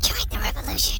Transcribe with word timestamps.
Join 0.00 0.28
the 0.30 0.38
revolution. 0.38 0.98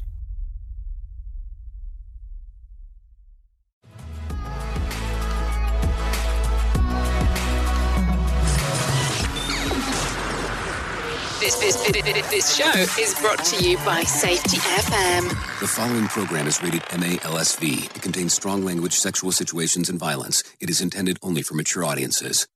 This, 11.39 11.55
this, 11.55 11.75
this, 11.91 12.29
this 12.31 12.55
show 12.55 12.71
is 13.01 13.15
brought 13.19 13.43
to 13.43 13.61
you 13.61 13.75
by 13.79 14.03
Safety 14.03 14.57
FM. 14.57 15.29
The 15.59 15.67
following 15.67 16.07
program 16.07 16.47
is 16.47 16.63
rated 16.63 16.83
MALSV. 16.83 17.95
It 17.95 18.01
contains 18.01 18.33
strong 18.33 18.63
language, 18.63 18.93
sexual 18.93 19.33
situations, 19.33 19.89
and 19.89 19.99
violence. 19.99 20.43
It 20.61 20.69
is 20.69 20.79
intended 20.79 21.17
only 21.21 21.41
for 21.41 21.55
mature 21.55 21.83
audiences. 21.83 22.47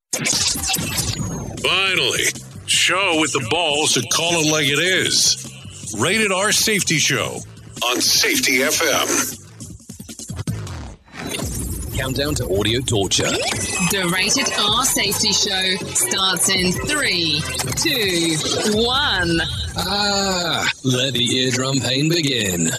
Finally, 1.62 2.24
show 2.66 3.20
with 3.22 3.32
the 3.34 3.46
balls 3.52 3.94
to 3.94 4.02
call 4.10 4.34
it 4.42 4.52
like 4.52 4.66
it 4.68 4.80
is. 4.80 5.44
Rated 6.00 6.32
R 6.32 6.52
Safety 6.52 6.98
Show 6.98 7.38
on 7.86 8.02
Safety 8.02 8.60
FM. 8.60 9.44
Countdown 11.98 12.34
to 12.36 12.46
audio 12.46 12.80
torture. 12.82 13.30
The 13.30 14.10
Rated 14.12 14.52
R 14.60 14.86
Safety 14.86 15.34
Show 15.34 15.76
starts 15.94 16.50
in 16.50 16.72
three, 16.88 17.42
two, 17.76 18.38
one. 18.76 19.40
Ah, 19.78 20.68
let 20.84 21.14
the 21.14 21.26
eardrum 21.38 21.80
pain 21.80 22.10
begin. 22.10 22.72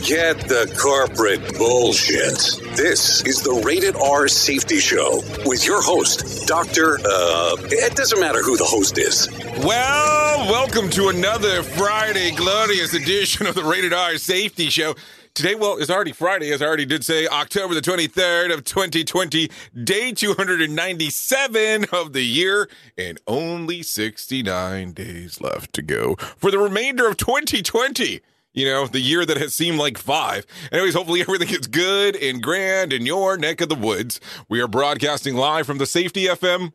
Forget 0.00 0.48
the 0.48 0.74
corporate 0.80 1.58
bullshit. 1.58 2.58
This 2.74 3.22
is 3.26 3.42
the 3.42 3.52
Rated 3.62 3.96
R 3.96 4.28
Safety 4.28 4.78
Show 4.78 5.22
with 5.44 5.66
your 5.66 5.82
host, 5.82 6.48
Dr. 6.48 6.98
Uh, 7.04 7.56
it 7.64 7.96
doesn't 7.96 8.18
matter 8.18 8.42
who 8.42 8.56
the 8.56 8.64
host 8.64 8.96
is. 8.96 9.28
Well, 9.62 10.50
welcome 10.50 10.88
to 10.90 11.08
another 11.08 11.62
Friday 11.62 12.30
glorious 12.30 12.94
edition 12.94 13.46
of 13.46 13.54
the 13.54 13.62
Rated 13.62 13.92
R 13.92 14.16
Safety 14.16 14.70
Show. 14.70 14.94
Today, 15.34 15.54
well, 15.54 15.76
it's 15.76 15.90
already 15.90 16.12
Friday, 16.12 16.50
as 16.50 16.62
I 16.62 16.66
already 16.66 16.86
did 16.86 17.04
say, 17.04 17.26
October 17.28 17.74
the 17.74 17.82
23rd 17.82 18.54
of 18.54 18.64
2020, 18.64 19.50
day 19.84 20.12
297 20.12 21.86
of 21.92 22.14
the 22.14 22.24
year, 22.24 22.70
and 22.96 23.20
only 23.26 23.82
69 23.82 24.92
days 24.92 25.42
left 25.42 25.74
to 25.74 25.82
go 25.82 26.14
for 26.38 26.50
the 26.50 26.58
remainder 26.58 27.06
of 27.06 27.18
2020. 27.18 28.22
You 28.52 28.66
know, 28.66 28.86
the 28.86 29.00
year 29.00 29.24
that 29.24 29.36
has 29.36 29.54
seemed 29.54 29.78
like 29.78 29.96
five. 29.96 30.44
Anyways, 30.72 30.94
hopefully 30.94 31.20
everything 31.20 31.50
is 31.50 31.68
good 31.68 32.16
and 32.16 32.42
grand 32.42 32.92
in 32.92 33.06
your 33.06 33.36
neck 33.36 33.60
of 33.60 33.68
the 33.68 33.76
woods. 33.76 34.20
We 34.48 34.60
are 34.60 34.66
broadcasting 34.66 35.36
live 35.36 35.66
from 35.66 35.78
the 35.78 35.86
Safety 35.86 36.24
FM 36.24 36.72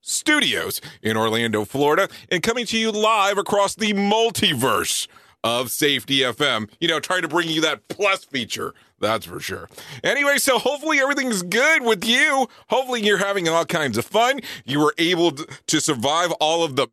studios 0.00 0.80
in 1.02 1.16
Orlando, 1.16 1.64
Florida, 1.64 2.08
and 2.30 2.42
coming 2.42 2.66
to 2.66 2.78
you 2.78 2.90
live 2.90 3.38
across 3.38 3.74
the 3.74 3.92
multiverse 3.92 5.06
of 5.44 5.70
Safety 5.70 6.20
FM. 6.20 6.68
You 6.80 6.88
know, 6.88 6.98
trying 6.98 7.22
to 7.22 7.28
bring 7.28 7.48
you 7.48 7.60
that 7.60 7.86
plus 7.88 8.24
feature. 8.24 8.74
That's 8.98 9.26
for 9.26 9.38
sure. 9.38 9.68
Anyway, 10.02 10.38
so 10.38 10.58
hopefully 10.58 10.98
everything's 10.98 11.42
good 11.42 11.82
with 11.82 12.04
you. 12.04 12.48
Hopefully 12.68 13.02
you're 13.02 13.18
having 13.18 13.48
all 13.48 13.64
kinds 13.64 13.98
of 13.98 14.06
fun. 14.06 14.40
You 14.64 14.80
were 14.80 14.94
able 14.98 15.32
to 15.32 15.80
survive 15.80 16.32
all 16.32 16.64
of 16.64 16.76
the 16.76 16.88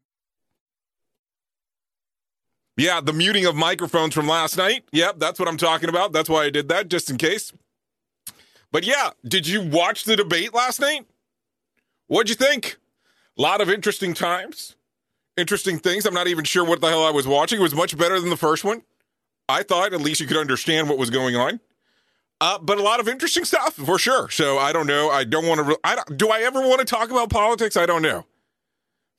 yeah, 2.78 3.01
the 3.01 3.13
muting 3.13 3.45
of 3.45 3.56
microphones 3.56 4.13
from 4.13 4.28
last 4.28 4.57
night. 4.57 4.84
Yep, 4.91 5.19
that's 5.19 5.39
what 5.39 5.47
I'm 5.47 5.57
talking 5.57 5.89
about. 5.89 6.11
That's 6.11 6.29
why 6.29 6.45
I 6.45 6.50
did 6.50 6.69
that, 6.69 6.89
just 6.89 7.09
in 7.09 7.17
case. 7.17 7.53
But 8.72 8.85
yeah, 8.85 9.11
did 9.23 9.47
you 9.47 9.61
watch 9.61 10.06
the 10.06 10.16
debate 10.16 10.53
last 10.53 10.79
night? 10.79 11.06
What'd 12.07 12.29
you 12.29 12.35
think? 12.35 12.78
A 13.38 13.41
lot 13.41 13.62
of 13.62 13.69
interesting 13.69 14.13
times, 14.13 14.75
interesting 15.38 15.79
things. 15.79 16.06
I'm 16.06 16.13
not 16.13 16.28
even 16.28 16.44
sure 16.44 16.66
what 16.66 16.81
the 16.81 16.89
hell 16.89 17.06
I 17.06 17.12
was 17.12 17.28
watching. 17.28 17.59
It 17.59 17.63
was 17.63 17.75
much 17.75 17.97
better 17.97 18.19
than 18.19 18.29
the 18.29 18.38
first 18.38 18.63
one. 18.63 18.83
I 19.47 19.63
thought 19.63 19.94
at 19.94 20.01
least 20.01 20.22
you 20.22 20.28
could 20.28 20.38
understand 20.38 20.89
what 20.89 20.97
was 20.97 21.09
going 21.09 21.35
on. 21.35 21.59
Uh, 22.41 22.57
but 22.59 22.78
a 22.78 22.83
lot 22.83 23.00
of 23.00 23.07
interesting 23.07 23.45
stuff 23.45 23.75
for 23.75 23.97
sure. 23.97 24.29
So 24.29 24.57
I 24.57 24.73
don't 24.73 24.88
know. 24.88 25.09
I 25.09 25.23
don't 25.23 25.47
want 25.47 25.59
to. 25.59 25.63
Re- 25.63 25.75
I 25.83 25.97
do 26.16 26.29
I 26.29 26.41
ever 26.41 26.62
want 26.62 26.79
to 26.79 26.85
talk 26.85 27.09
about 27.09 27.29
politics? 27.29 27.78
I 27.78 27.85
don't 27.85 28.01
know. 28.01 28.25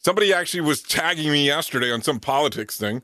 Somebody 0.04 0.32
actually 0.32 0.60
was 0.60 0.82
tagging 0.82 1.31
me 1.31 1.47
yesterday 1.47 1.91
on 1.91 2.03
some 2.03 2.20
politics 2.20 2.76
thing. 2.76 3.03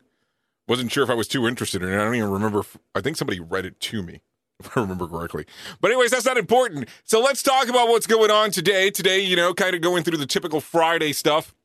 Wasn't 0.70 0.92
sure 0.92 1.02
if 1.02 1.10
I 1.10 1.14
was 1.14 1.26
too 1.26 1.48
interested 1.48 1.82
in 1.82 1.88
it. 1.88 1.94
I 1.96 2.04
don't 2.04 2.14
even 2.14 2.30
remember. 2.30 2.60
If, 2.60 2.76
I 2.94 3.00
think 3.00 3.16
somebody 3.16 3.40
read 3.40 3.66
it 3.66 3.80
to 3.80 4.04
me, 4.04 4.20
if 4.60 4.76
I 4.76 4.80
remember 4.80 5.08
correctly. 5.08 5.44
But, 5.80 5.90
anyways, 5.90 6.12
that's 6.12 6.24
not 6.24 6.38
important. 6.38 6.88
So, 7.02 7.20
let's 7.20 7.42
talk 7.42 7.68
about 7.68 7.88
what's 7.88 8.06
going 8.06 8.30
on 8.30 8.52
today. 8.52 8.88
Today, 8.88 9.18
you 9.18 9.34
know, 9.34 9.52
kind 9.52 9.74
of 9.74 9.80
going 9.80 10.04
through 10.04 10.18
the 10.18 10.26
typical 10.26 10.60
Friday 10.60 11.12
stuff, 11.12 11.56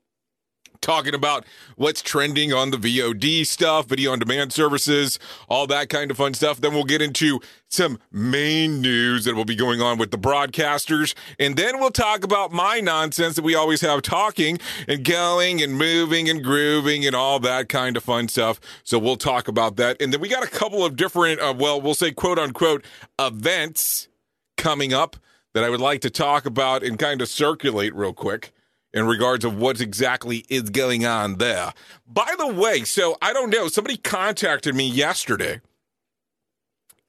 talking 0.82 1.14
about 1.14 1.46
what's 1.76 2.02
trending 2.02 2.54
on 2.54 2.72
the 2.72 2.78
VOD 2.78 3.46
stuff, 3.46 3.88
video 3.88 4.12
on 4.12 4.20
demand 4.20 4.54
services, 4.54 5.20
all 5.50 5.68
that 5.68 5.90
kind 5.90 6.12
of 6.12 6.18
fun 6.18 6.34
stuff. 6.34 6.62
Then 6.62 6.74
we'll 6.74 6.84
get 6.84 7.02
into 7.02 7.40
some 7.68 8.00
main 8.12 8.82
news 8.82 9.26
that 9.26 9.36
will 9.36 9.46
be 9.46 9.56
going 9.56 9.82
on 9.82 9.98
with 9.98 10.12
the 10.12 10.18
broadcasters. 10.18 11.14
And 11.40 11.56
then 11.58 11.80
we'll 11.80 11.92
talk 11.92 12.24
about 12.24 12.52
my 12.52 12.80
nonsense 12.80 13.36
that 13.36 13.44
we 13.44 13.56
always 13.56 13.82
have 13.82 14.02
talking 14.02 14.60
and 14.88 15.04
going 15.04 15.62
and 15.62 15.78
moving 15.78 16.30
and 16.30 16.44
grooving 16.44 17.06
and 17.06 17.16
all 17.16 17.40
that 17.40 17.70
kind 17.70 17.98
of 17.98 18.04
fun 18.04 18.28
stuff. 18.28 18.60
So 18.84 18.98
we'll 18.98 19.18
talk 19.18 19.48
about 19.48 19.76
that. 19.78 20.02
And 20.02 20.14
then 20.14 20.22
we 20.22 20.30
got 20.30 20.44
a 20.44 20.50
couple 20.50 20.86
of 20.86 20.96
different, 20.96 21.42
uh, 21.42 21.54
well, 21.58 21.82
we'll 21.82 21.96
say 21.96 22.12
quote 22.12 22.40
unquote 22.40 22.86
events 23.20 24.08
coming 24.58 24.94
up 24.94 25.18
that 25.54 25.64
I 25.64 25.70
would 25.70 25.82
like 25.82 26.02
to 26.02 26.10
talk 26.10 26.46
about 26.46 26.84
and 26.84 27.00
kind 27.00 27.22
of 27.22 27.30
circulate 27.30 27.96
real 27.96 28.14
quick 28.14 28.52
in 28.96 29.06
regards 29.06 29.44
of 29.44 29.58
what 29.58 29.82
exactly 29.82 30.46
is 30.50 30.70
going 30.72 31.06
on 31.06 31.36
there. 31.36 31.74
By 32.08 32.34
the 32.38 32.48
way, 32.48 32.86
so 32.86 33.18
I 33.22 33.34
don't 33.34 33.50
know, 33.52 33.68
somebody 33.68 33.98
contacted 33.98 34.74
me 34.74 34.90
yesterday 34.90 35.60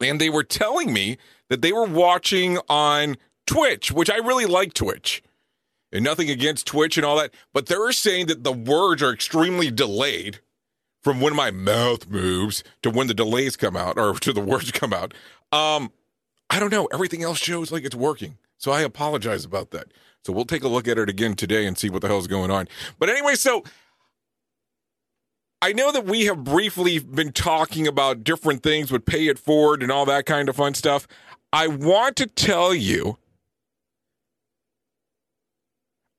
and 0.00 0.21
they 0.21 0.29
were 0.29 0.44
telling 0.44 0.93
me 0.93 1.17
that 1.49 1.62
they 1.62 1.73
were 1.73 1.87
watching 1.87 2.59
on 2.69 3.17
Twitch, 3.47 3.93
which 3.93 4.11
I 4.11 4.17
really 4.17 4.47
like 4.47 4.75
Twitch. 4.75 5.23
And 5.93 6.05
nothing 6.05 6.29
against 6.29 6.67
Twitch 6.67 6.97
and 6.97 7.06
all 7.06 7.17
that, 7.17 7.33
but 7.55 7.67
they're 7.67 7.93
saying 7.93 8.27
that 8.27 8.43
the 8.43 8.53
words 8.53 9.03
are 9.03 9.12
extremely 9.12 9.71
delayed 9.71 10.41
from 11.03 11.21
when 11.21 11.37
my 11.37 11.53
mouth 11.53 12.09
moves 12.09 12.65
to 12.83 12.91
when 12.91 13.06
the 13.06 13.15
delays 13.15 13.56
come 13.56 13.77
out 13.77 13.97
or 13.97 14.15
to 14.19 14.33
the 14.33 14.41
words 14.41 14.73
come 14.73 14.93
out. 14.93 15.15
Um, 15.53 15.93
I 16.50 16.59
don't 16.59 16.73
know. 16.73 16.87
Everything 16.87 17.23
else 17.23 17.38
shows 17.38 17.71
like 17.71 17.85
it's 17.85 17.94
working. 17.94 18.38
So 18.59 18.73
I 18.73 18.81
apologize 18.81 19.44
about 19.44 19.71
that. 19.71 19.87
So 20.26 20.32
we'll 20.32 20.44
take 20.44 20.64
a 20.64 20.69
look 20.69 20.88
at 20.88 20.99
it 20.99 21.08
again 21.08 21.37
today 21.37 21.67
and 21.67 21.78
see 21.78 21.88
what 21.88 22.02
the 22.02 22.08
hell's 22.08 22.26
going 22.26 22.50
on. 22.50 22.67
But 22.99 23.08
anyway, 23.08 23.37
so 23.37 23.62
I 25.62 25.73
know 25.73 25.93
that 25.93 26.05
we 26.05 26.25
have 26.25 26.43
briefly 26.43 26.99
been 26.99 27.32
talking 27.32 27.87
about 27.87 28.25
different 28.25 28.64
things 28.64 28.90
with 28.90 29.06
Pay 29.06 29.28
It 29.28 29.38
Forward 29.38 29.84
and 29.84 29.93
all 29.93 30.05
that 30.06 30.26
kind 30.26 30.49
of 30.49 30.56
fun 30.56 30.75
stuff. 30.75 31.06
I 31.52 31.69
want 31.69 32.17
to 32.17 32.26
tell 32.26 32.75
you 32.75 33.19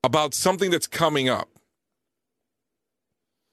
about 0.02 0.32
something 0.32 0.70
that's 0.70 0.86
coming 0.86 1.28
up 1.28 1.50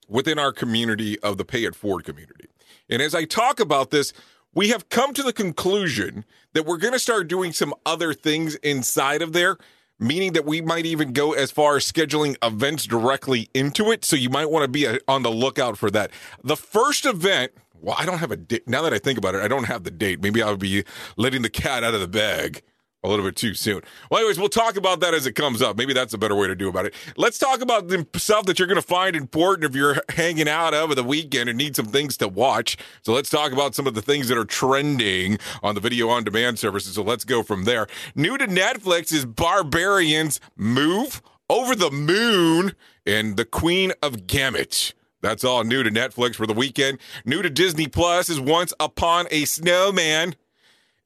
within 0.08 0.40
our 0.40 0.54
community 0.54 1.20
of 1.20 1.38
the 1.38 1.44
Pay 1.44 1.66
It 1.66 1.76
Forward 1.76 2.06
community. 2.06 2.48
And 2.90 3.02
as 3.02 3.14
I 3.14 3.26
talk 3.26 3.60
about 3.60 3.90
this, 3.90 4.14
we 4.54 4.70
have 4.70 4.88
come 4.88 5.14
to 5.14 5.24
the 5.24 5.34
conclusion 5.34 6.24
that 6.54 6.66
we're 6.66 6.78
going 6.78 6.94
to 6.94 7.00
start 7.00 7.28
doing 7.28 7.52
some 7.52 7.74
other 7.86 8.14
things 8.14 8.56
inside 8.56 9.22
of 9.22 9.34
there, 9.34 9.58
meaning 10.00 10.34
that 10.34 10.46
we 10.46 10.62
might 10.62 10.86
even 10.86 11.14
go 11.14 11.34
as 11.34 11.52
far 11.52 11.78
as 11.78 11.90
scheduling 11.90 12.36
events 12.44 12.86
directly 12.86 13.50
into 13.54 13.92
it. 13.92 14.06
So 14.06 14.16
you 14.16 14.30
might 14.30 14.50
want 14.50 14.64
to 14.64 14.68
be 14.68 14.88
uh, 14.88 14.98
on 15.08 15.24
the 15.24 15.32
lookout 15.32 15.78
for 15.78 15.90
that. 15.92 16.12
The 16.44 16.58
first 16.58 17.06
event, 17.06 17.52
well, 17.80 17.96
I 17.98 18.06
don't 18.06 18.20
have 18.20 18.32
a 18.32 18.38
date. 18.38 18.68
Now 18.68 18.82
that 18.82 18.94
I 18.94 19.00
think 19.00 19.18
about 19.18 19.36
it, 19.36 19.42
I 19.42 19.48
don't 19.48 19.66
have 19.66 19.84
the 19.84 19.92
date. 19.92 20.22
Maybe 20.22 20.42
I'll 20.42 20.58
be 20.58 20.84
letting 21.18 21.42
the 21.42 21.50
cat 21.50 21.84
out 21.84 21.94
of 21.94 22.02
the 22.02 22.08
bag 22.08 22.64
a 23.06 23.08
little 23.08 23.26
bit 23.26 23.36
too 23.36 23.54
soon. 23.54 23.82
Well, 24.10 24.20
anyways, 24.20 24.40
we'll 24.40 24.50
talk 24.50 24.76
about 24.76 25.00
that 25.02 25.14
as 25.14 25.26
it 25.26 25.34
comes 25.34 25.62
up. 25.62 25.78
Maybe 25.78 25.94
that's 25.94 26.14
a 26.14 26.18
better 26.18 26.36
way 26.36 26.48
to 26.48 26.56
do 26.56 26.68
about 26.68 26.86
it. 26.86 26.94
Let's 27.16 27.38
talk 27.38 27.62
about 27.62 27.88
the 27.88 28.06
stuff 28.16 28.46
that 28.48 28.60
you're 28.60 28.68
going 28.68 28.82
to 28.82 28.88
find 28.88 29.16
important 29.16 29.70
if 29.70 29.76
you're 29.76 29.98
hanging 30.10 30.50
out 30.50 30.74
over 30.74 30.96
the 30.96 31.04
weekend 31.04 31.50
and 31.50 31.58
need 31.58 31.76
some 31.76 31.86
things 31.86 32.18
to 32.18 32.28
watch. 32.28 32.78
So 33.04 33.14
let's 33.14 33.30
talk 33.30 33.52
about 33.52 33.76
some 33.76 33.88
of 33.88 33.94
the 33.94 34.02
things 34.02 34.28
that 34.30 34.38
are 34.38 34.46
trending 34.46 35.38
on 35.62 35.76
the 35.76 35.82
video 35.82 36.10
on 36.10 36.24
demand 36.24 36.60
services. 36.60 36.96
So 36.96 37.04
let's 37.04 37.24
go 37.24 37.44
from 37.44 37.66
there. 37.66 37.88
New 38.16 38.38
to 38.38 38.48
Netflix 38.48 39.14
is 39.14 39.26
Barbarians 39.26 40.40
Move 40.56 41.22
Over 41.50 41.76
the 41.76 41.92
Moon 41.92 42.74
and 43.06 43.38
The 43.38 43.46
Queen 43.46 43.94
of 44.02 44.26
Gambit. 44.28 44.94
That's 45.22 45.44
all 45.44 45.64
new 45.64 45.82
to 45.82 45.90
Netflix 45.90 46.36
for 46.36 46.46
the 46.46 46.54
weekend. 46.54 47.00
New 47.26 47.42
to 47.42 47.50
Disney 47.50 47.88
Plus 47.88 48.30
is 48.30 48.40
Once 48.40 48.74
Upon 48.80 49.28
a 49.32 49.46
Snowman 49.46 50.36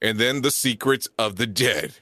and 0.00 0.18
then 0.18 0.42
The 0.42 0.50
Secrets 0.50 1.08
of 1.18 1.36
the 1.36 1.46
Dead. 1.46 1.94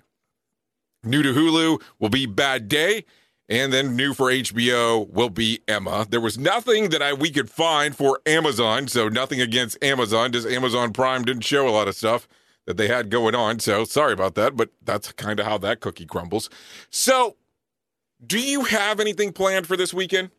New 1.04 1.22
to 1.22 1.32
Hulu 1.32 1.82
will 1.98 2.08
be 2.08 2.26
Bad 2.26 2.68
Day, 2.68 3.04
and 3.48 3.72
then 3.72 3.96
new 3.96 4.12
for 4.14 4.30
HBO 4.30 5.08
will 5.10 5.30
be 5.30 5.60
Emma. 5.66 6.06
There 6.08 6.20
was 6.20 6.38
nothing 6.38 6.90
that 6.90 7.02
I 7.02 7.12
we 7.12 7.30
could 7.30 7.50
find 7.50 7.96
for 7.96 8.20
Amazon, 8.26 8.88
so 8.88 9.08
nothing 9.08 9.40
against 9.40 9.82
Amazon. 9.82 10.32
Just 10.32 10.46
Amazon 10.46 10.92
Prime 10.92 11.24
didn't 11.24 11.44
show 11.44 11.68
a 11.68 11.70
lot 11.70 11.88
of 11.88 11.94
stuff 11.94 12.28
that 12.66 12.76
they 12.76 12.88
had 12.88 13.08
going 13.08 13.34
on, 13.34 13.60
so 13.60 13.84
sorry 13.84 14.12
about 14.12 14.34
that, 14.34 14.54
but 14.54 14.70
that's 14.82 15.12
kind 15.12 15.40
of 15.40 15.46
how 15.46 15.56
that 15.56 15.80
cookie 15.80 16.04
crumbles. 16.04 16.50
So, 16.90 17.36
do 18.24 18.38
you 18.38 18.64
have 18.64 19.00
anything 19.00 19.32
planned 19.32 19.66
for 19.66 19.76
this 19.76 19.94
weekend? 19.94 20.30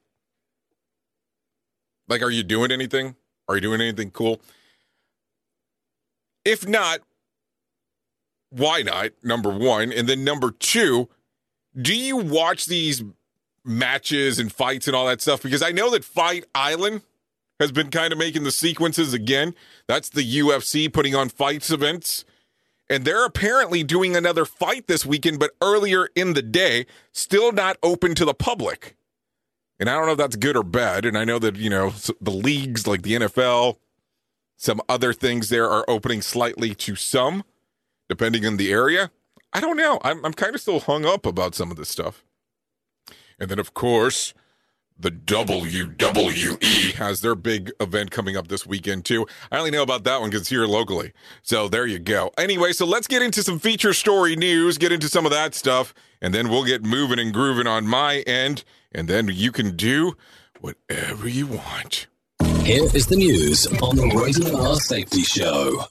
Like, 2.07 2.21
are 2.21 2.29
you 2.29 2.44
doing 2.44 2.71
anything? 2.71 3.15
Are 3.47 3.56
you 3.56 3.61
doing 3.61 3.81
anything 3.81 4.11
cool? 4.11 4.41
If 6.45 6.67
not, 6.67 7.00
why 8.50 8.81
not? 8.81 9.12
Number 9.24 9.50
one. 9.50 9.92
And 9.92 10.07
then 10.07 10.24
number 10.24 10.51
two, 10.51 11.10
do 11.80 11.96
you 11.96 12.18
watch 12.18 12.66
these 12.66 13.04
matches 13.63 14.40
and 14.40 14.51
fights 14.51 14.88
and 14.88 14.96
all 14.96 15.07
that 15.07 15.22
stuff? 15.22 15.44
Because 15.44 15.62
I 15.62 15.72
know 15.72 15.92
that 15.92 16.04
Fight 16.04 16.46
Island 16.56 17.01
has 17.60 17.72
been 17.72 17.90
kind 17.90 18.13
of 18.13 18.19
making 18.19 18.44
the 18.44 18.51
sequences 18.51 19.13
again. 19.13 19.54
That's 19.88 20.10
the 20.10 20.40
UFC 20.40 20.92
putting 20.92 21.16
on 21.16 21.30
fights 21.30 21.69
events. 21.69 22.25
And 22.90 23.06
they're 23.06 23.25
apparently 23.25 23.84
doing 23.84 24.16
another 24.16 24.46
fight 24.46 24.88
this 24.88 25.06
weekend, 25.06 25.40
but 25.40 25.52
earlier 25.62 26.10
in 26.16 26.34
the 26.34 26.42
day, 26.42 26.88
still 27.12 27.52
not 27.52 27.78
open 27.84 28.16
to 28.16 28.25
the 28.25 28.34
public. 28.34 28.95
And 29.80 29.90
I 29.90 29.94
don't 29.94 30.07
know 30.07 30.13
if 30.13 30.18
that's 30.18 30.36
good 30.36 30.57
or 30.57 30.63
bad. 30.63 31.06
And 31.06 31.18
I 31.18 31.24
know 31.24 31.38
that, 31.38 31.56
you 31.56 31.69
know, 31.69 31.92
the 32.19 32.31
leagues 32.31 32.88
like 32.88 33.04
the 33.04 33.13
NFL, 33.13 33.78
some 34.57 34.81
other 34.90 35.13
things 35.13 35.50
there 35.50 35.69
are 35.69 35.86
opening 35.88 36.22
slightly 36.22 36.74
to 36.75 36.95
some 36.95 37.44
depending 38.09 38.45
on 38.45 38.57
the 38.57 38.71
area. 38.71 39.11
I 39.53 39.61
don't 39.61 39.77
know. 39.77 40.00
I'm, 40.03 40.25
I'm 40.25 40.33
kind 40.33 40.53
of 40.53 40.61
still 40.61 40.81
hung 40.81 41.06
up 41.06 41.25
about 41.25 41.56
some 41.56 41.71
of 41.71 41.77
this 41.77 41.89
stuff. 41.89 42.25
And 43.39 43.50
then, 43.50 43.59
of 43.59 43.73
course, 43.73 44.33
the 45.00 45.11
WWE 45.11 46.94
has 46.95 47.21
their 47.21 47.35
big 47.35 47.71
event 47.79 48.11
coming 48.11 48.35
up 48.35 48.50
this 48.50 48.67
weekend, 48.67 49.06
too. 49.06 49.25
I 49.50 49.57
only 49.57 49.71
know 49.71 49.81
about 49.81 50.03
that 50.03 50.19
one 50.19 50.29
because 50.29 50.41
it's 50.41 50.50
here 50.50 50.65
locally. 50.65 51.13
So 51.41 51.69
there 51.69 51.85
you 51.85 52.00
go. 52.00 52.31
Anyway, 52.38 52.73
so 52.73 52.85
let's 52.85 53.07
get 53.07 53.21
into 53.21 53.41
some 53.41 53.59
feature 53.59 53.94
story 53.94 54.35
news, 54.35 54.77
get 54.77 54.91
into 54.91 55.07
some 55.07 55.25
of 55.25 55.31
that 55.31 55.56
stuff, 55.56 55.94
and 56.21 56.33
then 56.33 56.50
we'll 56.50 56.65
get 56.65 56.83
moving 56.83 57.17
and 57.17 57.33
grooving 57.33 57.65
on 57.67 57.88
my 57.88 58.17
end. 58.27 58.65
And 58.91 59.07
then 59.07 59.29
you 59.29 59.51
can 59.51 59.77
do 59.77 60.17
whatever 60.59 61.29
you 61.29 61.47
want. 61.47 62.07
Here 62.63 62.83
is 62.94 63.07
the 63.07 63.15
news 63.15 63.67
on 63.81 63.95
the 63.95 64.07
Rated 64.15 64.53
R 64.53 64.75
Safety 64.75 65.21
Show. 65.21 65.85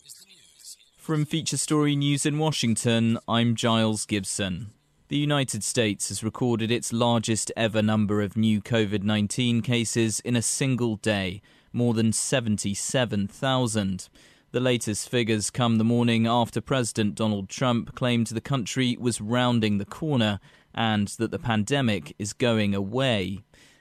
From 1.08 1.25
Feature 1.25 1.56
Story 1.56 1.96
News 1.96 2.26
in 2.26 2.37
Washington, 2.38 3.19
I'm 3.26 3.55
Giles 3.55 4.05
Gibson. 4.05 4.72
The 5.08 5.16
United 5.16 5.64
States 5.64 6.10
has 6.10 6.22
recorded 6.22 6.70
its 6.70 6.93
largest 6.93 7.50
ever 7.56 7.81
number 7.81 8.20
of 8.20 8.37
new 8.37 8.60
COVID 8.60 9.05
19 9.05 9.62
cases 9.62 10.20
in 10.20 10.37
a 10.37 10.43
single 10.43 10.96
day, 10.96 11.40
more 11.72 11.94
than 11.94 12.12
77,000. 12.12 14.10
The 14.50 14.60
latest 14.60 15.08
figures 15.08 15.49
come 15.49 15.78
the 15.78 15.82
morning 15.82 16.26
after 16.26 16.60
President 16.60 17.14
Donald 17.14 17.49
Trump 17.49 17.94
claimed 17.94 18.26
the 18.26 18.43
country 18.43 18.94
was 19.00 19.19
rounding 19.19 19.78
the 19.78 19.87
corner 19.87 20.40
and 20.75 21.08
that 21.08 21.31
the 21.31 21.38
pandemic 21.38 22.14
is 22.19 22.34
going 22.34 22.75
away. 22.75 23.38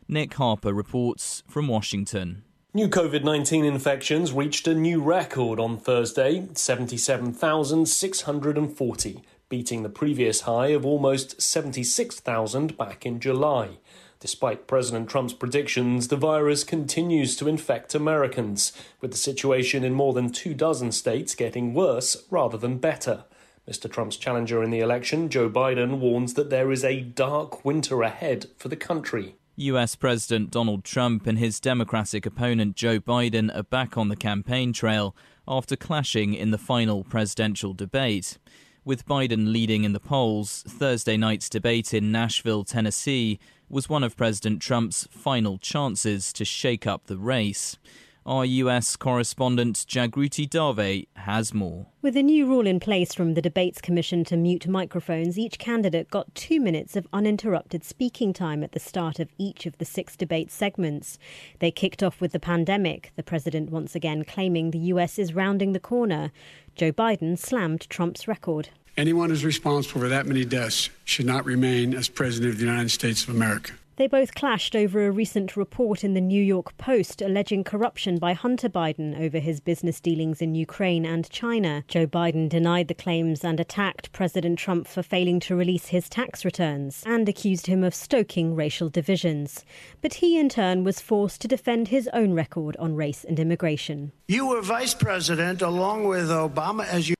Nick 0.07 0.35
Harper 0.35 0.73
reports 0.73 1.43
from 1.45 1.67
Washington. 1.67 2.45
New 2.77 2.87
COVID 2.87 3.23
19 3.23 3.65
infections 3.65 4.31
reached 4.31 4.67
a 4.67 4.75
new 4.75 5.01
record 5.01 5.59
on 5.59 5.79
Thursday 5.79 6.47
77,640, 6.53 9.23
beating 9.49 9.81
the 9.81 9.89
previous 9.89 10.41
high 10.41 10.67
of 10.67 10.85
almost 10.85 11.41
76,000 11.41 12.77
back 12.77 13.03
in 13.03 13.19
July. 13.19 13.79
Despite 14.19 14.67
President 14.67 15.09
Trump's 15.09 15.33
predictions, 15.33 16.09
the 16.09 16.17
virus 16.17 16.63
continues 16.63 17.35
to 17.37 17.47
infect 17.47 17.95
Americans, 17.95 18.73
with 19.01 19.09
the 19.09 19.17
situation 19.17 19.83
in 19.83 19.93
more 19.93 20.13
than 20.13 20.31
two 20.31 20.53
dozen 20.53 20.91
states 20.91 21.33
getting 21.33 21.73
worse 21.73 22.25
rather 22.29 22.59
than 22.59 22.77
better. 22.77 23.23
Mr. 23.67 23.91
Trump's 23.91 24.17
challenger 24.17 24.61
in 24.61 24.69
the 24.69 24.81
election, 24.81 25.29
Joe 25.29 25.49
Biden, 25.49 25.97
warns 25.97 26.35
that 26.35 26.51
there 26.51 26.71
is 26.71 26.83
a 26.83 27.01
dark 27.01 27.65
winter 27.65 28.03
ahead 28.03 28.45
for 28.55 28.69
the 28.69 28.75
country. 28.75 29.33
US 29.59 29.95
President 29.95 30.51
Donald 30.51 30.83
Trump 30.83 31.25
and 31.25 31.39
his 31.39 31.59
Democratic 31.59 32.27
opponent 32.27 32.75
Joe 32.75 32.99
Biden 32.99 33.49
are 33.57 33.63
back 33.63 33.97
on 33.97 34.07
the 34.07 34.15
campaign 34.15 34.71
trail 34.71 35.15
after 35.47 35.75
clashing 35.75 36.35
in 36.35 36.51
the 36.51 36.59
final 36.59 37.03
presidential 37.03 37.73
debate. 37.73 38.37
With 38.85 39.07
Biden 39.07 39.51
leading 39.51 39.83
in 39.83 39.93
the 39.93 39.99
polls, 39.99 40.63
Thursday 40.67 41.17
night's 41.17 41.49
debate 41.49 41.91
in 41.91 42.11
Nashville, 42.11 42.65
Tennessee 42.65 43.39
was 43.67 43.89
one 43.89 44.03
of 44.03 44.15
President 44.15 44.61
Trump's 44.61 45.07
final 45.09 45.57
chances 45.57 46.31
to 46.33 46.45
shake 46.45 46.85
up 46.85 47.07
the 47.07 47.17
race. 47.17 47.79
Our 48.27 48.43
US 48.43 48.97
correspondent 48.97 49.85
Jagruti 49.87 50.49
Dave 50.49 51.05
has 51.13 51.53
more. 51.53 51.85
With 52.01 52.17
a 52.17 52.21
new 52.21 52.45
rule 52.45 52.67
in 52.67 52.77
place 52.77 53.13
from 53.13 53.35
the 53.35 53.41
Debates 53.41 53.79
Commission 53.79 54.25
to 54.25 54.35
mute 54.35 54.67
microphones, 54.67 55.39
each 55.39 55.57
candidate 55.57 56.11
got 56.11 56.35
two 56.35 56.59
minutes 56.59 56.97
of 56.97 57.07
uninterrupted 57.13 57.85
speaking 57.85 58.33
time 58.33 58.63
at 58.63 58.73
the 58.73 58.81
start 58.81 59.21
of 59.21 59.29
each 59.37 59.65
of 59.65 59.77
the 59.77 59.85
six 59.85 60.17
debate 60.17 60.51
segments. 60.51 61.17
They 61.59 61.71
kicked 61.71 62.03
off 62.03 62.19
with 62.19 62.33
the 62.33 62.39
pandemic, 62.39 63.13
the 63.15 63.23
president 63.23 63.69
once 63.69 63.95
again 63.95 64.25
claiming 64.25 64.71
the 64.71 64.91
US 64.91 65.17
is 65.17 65.33
rounding 65.33 65.71
the 65.71 65.79
corner. 65.79 66.33
Joe 66.75 66.91
Biden 66.91 67.39
slammed 67.39 67.89
Trump's 67.89 68.27
record. 68.27 68.67
Anyone 68.97 69.29
who's 69.29 69.45
responsible 69.45 70.01
for 70.01 70.09
that 70.09 70.25
many 70.25 70.43
deaths 70.43 70.89
should 71.05 71.25
not 71.25 71.45
remain 71.45 71.93
as 71.93 72.09
president 72.09 72.51
of 72.51 72.57
the 72.57 72.65
United 72.65 72.91
States 72.91 73.23
of 73.23 73.29
America. 73.29 73.71
They 73.97 74.05
both 74.05 74.35
clashed 74.35 74.75
over 74.75 75.07
a 75.07 75.11
recent 75.11 75.57
report 75.57 76.03
in 76.03 76.13
the 76.13 76.21
New 76.21 76.41
York 76.41 76.77
Post 76.77 77.19
alleging 77.19 77.63
corruption 77.63 78.19
by 78.19 78.33
Hunter 78.33 78.69
Biden 78.69 79.19
over 79.19 79.39
his 79.39 79.59
business 79.59 79.99
dealings 79.99 80.39
in 80.39 80.53
Ukraine 80.53 81.03
and 81.03 81.27
China. 81.31 81.83
Joe 81.87 82.05
Biden 82.05 82.47
denied 82.47 82.89
the 82.89 82.93
claims 82.93 83.43
and 83.43 83.59
attacked 83.59 84.11
President 84.11 84.59
Trump 84.59 84.87
for 84.87 85.01
failing 85.01 85.39
to 85.39 85.55
release 85.55 85.87
his 85.87 86.09
tax 86.09 86.45
returns 86.45 87.01
and 87.07 87.27
accused 87.27 87.65
him 87.65 87.83
of 87.83 87.95
stoking 87.95 88.53
racial 88.55 88.87
divisions. 88.87 89.65
But 90.03 90.13
he, 90.13 90.37
in 90.37 90.49
turn, 90.49 90.83
was 90.83 91.01
forced 91.01 91.41
to 91.41 91.47
defend 91.47 91.87
his 91.87 92.07
own 92.13 92.33
record 92.33 92.77
on 92.77 92.93
race 92.93 93.23
and 93.23 93.39
immigration. 93.39 94.11
You 94.27 94.45
were 94.45 94.61
vice 94.61 94.93
president 94.93 95.63
along 95.63 96.03
with 96.03 96.29
Obama 96.29 96.85
as 96.85 97.09
you 97.09 97.16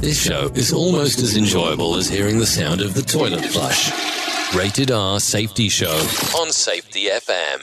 This 0.00 0.22
show 0.22 0.46
is 0.54 0.72
almost 0.72 1.18
as 1.18 1.36
enjoyable 1.36 1.96
as 1.96 2.08
hearing 2.08 2.38
the 2.38 2.46
sound 2.46 2.80
of 2.80 2.94
the 2.94 3.02
toilet 3.02 3.44
flush. 3.44 3.90
Rated 4.54 4.92
R 4.92 5.18
Safety 5.18 5.68
Show 5.68 5.90
on 6.38 6.52
Safety 6.52 7.06
FM. 7.06 7.58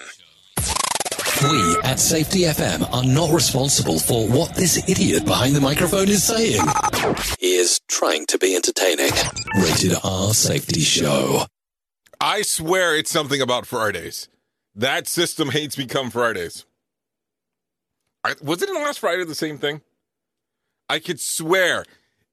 We 1.50 1.90
at 1.90 1.98
Safety 1.98 2.40
FM 2.42 2.92
are 2.94 3.06
not 3.06 3.32
responsible 3.34 4.00
for 4.00 4.28
what 4.28 4.54
this 4.54 4.90
idiot 4.90 5.24
behind 5.24 5.56
the 5.56 5.62
microphone 5.62 6.10
is 6.10 6.26
saying. 6.26 6.62
He 7.40 7.56
is 7.56 7.80
trying 7.88 8.26
to 8.26 8.38
be 8.38 8.54
entertaining. 8.54 9.12
Rated 9.56 9.94
R 10.04 10.34
Safety 10.34 10.82
Show. 10.82 11.46
I 12.20 12.42
swear 12.42 12.98
it's 12.98 13.12
something 13.12 13.40
about 13.40 13.66
Fridays. 13.66 14.28
That 14.76 15.08
system 15.08 15.52
hates 15.52 15.78
me 15.78 15.86
come 15.86 16.12
Fridays. 16.12 16.66
I, 18.26 18.34
was 18.44 18.62
it 18.62 18.68
in 18.68 18.76
last 18.76 19.00
Friday 19.00 19.24
the 19.24 19.36
same 19.36 19.58
thing? 19.58 19.80
I 20.90 21.00
could 21.00 21.22
swear 21.22 21.86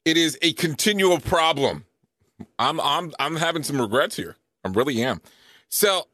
it 0.05 0.17
is 0.17 0.39
a 0.43 0.53
continual 0.55 1.21
problem. 1.21 1.85
I'm 2.59 2.81
I'm 2.81 3.13
I'm 3.19 3.37
having 3.37 3.63
some 3.63 3.81
regrets 3.81 4.17
here. 4.17 4.37
I 4.65 4.69
really 4.69 5.03
am. 5.03 5.21
So, 5.69 6.07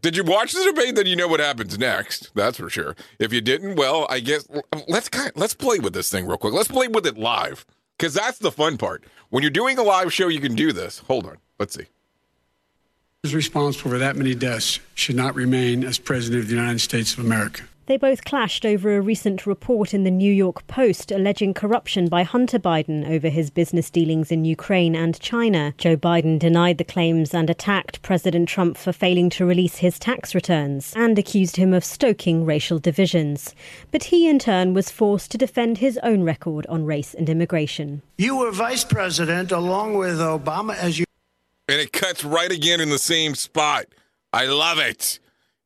did 0.00 0.16
you 0.16 0.24
watch 0.24 0.52
the 0.52 0.64
debate? 0.64 0.94
Then 0.94 1.06
you 1.06 1.16
know 1.16 1.28
what 1.28 1.40
happens 1.40 1.78
next. 1.78 2.30
That's 2.34 2.58
for 2.58 2.70
sure. 2.70 2.96
If 3.18 3.32
you 3.32 3.40
didn't, 3.40 3.76
well, 3.76 4.06
I 4.08 4.20
guess 4.20 4.46
let's 4.88 5.08
kind 5.08 5.32
let's 5.36 5.54
play 5.54 5.78
with 5.78 5.92
this 5.92 6.10
thing 6.10 6.26
real 6.26 6.38
quick. 6.38 6.54
Let's 6.54 6.68
play 6.68 6.88
with 6.88 7.06
it 7.06 7.18
live 7.18 7.66
because 7.98 8.14
that's 8.14 8.38
the 8.38 8.52
fun 8.52 8.78
part. 8.78 9.04
When 9.30 9.42
you're 9.42 9.50
doing 9.50 9.78
a 9.78 9.82
live 9.82 10.12
show, 10.12 10.28
you 10.28 10.40
can 10.40 10.54
do 10.54 10.72
this. 10.72 11.00
Hold 11.00 11.26
on. 11.26 11.36
Let's 11.58 11.74
see. 11.74 11.86
Who's 13.22 13.34
responsible 13.34 13.90
for 13.90 13.98
that 13.98 14.16
many 14.16 14.34
deaths 14.34 14.80
should 14.94 15.16
not 15.16 15.34
remain 15.34 15.84
as 15.84 15.98
president 15.98 16.42
of 16.42 16.48
the 16.48 16.54
United 16.54 16.80
States 16.80 17.12
of 17.12 17.18
America. 17.18 17.64
They 17.90 17.96
both 17.96 18.24
clashed 18.24 18.64
over 18.64 18.96
a 18.96 19.00
recent 19.00 19.46
report 19.46 19.92
in 19.92 20.04
the 20.04 20.12
New 20.12 20.32
York 20.32 20.64
Post 20.68 21.10
alleging 21.10 21.54
corruption 21.54 22.06
by 22.06 22.22
Hunter 22.22 22.60
Biden 22.60 23.04
over 23.10 23.28
his 23.28 23.50
business 23.50 23.90
dealings 23.90 24.30
in 24.30 24.44
Ukraine 24.44 24.94
and 24.94 25.18
China. 25.18 25.74
Joe 25.76 25.96
Biden 25.96 26.38
denied 26.38 26.78
the 26.78 26.84
claims 26.84 27.34
and 27.34 27.50
attacked 27.50 28.00
President 28.02 28.48
Trump 28.48 28.78
for 28.78 28.92
failing 28.92 29.28
to 29.30 29.44
release 29.44 29.78
his 29.78 29.98
tax 29.98 30.36
returns 30.36 30.92
and 30.94 31.18
accused 31.18 31.56
him 31.56 31.74
of 31.74 31.84
stoking 31.84 32.44
racial 32.44 32.78
divisions. 32.78 33.56
But 33.90 34.04
he, 34.04 34.28
in 34.28 34.38
turn, 34.38 34.72
was 34.72 34.92
forced 34.92 35.32
to 35.32 35.38
defend 35.38 35.78
his 35.78 35.98
own 36.04 36.22
record 36.22 36.66
on 36.68 36.84
race 36.84 37.12
and 37.12 37.28
immigration. 37.28 38.02
You 38.18 38.36
were 38.36 38.52
vice 38.52 38.84
president 38.84 39.50
along 39.50 39.94
with 39.94 40.20
Obama 40.20 40.76
as 40.76 41.00
you. 41.00 41.06
And 41.66 41.80
it 41.80 41.92
cuts 41.92 42.24
right 42.24 42.52
again 42.52 42.80
in 42.80 42.90
the 42.90 43.00
same 43.00 43.34
spot. 43.34 43.86
I 44.32 44.46
love 44.46 44.78
it. 44.78 45.18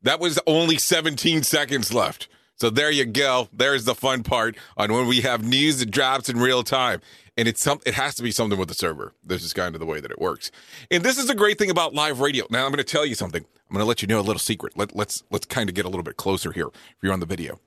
That 0.04 0.20
was 0.20 0.38
only 0.46 0.78
17 0.78 1.42
seconds 1.42 1.92
left. 1.92 2.28
So 2.56 2.70
there 2.70 2.90
you 2.90 3.04
go. 3.04 3.48
There's 3.52 3.84
the 3.84 3.94
fun 3.94 4.22
part 4.22 4.56
on 4.76 4.92
when 4.92 5.06
we 5.08 5.22
have 5.22 5.44
news 5.44 5.80
that 5.80 5.90
drops 5.90 6.28
in 6.28 6.38
real 6.38 6.62
time. 6.62 7.00
And 7.36 7.48
it's 7.48 7.60
some 7.60 7.80
it 7.84 7.94
has 7.94 8.14
to 8.16 8.22
be 8.22 8.30
something 8.30 8.58
with 8.58 8.68
the 8.68 8.74
server. 8.74 9.12
This 9.24 9.42
is 9.42 9.52
kind 9.52 9.74
of 9.74 9.80
the 9.80 9.86
way 9.86 9.98
that 9.98 10.12
it 10.12 10.20
works. 10.20 10.52
And 10.90 11.02
this 11.02 11.18
is 11.18 11.28
a 11.28 11.34
great 11.34 11.58
thing 11.58 11.70
about 11.70 11.94
live 11.94 12.20
radio. 12.20 12.46
Now 12.48 12.64
I'm 12.64 12.70
going 12.70 12.78
to 12.78 12.84
tell 12.84 13.04
you 13.04 13.16
something. 13.16 13.42
I'm 13.42 13.74
going 13.74 13.82
to 13.82 13.88
let 13.88 14.02
you 14.02 14.08
know 14.08 14.20
a 14.20 14.22
little 14.22 14.38
secret. 14.38 14.76
Let, 14.76 14.94
let's 14.94 15.24
let's 15.30 15.46
kind 15.46 15.68
of 15.68 15.74
get 15.74 15.84
a 15.84 15.88
little 15.88 16.04
bit 16.04 16.16
closer 16.16 16.52
here. 16.52 16.68
If 16.68 16.96
you're 17.02 17.12
on 17.12 17.18
the 17.18 17.26
video, 17.26 17.58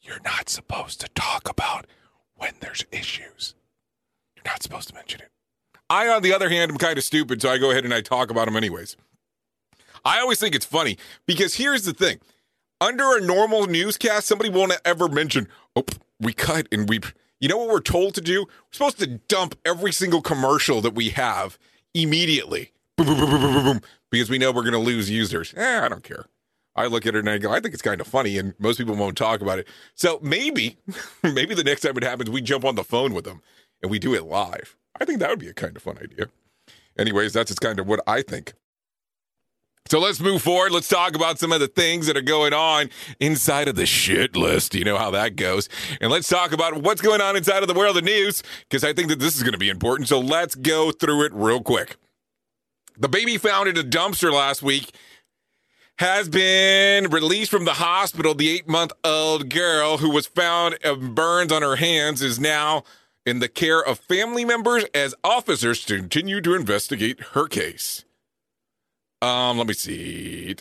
you're 0.00 0.20
not 0.22 0.48
supposed 0.48 1.00
to 1.00 1.08
talk 1.08 1.48
about 1.48 1.86
when 2.36 2.52
there's 2.60 2.84
issues. 2.92 3.54
You're 4.36 4.44
not 4.44 4.62
supposed 4.62 4.88
to 4.88 4.94
mention 4.94 5.22
it. 5.22 5.30
I, 5.88 6.08
on 6.08 6.22
the 6.22 6.32
other 6.32 6.48
hand, 6.48 6.70
am 6.70 6.78
kind 6.78 6.98
of 6.98 7.04
stupid, 7.04 7.42
so 7.42 7.48
I 7.48 7.58
go 7.58 7.70
ahead 7.70 7.84
and 7.84 7.94
I 7.94 8.00
talk 8.00 8.30
about 8.30 8.44
them 8.44 8.56
anyways. 8.56 8.96
I 10.06 10.20
always 10.20 10.38
think 10.38 10.54
it's 10.54 10.64
funny 10.64 10.98
because 11.26 11.56
here's 11.56 11.84
the 11.84 11.92
thing. 11.92 12.20
Under 12.80 13.16
a 13.16 13.20
normal 13.20 13.66
newscast, 13.66 14.28
somebody 14.28 14.48
won't 14.50 14.72
ever 14.84 15.08
mention, 15.08 15.48
oh, 15.74 15.84
we 16.20 16.32
cut 16.32 16.68
and 16.70 16.88
we, 16.88 17.00
you 17.40 17.48
know 17.48 17.56
what 17.56 17.68
we're 17.68 17.80
told 17.80 18.14
to 18.14 18.20
do? 18.20 18.42
We're 18.42 18.70
supposed 18.70 19.00
to 19.00 19.08
dump 19.08 19.56
every 19.64 19.90
single 19.90 20.22
commercial 20.22 20.80
that 20.82 20.94
we 20.94 21.08
have 21.10 21.58
immediately. 21.92 22.70
Boom, 22.96 23.06
boom, 23.06 23.18
boom, 23.18 23.30
boom, 23.30 23.64
boom, 23.64 23.80
because 24.08 24.30
we 24.30 24.38
know 24.38 24.52
we're 24.52 24.62
going 24.62 24.74
to 24.74 24.78
lose 24.78 25.10
users. 25.10 25.52
Eh, 25.56 25.80
I 25.84 25.88
don't 25.88 26.04
care. 26.04 26.26
I 26.76 26.86
look 26.86 27.04
at 27.04 27.16
it 27.16 27.20
and 27.20 27.30
I 27.30 27.38
go, 27.38 27.50
I 27.50 27.58
think 27.58 27.74
it's 27.74 27.82
kind 27.82 28.00
of 28.00 28.06
funny, 28.06 28.38
and 28.38 28.54
most 28.60 28.76
people 28.76 28.94
won't 28.94 29.16
talk 29.16 29.40
about 29.40 29.58
it. 29.58 29.66
So 29.96 30.20
maybe, 30.22 30.76
maybe 31.24 31.56
the 31.56 31.64
next 31.64 31.80
time 31.80 31.96
it 31.96 32.04
happens, 32.04 32.30
we 32.30 32.42
jump 32.42 32.64
on 32.64 32.76
the 32.76 32.84
phone 32.84 33.12
with 33.12 33.24
them 33.24 33.42
and 33.82 33.90
we 33.90 33.98
do 33.98 34.14
it 34.14 34.22
live. 34.22 34.76
I 35.00 35.04
think 35.04 35.18
that 35.18 35.30
would 35.30 35.40
be 35.40 35.48
a 35.48 35.54
kind 35.54 35.74
of 35.74 35.82
fun 35.82 35.98
idea. 35.98 36.28
Anyways, 36.96 37.32
that's 37.32 37.50
just 37.50 37.60
kind 37.60 37.80
of 37.80 37.88
what 37.88 38.00
I 38.06 38.22
think. 38.22 38.54
So 39.88 40.00
let's 40.00 40.18
move 40.20 40.42
forward. 40.42 40.72
Let's 40.72 40.88
talk 40.88 41.14
about 41.14 41.38
some 41.38 41.52
of 41.52 41.60
the 41.60 41.68
things 41.68 42.06
that 42.06 42.16
are 42.16 42.22
going 42.22 42.52
on 42.52 42.90
inside 43.20 43.68
of 43.68 43.76
the 43.76 43.86
shit 43.86 44.34
list. 44.34 44.74
You 44.74 44.84
know 44.84 44.98
how 44.98 45.12
that 45.12 45.36
goes. 45.36 45.68
And 46.00 46.10
let's 46.10 46.28
talk 46.28 46.52
about 46.52 46.82
what's 46.82 47.00
going 47.00 47.20
on 47.20 47.36
inside 47.36 47.62
of 47.62 47.68
the 47.68 47.74
world 47.74 47.96
of 47.96 48.04
news 48.04 48.42
because 48.68 48.82
I 48.82 48.92
think 48.92 49.08
that 49.08 49.20
this 49.20 49.36
is 49.36 49.42
going 49.42 49.52
to 49.52 49.58
be 49.58 49.68
important. 49.68 50.08
So 50.08 50.18
let's 50.18 50.56
go 50.56 50.90
through 50.90 51.26
it 51.26 51.32
real 51.34 51.62
quick. 51.62 51.96
The 52.98 53.08
baby 53.08 53.38
found 53.38 53.68
in 53.68 53.76
a 53.76 53.82
dumpster 53.82 54.32
last 54.32 54.62
week 54.62 54.92
has 55.98 56.28
been 56.28 57.08
released 57.08 57.50
from 57.50 57.64
the 57.64 57.74
hospital. 57.74 58.34
The 58.34 58.48
eight 58.48 58.68
month 58.68 58.92
old 59.04 59.50
girl 59.50 59.98
who 59.98 60.10
was 60.10 60.26
found 60.26 60.78
of 60.82 61.14
burns 61.14 61.52
on 61.52 61.62
her 61.62 61.76
hands 61.76 62.22
is 62.22 62.40
now 62.40 62.82
in 63.24 63.38
the 63.38 63.48
care 63.48 63.82
of 63.82 63.98
family 64.00 64.44
members 64.44 64.84
as 64.94 65.14
officers 65.22 65.84
continue 65.84 66.40
to 66.40 66.54
investigate 66.54 67.20
her 67.32 67.46
case. 67.46 68.04
Um, 69.22 69.58
let 69.58 69.66
me 69.66 69.74
see. 69.74 70.54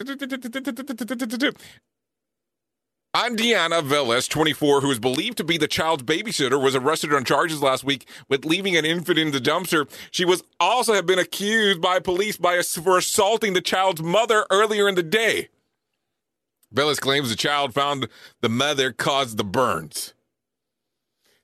Andiana 3.15 3.81
Velez, 3.81 4.27
24, 4.27 4.81
who 4.81 4.91
is 4.91 4.99
believed 4.99 5.37
to 5.37 5.45
be 5.45 5.57
the 5.57 5.69
child's 5.69 6.03
babysitter, 6.03 6.61
was 6.61 6.75
arrested 6.75 7.13
on 7.13 7.23
charges 7.23 7.61
last 7.61 7.85
week 7.85 8.09
with 8.27 8.43
leaving 8.43 8.75
an 8.75 8.83
infant 8.83 9.17
in 9.17 9.31
the 9.31 9.39
dumpster. 9.39 9.89
She 10.11 10.25
was 10.25 10.43
also 10.59 10.93
have 10.93 11.05
been 11.05 11.19
accused 11.19 11.79
by 11.81 11.99
police 11.99 12.35
by 12.35 12.61
for 12.61 12.97
assaulting 12.97 13.53
the 13.53 13.61
child's 13.61 14.01
mother 14.03 14.45
earlier 14.49 14.89
in 14.89 14.95
the 14.95 15.03
day. 15.03 15.47
Velez 16.73 16.99
claims 16.99 17.29
the 17.29 17.37
child 17.37 17.73
found 17.73 18.09
the 18.41 18.49
mother 18.49 18.91
caused 18.91 19.37
the 19.37 19.45
burns. 19.45 20.14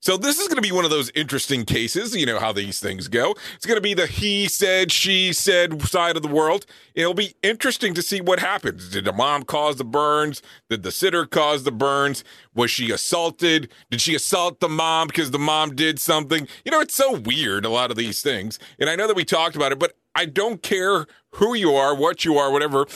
So 0.01 0.17
this 0.17 0.39
is 0.39 0.47
going 0.47 0.55
to 0.55 0.63
be 0.63 0.71
one 0.71 0.83
of 0.83 0.89
those 0.89 1.11
interesting 1.13 1.63
cases. 1.63 2.15
You 2.15 2.25
know 2.25 2.39
how 2.39 2.51
these 2.51 2.79
things 2.79 3.07
go. 3.07 3.35
It's 3.55 3.67
going 3.67 3.77
to 3.77 3.81
be 3.81 3.93
the 3.93 4.07
he 4.07 4.47
said, 4.47 4.91
she 4.91 5.31
said 5.31 5.79
side 5.83 6.15
of 6.15 6.23
the 6.23 6.27
world. 6.27 6.65
It'll 6.95 7.13
be 7.13 7.35
interesting 7.43 7.93
to 7.93 8.01
see 8.01 8.19
what 8.19 8.39
happens. 8.39 8.89
Did 8.89 9.05
the 9.05 9.13
mom 9.13 9.43
cause 9.43 9.75
the 9.75 9.83
burns? 9.83 10.41
Did 10.71 10.81
the 10.81 10.91
sitter 10.91 11.27
cause 11.27 11.65
the 11.65 11.71
burns? 11.71 12.23
Was 12.55 12.71
she 12.71 12.89
assaulted? 12.89 13.71
Did 13.91 14.01
she 14.01 14.15
assault 14.15 14.59
the 14.59 14.67
mom 14.67 15.05
because 15.05 15.29
the 15.29 15.37
mom 15.37 15.75
did 15.75 15.99
something? 15.99 16.47
You 16.65 16.71
know, 16.71 16.79
it's 16.79 16.95
so 16.95 17.19
weird, 17.19 17.63
a 17.63 17.69
lot 17.69 17.91
of 17.91 17.97
these 17.97 18.23
things. 18.23 18.57
And 18.79 18.89
I 18.89 18.95
know 18.95 19.05
that 19.05 19.15
we 19.15 19.23
talked 19.23 19.55
about 19.55 19.71
it, 19.71 19.77
but 19.77 19.95
I 20.15 20.25
don't 20.25 20.63
care 20.63 21.05
who 21.35 21.53
you 21.53 21.75
are, 21.75 21.93
what 21.93 22.25
you 22.25 22.39
are, 22.39 22.51
whatever. 22.51 22.87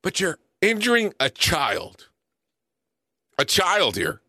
But 0.00 0.20
you're 0.20 0.38
injuring 0.62 1.12
a 1.18 1.28
child. 1.28 2.08
A 3.36 3.44
child 3.44 3.96
here. 3.96 4.20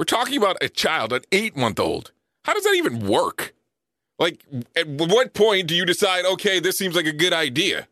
We're 0.00 0.04
talking 0.04 0.38
about 0.38 0.56
a 0.62 0.70
child, 0.70 1.12
an 1.12 1.20
eight 1.30 1.54
month 1.54 1.78
old. 1.78 2.12
How 2.46 2.54
does 2.54 2.64
that 2.64 2.74
even 2.74 3.06
work? 3.06 3.52
Like, 4.18 4.42
at 4.74 4.88
what 4.88 5.34
point 5.34 5.66
do 5.66 5.74
you 5.74 5.84
decide, 5.84 6.24
okay, 6.24 6.58
this 6.58 6.78
seems 6.78 6.96
like 6.96 7.04
a 7.04 7.12
good 7.12 7.34
idea? 7.34 7.86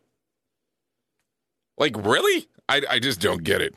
Like, 1.76 1.94
really? 1.98 2.48
I, 2.66 2.80
I 2.88 2.98
just 2.98 3.20
don't 3.20 3.44
get 3.44 3.60
it. 3.60 3.74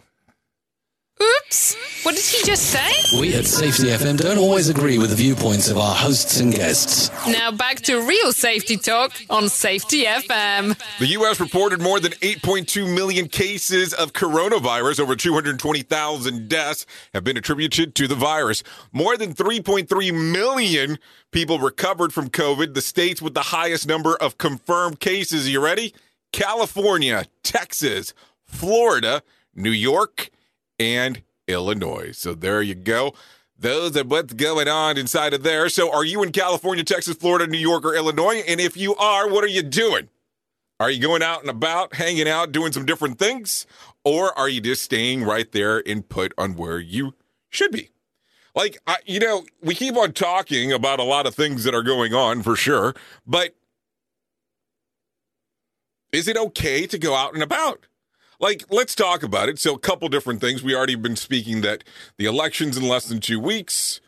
Oops. 1.21 1.75
What 2.03 2.15
did 2.15 2.25
he 2.25 2.43
just 2.43 2.63
say? 2.63 3.19
We 3.19 3.35
at 3.35 3.45
Safety 3.45 3.89
FM 3.89 4.17
don't 4.17 4.39
always 4.39 4.69
agree 4.69 4.97
with 4.97 5.11
the 5.11 5.15
viewpoints 5.15 5.69
of 5.69 5.77
our 5.77 5.93
hosts 5.93 6.39
and 6.39 6.51
guests. 6.51 7.11
Now 7.27 7.51
back 7.51 7.81
to 7.81 8.01
real 8.01 8.33
safety 8.33 8.75
talk 8.75 9.11
on 9.29 9.47
Safety 9.49 10.05
FM. 10.05 10.75
The 10.97 11.07
U.S. 11.07 11.39
reported 11.39 11.79
more 11.79 11.99
than 11.99 12.13
8.2 12.13 12.91
million 12.95 13.27
cases 13.27 13.93
of 13.93 14.13
coronavirus. 14.13 14.99
Over 14.99 15.15
220,000 15.15 16.49
deaths 16.49 16.87
have 17.13 17.23
been 17.23 17.37
attributed 17.37 17.93
to 17.95 18.07
the 18.07 18.15
virus. 18.15 18.63
More 18.91 19.15
than 19.15 19.35
3.3 19.35 20.31
million 20.31 20.97
people 21.31 21.59
recovered 21.59 22.13
from 22.13 22.29
COVID. 22.29 22.73
The 22.73 22.81
states 22.81 23.21
with 23.21 23.35
the 23.35 23.41
highest 23.41 23.87
number 23.87 24.15
of 24.15 24.39
confirmed 24.39 24.99
cases. 24.99 25.45
Are 25.45 25.51
you 25.51 25.63
ready? 25.63 25.93
California, 26.31 27.25
Texas, 27.43 28.15
Florida, 28.45 29.21
New 29.53 29.71
York, 29.71 30.31
and 30.81 31.21
Illinois. 31.47 32.11
So 32.11 32.33
there 32.33 32.61
you 32.61 32.73
go. 32.73 33.13
Those 33.57 33.95
are 33.95 34.03
what's 34.03 34.33
going 34.33 34.67
on 34.67 34.97
inside 34.97 35.35
of 35.35 35.43
there. 35.43 35.69
So 35.69 35.93
are 35.93 36.03
you 36.03 36.23
in 36.23 36.31
California, 36.31 36.83
Texas, 36.83 37.15
Florida, 37.15 37.45
New 37.45 37.59
York, 37.59 37.85
or 37.85 37.93
Illinois? 37.93 38.43
And 38.47 38.59
if 38.59 38.75
you 38.75 38.95
are, 38.95 39.29
what 39.29 39.43
are 39.43 39.47
you 39.47 39.61
doing? 39.61 40.09
Are 40.79 40.89
you 40.89 40.99
going 40.99 41.21
out 41.21 41.41
and 41.41 41.49
about, 41.49 41.93
hanging 41.93 42.27
out, 42.27 42.51
doing 42.51 42.71
some 42.71 42.87
different 42.87 43.19
things? 43.19 43.67
Or 44.03 44.35
are 44.37 44.49
you 44.49 44.61
just 44.61 44.81
staying 44.81 45.23
right 45.23 45.51
there 45.51 45.83
and 45.85 46.09
put 46.09 46.33
on 46.39 46.55
where 46.55 46.79
you 46.79 47.13
should 47.51 47.71
be? 47.71 47.91
Like, 48.55 48.79
I, 48.87 48.97
you 49.05 49.19
know, 49.19 49.45
we 49.61 49.75
keep 49.75 49.95
on 49.95 50.13
talking 50.13 50.71
about 50.73 50.99
a 50.99 51.03
lot 51.03 51.27
of 51.27 51.35
things 51.35 51.63
that 51.63 51.75
are 51.75 51.83
going 51.83 52.15
on 52.15 52.41
for 52.41 52.55
sure, 52.55 52.95
but 53.27 53.55
is 56.11 56.27
it 56.27 56.35
okay 56.35 56.87
to 56.87 56.97
go 56.97 57.13
out 57.13 57.35
and 57.35 57.43
about? 57.43 57.85
Like, 58.41 58.65
let's 58.71 58.95
talk 58.95 59.21
about 59.21 59.47
it. 59.47 59.59
So, 59.59 59.75
a 59.75 59.79
couple 59.79 60.09
different 60.09 60.41
things. 60.41 60.63
We 60.63 60.75
already 60.75 60.95
been 60.95 61.15
speaking 61.15 61.61
that 61.61 61.83
the 62.17 62.25
election's 62.25 62.75
in 62.75 62.87
less 62.87 63.07
than 63.07 63.21
two 63.21 63.39
weeks. 63.39 64.01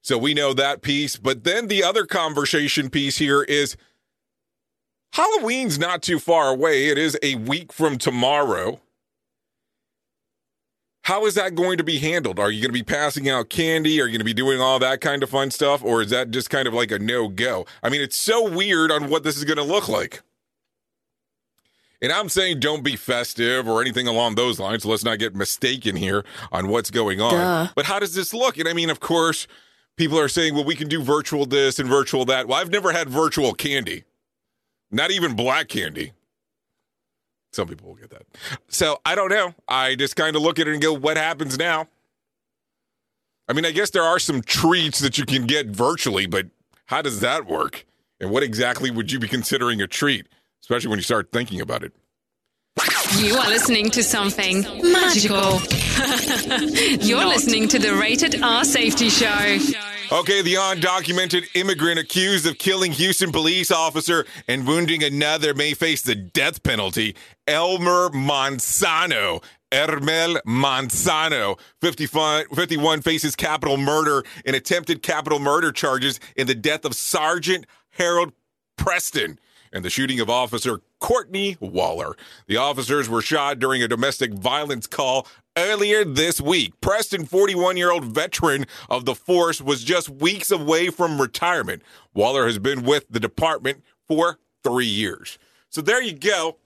So, 0.00 0.16
we 0.16 0.32
know 0.32 0.54
that 0.54 0.80
piece. 0.80 1.16
But 1.16 1.44
then 1.44 1.66
the 1.66 1.82
other 1.82 2.06
conversation 2.06 2.88
piece 2.88 3.18
here 3.18 3.42
is 3.42 3.76
Halloween's 5.12 5.78
not 5.78 6.02
too 6.02 6.20
far 6.20 6.50
away. 6.50 6.86
It 6.86 6.98
is 6.98 7.18
a 7.20 7.34
week 7.34 7.72
from 7.72 7.98
tomorrow. 7.98 8.80
How 11.04 11.26
is 11.26 11.34
that 11.34 11.56
going 11.56 11.78
to 11.78 11.84
be 11.84 11.98
handled? 11.98 12.38
Are 12.38 12.50
you 12.50 12.60
going 12.60 12.68
to 12.68 12.78
be 12.78 12.84
passing 12.84 13.28
out 13.28 13.50
candy? 13.50 14.00
Are 14.00 14.04
you 14.04 14.12
going 14.12 14.20
to 14.20 14.24
be 14.24 14.34
doing 14.34 14.60
all 14.60 14.78
that 14.78 15.00
kind 15.00 15.24
of 15.24 15.30
fun 15.30 15.50
stuff? 15.50 15.82
Or 15.82 16.02
is 16.02 16.10
that 16.10 16.30
just 16.30 16.50
kind 16.50 16.68
of 16.68 16.74
like 16.74 16.92
a 16.92 17.00
no 17.00 17.26
go? 17.26 17.66
I 17.82 17.88
mean, 17.88 18.00
it's 18.00 18.16
so 18.16 18.48
weird 18.48 18.92
on 18.92 19.10
what 19.10 19.24
this 19.24 19.36
is 19.36 19.44
going 19.44 19.56
to 19.56 19.64
look 19.64 19.88
like. 19.88 20.22
And 22.02 22.12
I'm 22.12 22.28
saying 22.28 22.60
don't 22.60 22.82
be 22.82 22.96
festive 22.96 23.68
or 23.68 23.80
anything 23.80 24.06
along 24.06 24.34
those 24.34 24.58
lines. 24.58 24.84
So 24.84 24.88
let's 24.88 25.04
not 25.04 25.18
get 25.18 25.34
mistaken 25.34 25.96
here 25.96 26.24
on 26.50 26.68
what's 26.68 26.90
going 26.90 27.20
on. 27.20 27.34
Duh. 27.34 27.72
But 27.74 27.84
how 27.84 27.98
does 27.98 28.14
this 28.14 28.32
look? 28.32 28.58
And 28.58 28.66
I 28.68 28.72
mean, 28.72 28.88
of 28.88 29.00
course, 29.00 29.46
people 29.96 30.18
are 30.18 30.28
saying, 30.28 30.54
well, 30.54 30.64
we 30.64 30.76
can 30.76 30.88
do 30.88 31.02
virtual 31.02 31.44
this 31.44 31.78
and 31.78 31.88
virtual 31.88 32.24
that. 32.24 32.48
Well, 32.48 32.58
I've 32.58 32.70
never 32.70 32.92
had 32.92 33.10
virtual 33.10 33.52
candy, 33.52 34.04
not 34.90 35.10
even 35.10 35.36
black 35.36 35.68
candy. 35.68 36.12
Some 37.52 37.68
people 37.68 37.88
will 37.88 37.96
get 37.96 38.10
that. 38.10 38.26
So 38.68 39.00
I 39.04 39.14
don't 39.14 39.30
know. 39.30 39.54
I 39.68 39.94
just 39.94 40.16
kind 40.16 40.36
of 40.36 40.42
look 40.42 40.58
at 40.58 40.68
it 40.68 40.72
and 40.72 40.80
go, 40.80 40.92
what 40.92 41.16
happens 41.16 41.58
now? 41.58 41.88
I 43.48 43.52
mean, 43.52 43.66
I 43.66 43.72
guess 43.72 43.90
there 43.90 44.04
are 44.04 44.20
some 44.20 44.40
treats 44.42 45.00
that 45.00 45.18
you 45.18 45.26
can 45.26 45.46
get 45.46 45.66
virtually, 45.66 46.26
but 46.26 46.46
how 46.86 47.02
does 47.02 47.20
that 47.20 47.46
work? 47.46 47.84
And 48.20 48.30
what 48.30 48.44
exactly 48.44 48.90
would 48.90 49.10
you 49.10 49.18
be 49.18 49.26
considering 49.26 49.82
a 49.82 49.88
treat, 49.88 50.28
especially 50.62 50.88
when 50.88 50.98
you 50.98 51.04
start 51.04 51.30
thinking 51.32 51.60
about 51.60 51.82
it? 51.82 51.92
You 53.18 53.36
are 53.36 53.48
listening 53.48 53.90
to 53.90 54.02
something 54.02 54.62
magical. 54.82 55.60
You're 57.06 57.26
listening 57.26 57.66
to 57.68 57.78
the 57.78 57.96
Rated 58.00 58.42
R 58.42 58.64
Safety 58.64 59.08
Show. 59.08 59.58
Okay, 60.12 60.42
the 60.42 60.54
undocumented 60.54 61.48
immigrant 61.54 61.98
accused 61.98 62.46
of 62.46 62.58
killing 62.58 62.92
Houston 62.92 63.32
police 63.32 63.70
officer 63.70 64.26
and 64.48 64.66
wounding 64.66 65.02
another 65.02 65.54
may 65.54 65.74
face 65.74 66.02
the 66.02 66.14
death 66.14 66.62
penalty. 66.62 67.16
Elmer 67.46 68.10
Monsanto. 68.10 69.42
Ermel 69.72 70.40
Monsanto, 70.44 71.56
55, 71.80 72.46
51, 72.52 73.02
faces 73.02 73.36
capital 73.36 73.76
murder 73.76 74.24
and 74.44 74.56
attempted 74.56 75.00
capital 75.00 75.38
murder 75.38 75.70
charges 75.70 76.18
in 76.34 76.48
the 76.48 76.56
death 76.56 76.84
of 76.84 76.94
Sergeant 76.94 77.66
Harold 77.90 78.32
Preston 78.76 79.38
and 79.72 79.84
the 79.84 79.90
shooting 79.90 80.20
of 80.20 80.28
Officer 80.28 80.80
Courtney 80.98 81.56
Waller. 81.60 82.16
The 82.46 82.56
officers 82.56 83.08
were 83.08 83.22
shot 83.22 83.58
during 83.58 83.82
a 83.82 83.88
domestic 83.88 84.32
violence 84.32 84.86
call 84.86 85.26
earlier 85.56 86.04
this 86.04 86.40
week. 86.40 86.80
Preston, 86.80 87.26
41 87.26 87.76
year 87.76 87.90
old 87.90 88.04
veteran 88.04 88.66
of 88.88 89.04
the 89.04 89.14
force, 89.14 89.60
was 89.60 89.84
just 89.84 90.08
weeks 90.08 90.50
away 90.50 90.88
from 90.88 91.20
retirement. 91.20 91.82
Waller 92.14 92.46
has 92.46 92.58
been 92.58 92.82
with 92.82 93.06
the 93.08 93.20
department 93.20 93.82
for 94.06 94.38
three 94.62 94.86
years. 94.86 95.38
So 95.68 95.80
there 95.80 96.02
you 96.02 96.14
go. 96.14 96.56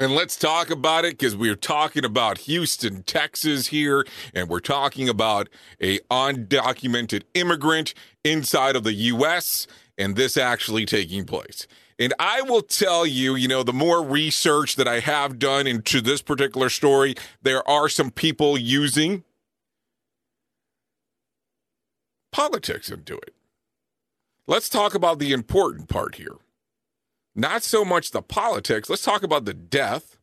And 0.00 0.12
let's 0.12 0.36
talk 0.36 0.70
about 0.70 1.04
it 1.04 1.18
because 1.18 1.36
we're 1.36 1.54
talking 1.54 2.04
about 2.04 2.38
Houston, 2.38 3.04
Texas 3.04 3.68
here, 3.68 4.04
and 4.34 4.48
we're 4.48 4.58
talking 4.58 5.08
about 5.08 5.48
a 5.80 6.00
undocumented 6.10 7.22
immigrant 7.34 7.94
inside 8.24 8.74
of 8.74 8.82
the 8.82 8.92
U.S. 8.92 9.68
and 9.96 10.16
this 10.16 10.36
actually 10.36 10.84
taking 10.84 11.24
place. 11.24 11.68
And 11.98 12.12
I 12.18 12.42
will 12.42 12.62
tell 12.62 13.06
you, 13.06 13.36
you 13.36 13.46
know, 13.46 13.62
the 13.62 13.72
more 13.72 14.02
research 14.04 14.76
that 14.76 14.88
I 14.88 15.00
have 15.00 15.38
done 15.38 15.66
into 15.66 16.00
this 16.00 16.22
particular 16.22 16.68
story, 16.68 17.14
there 17.42 17.66
are 17.68 17.88
some 17.88 18.10
people 18.10 18.58
using 18.58 19.22
politics 22.32 22.90
into 22.90 23.16
it. 23.16 23.34
Let's 24.46 24.68
talk 24.68 24.94
about 24.94 25.20
the 25.20 25.32
important 25.32 25.88
part 25.88 26.16
here. 26.16 26.36
Not 27.34 27.62
so 27.62 27.84
much 27.84 28.10
the 28.10 28.22
politics, 28.22 28.90
let's 28.90 29.02
talk 29.02 29.22
about 29.22 29.44
the 29.44 29.54
death, 29.54 30.18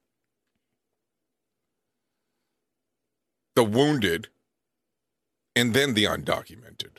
the 3.56 3.64
wounded, 3.64 4.28
and 5.56 5.74
then 5.74 5.94
the 5.94 6.06
undocumented. 6.06 6.98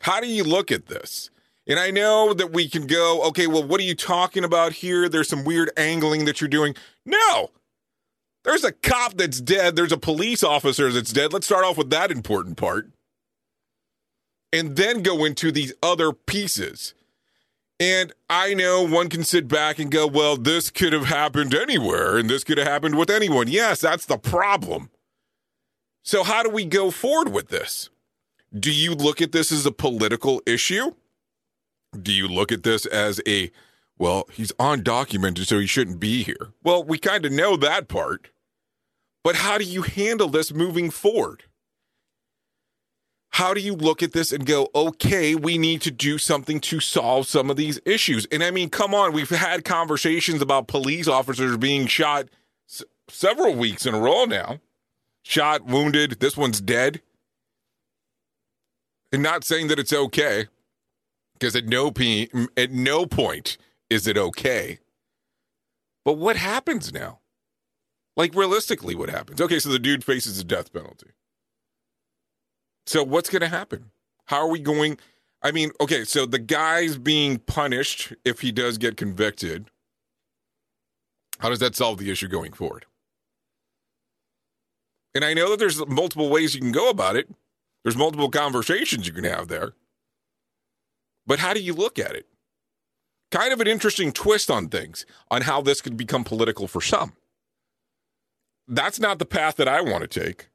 How 0.00 0.20
do 0.20 0.26
you 0.26 0.44
look 0.44 0.70
at 0.70 0.86
this? 0.86 1.30
And 1.68 1.78
I 1.78 1.90
know 1.90 2.32
that 2.32 2.50
we 2.50 2.66
can 2.66 2.86
go, 2.86 3.22
okay, 3.24 3.46
well, 3.46 3.62
what 3.62 3.78
are 3.78 3.84
you 3.84 3.94
talking 3.94 4.42
about 4.42 4.72
here? 4.72 5.08
There's 5.08 5.28
some 5.28 5.44
weird 5.44 5.70
angling 5.76 6.24
that 6.24 6.40
you're 6.40 6.48
doing. 6.48 6.74
No, 7.04 7.50
there's 8.42 8.64
a 8.64 8.72
cop 8.72 9.14
that's 9.14 9.40
dead. 9.40 9.76
There's 9.76 9.92
a 9.92 9.98
police 9.98 10.42
officer 10.42 10.90
that's 10.90 11.12
dead. 11.12 11.34
Let's 11.34 11.46
start 11.46 11.66
off 11.66 11.76
with 11.76 11.90
that 11.90 12.10
important 12.10 12.56
part. 12.56 12.88
And 14.50 14.76
then 14.76 15.02
go 15.02 15.26
into 15.26 15.52
these 15.52 15.74
other 15.82 16.12
pieces. 16.12 16.94
And 17.78 18.14
I 18.30 18.54
know 18.54 18.82
one 18.82 19.10
can 19.10 19.22
sit 19.22 19.46
back 19.46 19.78
and 19.78 19.90
go, 19.90 20.06
well, 20.06 20.38
this 20.38 20.70
could 20.70 20.94
have 20.94 21.04
happened 21.04 21.54
anywhere 21.54 22.16
and 22.16 22.30
this 22.30 22.42
could 22.42 22.56
have 22.56 22.66
happened 22.66 22.96
with 22.96 23.10
anyone. 23.10 23.46
Yes, 23.46 23.82
that's 23.82 24.06
the 24.06 24.16
problem. 24.16 24.90
So, 26.02 26.24
how 26.24 26.42
do 26.42 26.48
we 26.48 26.64
go 26.64 26.90
forward 26.90 27.30
with 27.30 27.48
this? 27.48 27.90
Do 28.58 28.72
you 28.72 28.94
look 28.94 29.20
at 29.20 29.32
this 29.32 29.52
as 29.52 29.66
a 29.66 29.70
political 29.70 30.40
issue? 30.46 30.94
Do 32.00 32.12
you 32.12 32.28
look 32.28 32.52
at 32.52 32.62
this 32.62 32.86
as 32.86 33.20
a, 33.26 33.50
well, 33.98 34.28
he's 34.32 34.52
undocumented, 34.52 35.46
so 35.46 35.58
he 35.58 35.66
shouldn't 35.66 36.00
be 36.00 36.22
here? 36.22 36.52
Well, 36.62 36.84
we 36.84 36.98
kind 36.98 37.24
of 37.24 37.32
know 37.32 37.56
that 37.56 37.88
part. 37.88 38.30
But 39.24 39.36
how 39.36 39.58
do 39.58 39.64
you 39.64 39.82
handle 39.82 40.28
this 40.28 40.52
moving 40.52 40.90
forward? 40.90 41.44
How 43.32 43.52
do 43.54 43.60
you 43.60 43.74
look 43.74 44.02
at 44.02 44.12
this 44.12 44.32
and 44.32 44.46
go, 44.46 44.68
okay, 44.74 45.34
we 45.34 45.58
need 45.58 45.82
to 45.82 45.90
do 45.90 46.18
something 46.18 46.60
to 46.60 46.80
solve 46.80 47.26
some 47.26 47.50
of 47.50 47.56
these 47.56 47.78
issues? 47.84 48.26
And 48.32 48.42
I 48.42 48.50
mean, 48.50 48.70
come 48.70 48.94
on, 48.94 49.12
we've 49.12 49.28
had 49.28 49.64
conversations 49.64 50.40
about 50.40 50.66
police 50.66 51.06
officers 51.06 51.56
being 51.56 51.86
shot 51.86 52.28
s- 52.68 52.82
several 53.08 53.54
weeks 53.54 53.86
in 53.86 53.94
a 53.94 54.00
row 54.00 54.24
now. 54.24 54.60
Shot, 55.22 55.66
wounded, 55.66 56.20
this 56.20 56.36
one's 56.36 56.60
dead. 56.60 57.02
And 59.12 59.22
not 59.22 59.44
saying 59.44 59.68
that 59.68 59.78
it's 59.78 59.92
okay, 59.92 60.46
because 61.38 61.54
at 61.54 61.66
no 61.66 61.90
p- 61.90 62.30
at 62.56 62.72
no 62.72 63.06
point 63.06 63.56
is 63.90 64.06
it 64.06 64.18
okay. 64.18 64.78
But 66.04 66.14
what 66.14 66.36
happens 66.36 66.92
now? 66.92 67.20
Like 68.16 68.34
realistically, 68.34 68.94
what 68.94 69.10
happens? 69.10 69.40
Okay, 69.40 69.58
so 69.58 69.68
the 69.68 69.78
dude 69.78 70.04
faces 70.04 70.38
a 70.38 70.44
death 70.44 70.72
penalty. 70.72 71.10
So 72.86 73.04
what's 73.04 73.30
going 73.30 73.42
to 73.42 73.48
happen? 73.48 73.90
How 74.26 74.38
are 74.38 74.48
we 74.48 74.58
going? 74.58 74.98
I 75.42 75.52
mean, 75.52 75.70
okay, 75.80 76.04
so 76.04 76.26
the 76.26 76.38
guy's 76.38 76.98
being 76.98 77.38
punished 77.38 78.12
if 78.24 78.40
he 78.40 78.50
does 78.50 78.78
get 78.78 78.96
convicted. 78.96 79.70
How 81.38 81.48
does 81.48 81.60
that 81.60 81.76
solve 81.76 81.98
the 81.98 82.10
issue 82.10 82.26
going 82.26 82.52
forward? 82.52 82.86
And 85.14 85.24
I 85.24 85.34
know 85.34 85.50
that 85.50 85.58
there's 85.58 85.84
multiple 85.86 86.28
ways 86.30 86.54
you 86.54 86.60
can 86.60 86.72
go 86.72 86.90
about 86.90 87.16
it. 87.16 87.28
There's 87.84 87.96
multiple 87.96 88.30
conversations 88.30 89.06
you 89.06 89.12
can 89.12 89.24
have 89.24 89.48
there. 89.48 89.74
But 91.28 91.38
how 91.38 91.52
do 91.52 91.60
you 91.60 91.74
look 91.74 91.98
at 91.98 92.16
it? 92.16 92.26
Kind 93.30 93.52
of 93.52 93.60
an 93.60 93.66
interesting 93.68 94.12
twist 94.12 94.50
on 94.50 94.68
things, 94.68 95.04
on 95.30 95.42
how 95.42 95.60
this 95.60 95.82
could 95.82 95.96
become 95.96 96.24
political 96.24 96.66
for 96.66 96.80
some. 96.80 97.12
That's 98.66 98.98
not 98.98 99.18
the 99.18 99.26
path 99.26 99.56
that 99.56 99.68
I 99.68 99.82
want 99.82 100.10
to 100.10 100.20
take. 100.20 100.48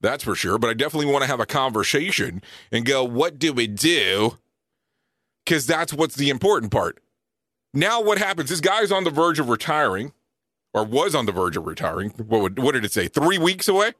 That's 0.00 0.24
for 0.24 0.34
sure. 0.34 0.58
But 0.58 0.70
I 0.70 0.74
definitely 0.74 1.12
want 1.12 1.24
to 1.24 1.28
have 1.28 1.40
a 1.40 1.46
conversation 1.46 2.42
and 2.72 2.86
go, 2.86 3.04
what 3.04 3.38
do 3.38 3.52
we 3.52 3.66
do? 3.66 4.38
Because 5.44 5.66
that's 5.66 5.92
what's 5.92 6.16
the 6.16 6.30
important 6.30 6.72
part. 6.72 6.98
Now, 7.74 8.00
what 8.00 8.16
happens? 8.16 8.48
This 8.48 8.60
guy's 8.60 8.90
on 8.90 9.04
the 9.04 9.10
verge 9.10 9.38
of 9.38 9.50
retiring, 9.50 10.12
or 10.72 10.82
was 10.82 11.14
on 11.14 11.26
the 11.26 11.32
verge 11.32 11.58
of 11.58 11.66
retiring. 11.66 12.10
What, 12.16 12.40
would, 12.40 12.58
what 12.58 12.72
did 12.72 12.86
it 12.86 12.92
say? 12.92 13.06
Three 13.08 13.36
weeks 13.36 13.68
away? 13.68 13.92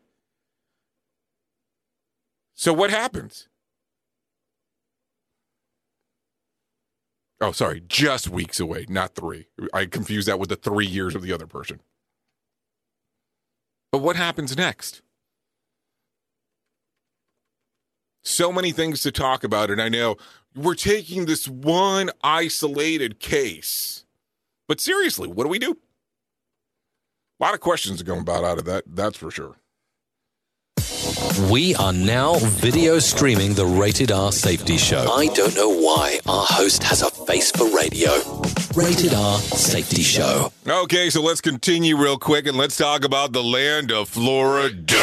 So, 2.54 2.72
what 2.72 2.88
happens? 2.88 3.48
Oh, 7.40 7.52
sorry, 7.52 7.82
just 7.86 8.28
weeks 8.28 8.58
away, 8.60 8.86
not 8.88 9.14
three. 9.14 9.46
I 9.74 9.86
confused 9.86 10.26
that 10.28 10.38
with 10.38 10.48
the 10.48 10.56
three 10.56 10.86
years 10.86 11.14
of 11.14 11.22
the 11.22 11.32
other 11.32 11.46
person. 11.46 11.80
But 13.92 13.98
what 13.98 14.16
happens 14.16 14.56
next? 14.56 15.02
So 18.24 18.52
many 18.52 18.72
things 18.72 19.02
to 19.02 19.12
talk 19.12 19.44
about, 19.44 19.70
and 19.70 19.80
I 19.80 19.88
know 19.88 20.16
we're 20.54 20.74
taking 20.74 21.26
this 21.26 21.46
one 21.46 22.10
isolated 22.24 23.20
case. 23.20 24.04
But 24.66 24.80
seriously, 24.80 25.28
what 25.28 25.44
do 25.44 25.48
we 25.48 25.58
do? 25.58 25.76
A 27.38 27.44
lot 27.44 27.54
of 27.54 27.60
questions 27.60 28.00
are 28.00 28.04
going 28.04 28.20
about 28.20 28.44
out 28.44 28.58
of 28.58 28.64
that, 28.64 28.84
that's 28.86 29.18
for 29.18 29.30
sure. 29.30 29.56
We 31.50 31.74
are 31.76 31.92
now 31.92 32.36
video 32.38 32.98
streaming 32.98 33.54
the 33.54 33.66
Rated 33.66 34.10
R 34.10 34.32
Safety 34.32 34.78
Show. 34.78 35.12
I 35.12 35.26
don't 35.28 35.54
know 35.54 35.68
why 35.68 36.18
our 36.26 36.46
host 36.46 36.82
has 36.82 37.02
a 37.02 37.10
face 37.26 37.50
for 37.50 37.64
radio. 37.76 38.12
Rated 38.76 39.12
R 39.12 39.38
Safety 39.38 40.02
Show. 40.02 40.52
Okay, 40.66 41.10
so 41.10 41.20
let's 41.22 41.40
continue 41.40 41.96
real 41.96 42.18
quick 42.18 42.46
and 42.46 42.56
let's 42.56 42.76
talk 42.76 43.04
about 43.04 43.32
the 43.32 43.42
land 43.42 43.90
of 43.90 44.08
Florida. 44.08 44.94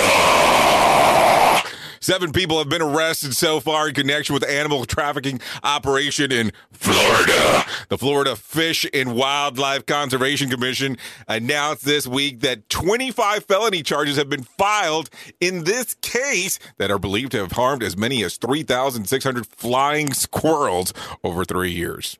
Seven 2.03 2.33
people 2.33 2.57
have 2.57 2.67
been 2.67 2.81
arrested 2.81 3.33
so 3.33 3.61
far 3.61 3.87
in 3.87 3.95
connection 3.95 4.33
with 4.33 4.43
animal 4.43 4.83
trafficking 4.83 5.39
operation 5.63 6.33
in 6.33 6.51
Florida. 6.73 7.63
The 7.87 7.97
Florida 7.97 8.35
Fish 8.35 8.85
and 8.93 9.15
Wildlife 9.15 9.85
Conservation 9.85 10.49
Commission 10.49 10.97
announced 11.29 11.85
this 11.85 12.05
week 12.05 12.41
that 12.41 12.67
25 12.67 13.45
felony 13.45 13.83
charges 13.83 14.17
have 14.17 14.27
been 14.27 14.43
filed 14.43 15.09
in 15.39 15.63
this 15.63 15.93
case 16.01 16.59
that 16.75 16.91
are 16.91 16.99
believed 16.99 17.31
to 17.31 17.37
have 17.37 17.53
harmed 17.53 17.81
as 17.81 17.95
many 17.95 18.21
as 18.21 18.35
3,600 18.35 19.47
flying 19.47 20.11
squirrels 20.11 20.93
over 21.23 21.45
three 21.45 21.71
years. 21.71 22.19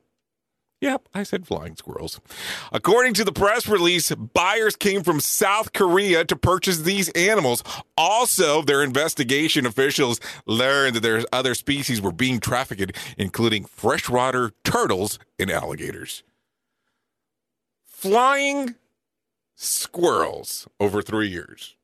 Yep, 0.83 1.07
I 1.13 1.23
said 1.23 1.47
flying 1.47 1.77
squirrels. 1.77 2.19
According 2.73 3.13
to 3.13 3.23
the 3.23 3.31
press 3.31 3.69
release, 3.69 4.13
buyers 4.13 4.75
came 4.75 5.01
from 5.01 5.21
South 5.21 5.71
Korea 5.71 6.25
to 6.25 6.35
purchase 6.35 6.79
these 6.79 7.07
animals. 7.11 7.63
Also, 7.95 8.61
their 8.61 8.83
investigation 8.83 9.65
officials 9.65 10.19
learned 10.45 10.97
that 10.97 10.99
there's 10.99 11.25
other 11.31 11.55
species 11.55 12.01
were 12.01 12.11
being 12.11 12.41
trafficked, 12.41 12.97
including 13.17 13.63
freshwater 13.63 14.51
turtles 14.65 15.19
and 15.39 15.49
alligators. 15.49 16.21
Flying 17.85 18.75
squirrels 19.55 20.67
over 20.81 21.01
three 21.01 21.29
years. 21.29 21.77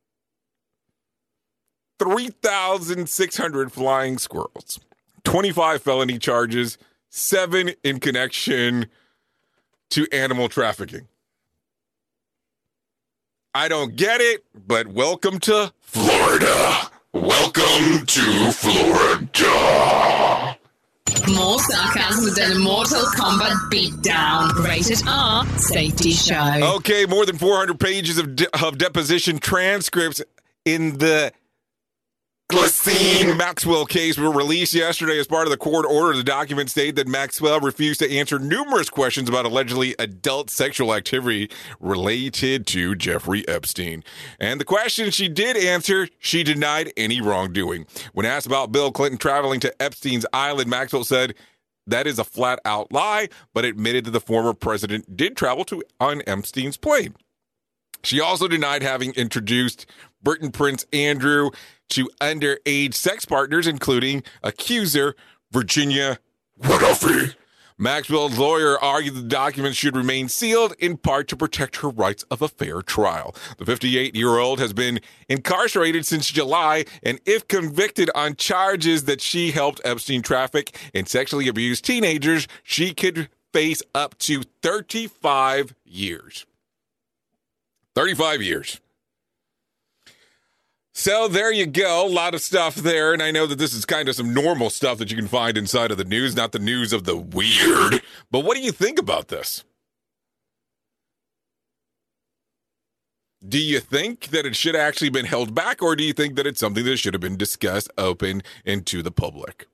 3,600 2.00 3.72
flying 3.72 4.18
squirrels, 4.18 4.82
25 5.24 5.82
felony 5.82 6.20
charges, 6.20 6.78
seven 7.10 7.72
in 7.84 8.00
connection 8.00 8.88
to 9.92 10.08
animal 10.12 10.50
trafficking. 10.50 11.08
I 13.54 13.68
don't 13.68 13.96
get 13.96 14.22
it, 14.22 14.44
but 14.56 14.88
welcome 14.88 15.40
to 15.40 15.74
Florida. 15.82 16.90
Welcome 17.14 18.06
to 18.06 18.52
Florida. 18.52 20.56
More 21.28 21.60
sarcasm 21.60 22.34
than 22.36 22.58
a 22.58 22.60
Mortal 22.60 23.02
Kombat 23.02 23.72
beatdown. 23.72 24.64
Rated 24.64 25.02
R 25.08 25.46
Safety 25.58 26.12
Show. 26.12 26.76
Okay, 26.78 27.06
more 27.08 27.26
than 27.26 27.38
400 27.38 27.80
pages 27.80 28.18
of, 28.20 28.36
de- 28.36 28.66
of 28.66 28.78
deposition 28.78 29.40
transcripts 29.40 30.22
in 30.66 31.00
the 31.00 31.32
Ghislaine 32.50 33.38
Maxwell 33.38 33.86
case 33.86 34.18
were 34.18 34.32
released 34.32 34.74
yesterday 34.74 35.20
as 35.20 35.28
part 35.28 35.46
of 35.46 35.52
the 35.52 35.58
court 35.58 35.86
order. 35.86 36.18
The 36.18 36.24
documents 36.24 36.72
state 36.72 36.96
that 36.96 37.08
Maxwell 37.08 37.60
refused 37.60 38.00
to 38.00 38.12
answer 38.12 38.40
numerous 38.40 38.90
questions 38.90 39.30
about 39.30 39.46
allegedly 39.46 39.94
adult 40.00 40.50
sexual 40.50 40.96
activity 40.96 41.52
related 41.80 42.66
to 42.66 42.96
Jeffrey 42.96 43.48
Epstein. 43.48 44.04
And 44.40 44.60
the 44.60 44.66
questions 44.66 45.14
she 45.14 45.30
did 45.30 45.58
answer, 45.58 46.08
she 46.18 46.42
denied 46.42 46.92
any 46.98 47.22
wrongdoing. 47.22 47.86
When 48.14 48.26
asked 48.26 48.48
about 48.48 48.72
Bill 48.72 48.92
Clinton 48.92 49.20
traveling 49.20 49.60
to 49.60 49.80
Epstein's 49.80 50.26
island, 50.34 50.72
Maxwell 50.72 51.04
said, 51.04 51.36
that 51.86 52.08
is 52.08 52.18
a 52.18 52.24
flat 52.24 52.60
out 52.66 52.92
lie, 52.92 53.30
but 53.54 53.64
admitted 53.64 54.06
that 54.06 54.12
the 54.12 54.20
former 54.20 54.56
president 54.56 55.16
did 55.16 55.38
travel 55.38 55.66
to 55.66 55.84
on 56.00 56.24
Epstein's 56.26 56.78
plane. 56.78 57.16
She 58.04 58.20
also 58.20 58.48
denied 58.48 58.82
having 58.82 59.12
introduced 59.14 59.86
Britain 60.24 60.52
Prince 60.52 60.86
Andrew 60.92 61.52
to 61.90 62.10
underage 62.22 62.94
sex 62.94 63.26
partners, 63.26 63.68
including 63.68 64.24
accuser 64.44 65.16
Virginia 65.52 66.20
Giuffre. 66.62 67.36
Maxwell's 67.82 68.38
lawyer 68.38 68.78
argued 68.78 69.16
the 69.16 69.22
documents 69.22 69.78
should 69.78 69.96
remain 69.96 70.28
sealed 70.28 70.74
in 70.80 70.98
part 70.98 71.30
to 71.30 71.38
protect 71.38 71.78
her 71.78 71.88
rights 71.88 72.24
of 72.24 72.42
a 72.42 72.50
fair 72.50 72.82
trial. 72.82 73.34
The 73.58 73.66
58 73.66 74.16
year 74.16 74.38
old 74.38 74.60
has 74.60 74.74
been 74.74 75.00
incarcerated 75.30 76.06
since 76.06 76.30
July, 76.30 76.84
and 77.02 77.22
if 77.26 77.48
convicted 77.48 78.12
on 78.14 78.36
charges 78.36 79.06
that 79.06 79.22
she 79.22 79.52
helped 79.52 79.80
Epstein 79.86 80.22
traffic 80.22 80.78
and 80.94 81.08
sexually 81.08 81.48
abuse 81.48 81.80
teenagers, 81.80 82.50
she 82.64 82.94
could 82.94 83.30
face 83.54 83.82
up 83.96 84.18
to 84.20 84.44
35 84.62 85.74
years. 85.86 86.46
35 87.96 88.42
years. 88.42 88.82
So 91.00 91.30
there 91.30 91.50
you 91.50 91.66
go. 91.66 92.06
A 92.06 92.10
lot 92.10 92.36
of 92.36 92.42
stuff 92.42 92.76
there. 92.76 93.14
And 93.14 93.24
I 93.24 93.32
know 93.32 93.48
that 93.48 93.58
this 93.58 93.74
is 93.74 93.86
kind 93.86 94.10
of 94.10 94.16
some 94.16 94.34
normal 94.34 94.70
stuff 94.70 94.98
that 94.98 95.10
you 95.10 95.16
can 95.16 95.30
find 95.30 95.58
inside 95.58 95.92
of 95.92 95.98
the 95.98 96.04
news, 96.04 96.36
not 96.36 96.52
the 96.52 96.60
news 96.60 96.92
of 96.92 97.06
the 97.06 97.16
weird. 97.16 98.02
But 98.30 98.42
what 98.42 98.58
do 98.58 98.62
you 98.62 98.74
think 98.74 99.00
about 99.00 99.30
this? 99.30 99.64
Do 103.48 103.58
you 103.58 103.80
think 103.80 104.28
that 104.28 104.46
it 104.46 104.58
should 104.58 104.76
have 104.76 104.84
actually 104.84 105.10
been 105.10 105.24
held 105.24 105.56
back, 105.56 105.82
or 105.82 105.96
do 105.96 106.04
you 106.04 106.12
think 106.12 106.36
that 106.36 106.46
it's 106.46 106.60
something 106.60 106.84
that 106.84 106.98
should 106.98 107.14
have 107.14 107.22
been 107.22 107.38
discussed 107.38 107.90
open 107.98 108.44
and 108.66 108.86
to 108.88 109.02
the 109.02 109.10
public? 109.10 109.68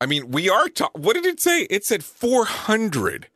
I 0.00 0.06
mean, 0.06 0.30
we 0.30 0.48
are. 0.48 0.68
Ta- 0.68 0.90
what 0.94 1.14
did 1.14 1.26
it 1.26 1.40
say? 1.40 1.62
It 1.62 1.84
said 1.84 2.04
400, 2.04 3.26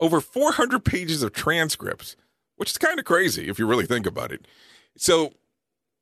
over 0.00 0.20
400 0.20 0.84
pages 0.84 1.22
of 1.22 1.32
transcripts, 1.32 2.14
which 2.56 2.72
is 2.72 2.76
kind 2.76 2.98
of 2.98 3.06
crazy 3.06 3.48
if 3.48 3.58
you 3.58 3.66
really 3.66 3.86
think 3.86 4.04
about 4.04 4.30
it. 4.30 4.46
So, 4.96 5.32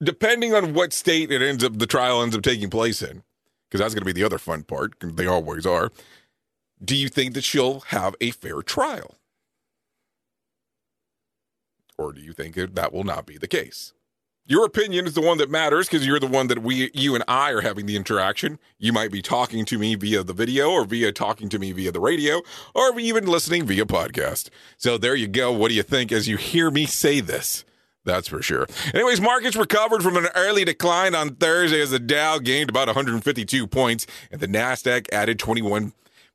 depending 0.02 0.54
on 0.54 0.74
what 0.74 0.92
state 0.92 1.30
it 1.30 1.42
ends 1.42 1.62
up, 1.64 1.78
the 1.78 1.86
trial 1.86 2.22
ends 2.22 2.36
up 2.36 2.42
taking 2.42 2.70
place 2.70 3.02
in, 3.02 3.22
because 3.68 3.80
that's 3.80 3.94
going 3.94 4.02
to 4.02 4.06
be 4.06 4.12
the 4.12 4.24
other 4.24 4.38
fun 4.38 4.62
part. 4.64 4.94
They 5.00 5.26
always 5.26 5.66
are. 5.66 5.90
Do 6.82 6.96
you 6.96 7.08
think 7.08 7.34
that 7.34 7.44
she'll 7.44 7.80
have 7.80 8.16
a 8.20 8.30
fair 8.30 8.62
trial? 8.62 9.16
Or 11.98 12.12
do 12.12 12.20
you 12.20 12.32
think 12.32 12.54
that, 12.54 12.74
that 12.74 12.92
will 12.92 13.04
not 13.04 13.26
be 13.26 13.36
the 13.36 13.46
case? 13.46 13.92
Your 14.46 14.64
opinion 14.64 15.06
is 15.06 15.14
the 15.14 15.20
one 15.20 15.38
that 15.38 15.50
matters 15.50 15.86
because 15.86 16.04
you're 16.04 16.18
the 16.18 16.26
one 16.26 16.48
that 16.48 16.62
we, 16.62 16.90
you 16.92 17.14
and 17.14 17.22
I 17.28 17.52
are 17.52 17.60
having 17.60 17.86
the 17.86 17.94
interaction. 17.94 18.58
You 18.78 18.92
might 18.92 19.12
be 19.12 19.22
talking 19.22 19.64
to 19.66 19.78
me 19.78 19.94
via 19.94 20.24
the 20.24 20.32
video 20.32 20.70
or 20.70 20.84
via 20.84 21.12
talking 21.12 21.48
to 21.50 21.58
me 21.58 21.70
via 21.70 21.92
the 21.92 22.00
radio 22.00 22.40
or 22.74 22.98
even 22.98 23.26
listening 23.26 23.64
via 23.64 23.84
podcast. 23.84 24.48
So 24.76 24.98
there 24.98 25.14
you 25.14 25.28
go. 25.28 25.52
What 25.52 25.68
do 25.68 25.74
you 25.74 25.84
think 25.84 26.10
as 26.10 26.26
you 26.26 26.36
hear 26.36 26.70
me 26.70 26.86
say 26.86 27.20
this? 27.20 27.64
That's 28.10 28.26
for 28.26 28.42
sure. 28.42 28.66
Anyways, 28.92 29.20
markets 29.20 29.54
recovered 29.54 30.02
from 30.02 30.16
an 30.16 30.26
early 30.34 30.64
decline 30.64 31.14
on 31.14 31.36
Thursday 31.36 31.80
as 31.80 31.92
the 31.92 32.00
Dow 32.00 32.38
gained 32.38 32.68
about 32.68 32.88
152 32.88 33.68
points 33.68 34.04
and 34.32 34.40
the 34.40 34.48
Nasdaq 34.48 35.06
added 35.12 35.38
21 35.38 35.92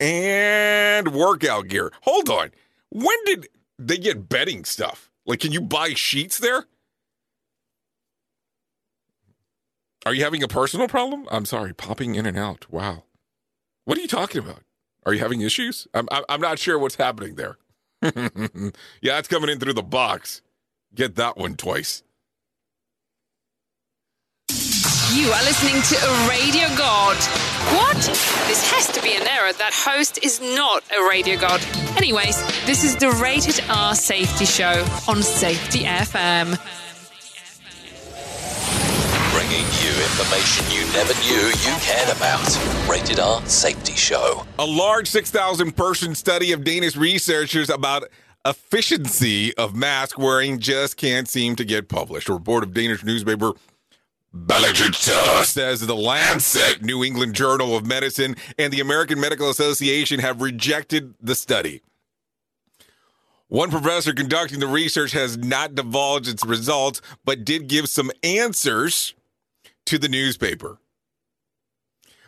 and 0.00 1.14
workout 1.14 1.68
gear. 1.68 1.92
Hold 2.02 2.28
on. 2.28 2.50
When 2.90 3.24
did 3.24 3.46
they 3.78 3.98
get 3.98 4.28
bedding 4.28 4.64
stuff? 4.64 5.12
Like, 5.24 5.38
can 5.38 5.52
you 5.52 5.60
buy 5.60 5.90
sheets 5.90 6.38
there? 6.38 6.64
Are 10.04 10.12
you 10.12 10.24
having 10.24 10.42
a 10.42 10.48
personal 10.48 10.88
problem? 10.88 11.28
I'm 11.30 11.44
sorry, 11.44 11.72
popping 11.72 12.16
in 12.16 12.26
and 12.26 12.36
out. 12.36 12.66
Wow. 12.68 13.04
What 13.84 13.96
are 13.96 14.00
you 14.00 14.08
talking 14.08 14.42
about? 14.42 14.64
Are 15.06 15.12
you 15.12 15.20
having 15.20 15.40
issues? 15.42 15.86
I'm 15.94 16.08
I'm, 16.28 16.40
not 16.40 16.58
sure 16.58 16.78
what's 16.78 16.94
happening 16.94 17.34
there. 17.34 17.58
yeah, 18.02 19.18
it's 19.18 19.28
coming 19.28 19.50
in 19.50 19.58
through 19.58 19.74
the 19.74 19.82
box. 19.82 20.42
Get 20.94 21.16
that 21.16 21.36
one 21.36 21.56
twice. 21.56 22.02
You 25.12 25.30
are 25.30 25.42
listening 25.44 25.80
to 25.82 26.06
a 26.06 26.28
radio 26.28 26.66
god. 26.76 27.16
What? 27.76 27.96
This 28.46 28.70
has 28.70 28.88
to 28.92 29.02
be 29.02 29.14
an 29.14 29.26
error. 29.28 29.52
That 29.52 29.72
host 29.72 30.18
is 30.22 30.40
not 30.40 30.82
a 30.90 31.08
radio 31.08 31.38
god. 31.38 31.64
Anyways, 31.96 32.42
this 32.66 32.84
is 32.84 32.96
the 32.96 33.10
Rated 33.10 33.62
R 33.68 33.94
Safety 33.94 34.44
Show 34.44 34.84
on 35.06 35.22
Safety 35.22 35.84
FM. 35.84 36.58
Information 40.04 40.64
you 40.70 40.84
never 40.92 41.14
knew 41.24 41.48
you 41.48 41.74
cared 41.80 42.14
about. 42.14 42.46
Rated 42.88 43.18
R 43.18 43.44
Safety 43.46 43.94
Show. 43.94 44.46
A 44.58 44.66
large 44.66 45.08
6,000 45.08 45.72
person 45.72 46.14
study 46.14 46.52
of 46.52 46.62
Danish 46.62 46.96
researchers 46.96 47.70
about 47.70 48.04
efficiency 48.44 49.56
of 49.56 49.74
mask 49.74 50.18
wearing 50.18 50.58
just 50.58 50.96
can't 50.96 51.28
seem 51.28 51.56
to 51.56 51.64
get 51.64 51.88
published. 51.88 52.28
A 52.28 52.34
report 52.34 52.62
of 52.62 52.74
Danish 52.74 53.02
newspaper 53.02 53.52
Belligerta 54.34 55.44
says 55.44 55.80
the 55.80 55.94
Lancet, 55.94 56.82
New 56.82 57.04
England 57.04 57.34
Journal 57.34 57.76
of 57.76 57.86
Medicine, 57.86 58.36
and 58.58 58.72
the 58.72 58.80
American 58.80 59.20
Medical 59.20 59.48
Association 59.48 60.20
have 60.20 60.42
rejected 60.42 61.14
the 61.20 61.34
study. 61.34 61.80
One 63.48 63.70
professor 63.70 64.12
conducting 64.12 64.58
the 64.58 64.66
research 64.66 65.12
has 65.12 65.38
not 65.38 65.76
divulged 65.76 66.28
its 66.28 66.44
results, 66.44 67.00
but 67.24 67.44
did 67.44 67.68
give 67.68 67.88
some 67.88 68.10
answers 68.22 69.14
to 69.86 69.98
the 69.98 70.08
newspaper. 70.08 70.78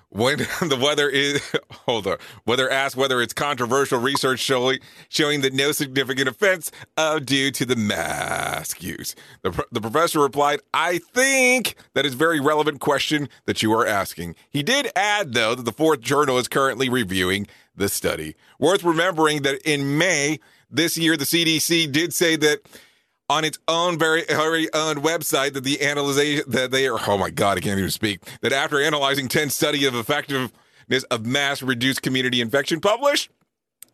When 0.08 0.38
the 0.60 0.78
weather 0.80 1.08
is 1.08 1.42
hold 1.70 2.06
on, 2.06 2.18
whether 2.44 2.70
asked 2.70 2.96
whether 2.96 3.20
it's 3.20 3.34
controversial 3.34 3.98
research 3.98 4.40
showing 4.40 4.78
showing 5.08 5.40
that 5.40 5.52
no 5.52 5.72
significant 5.72 6.28
offense 6.28 6.70
uh, 6.96 7.18
due 7.18 7.50
to 7.50 7.66
the 7.66 7.76
mask 7.76 8.82
use. 8.82 9.14
The, 9.42 9.64
the 9.72 9.80
professor 9.80 10.20
replied, 10.20 10.60
"I 10.72 10.98
think 10.98 11.74
that 11.94 12.06
is 12.06 12.14
a 12.14 12.16
very 12.16 12.40
relevant 12.40 12.80
question 12.80 13.28
that 13.46 13.62
you 13.62 13.72
are 13.72 13.86
asking." 13.86 14.36
He 14.48 14.62
did 14.62 14.90
add, 14.94 15.34
though, 15.34 15.54
that 15.54 15.64
the 15.64 15.72
fourth 15.72 16.00
journal 16.00 16.38
is 16.38 16.48
currently 16.48 16.88
reviewing 16.88 17.46
the 17.74 17.88
study. 17.88 18.36
Worth 18.58 18.84
remembering 18.84 19.42
that 19.42 19.60
in 19.68 19.98
May 19.98 20.38
this 20.70 20.96
year, 20.96 21.16
the 21.16 21.24
CDC 21.24 21.90
did 21.92 22.14
say 22.14 22.36
that 22.36 22.60
on 23.28 23.44
its 23.44 23.58
own 23.68 23.98
very 23.98 24.24
very 24.24 24.72
own 24.72 24.96
website 24.96 25.52
that 25.52 25.64
the 25.64 25.78
analysis 25.80 26.44
that 26.46 26.70
they 26.70 26.86
are 26.86 26.98
oh 27.06 27.18
my 27.18 27.30
god 27.30 27.58
I 27.58 27.60
can't 27.60 27.78
even 27.78 27.90
speak 27.90 28.20
that 28.40 28.52
after 28.52 28.80
analyzing 28.80 29.28
10 29.28 29.50
study 29.50 29.84
of 29.84 29.94
effectiveness 29.94 31.04
of 31.10 31.26
mass 31.26 31.62
reduced 31.62 32.02
community 32.02 32.40
infection 32.40 32.80
published 32.80 33.30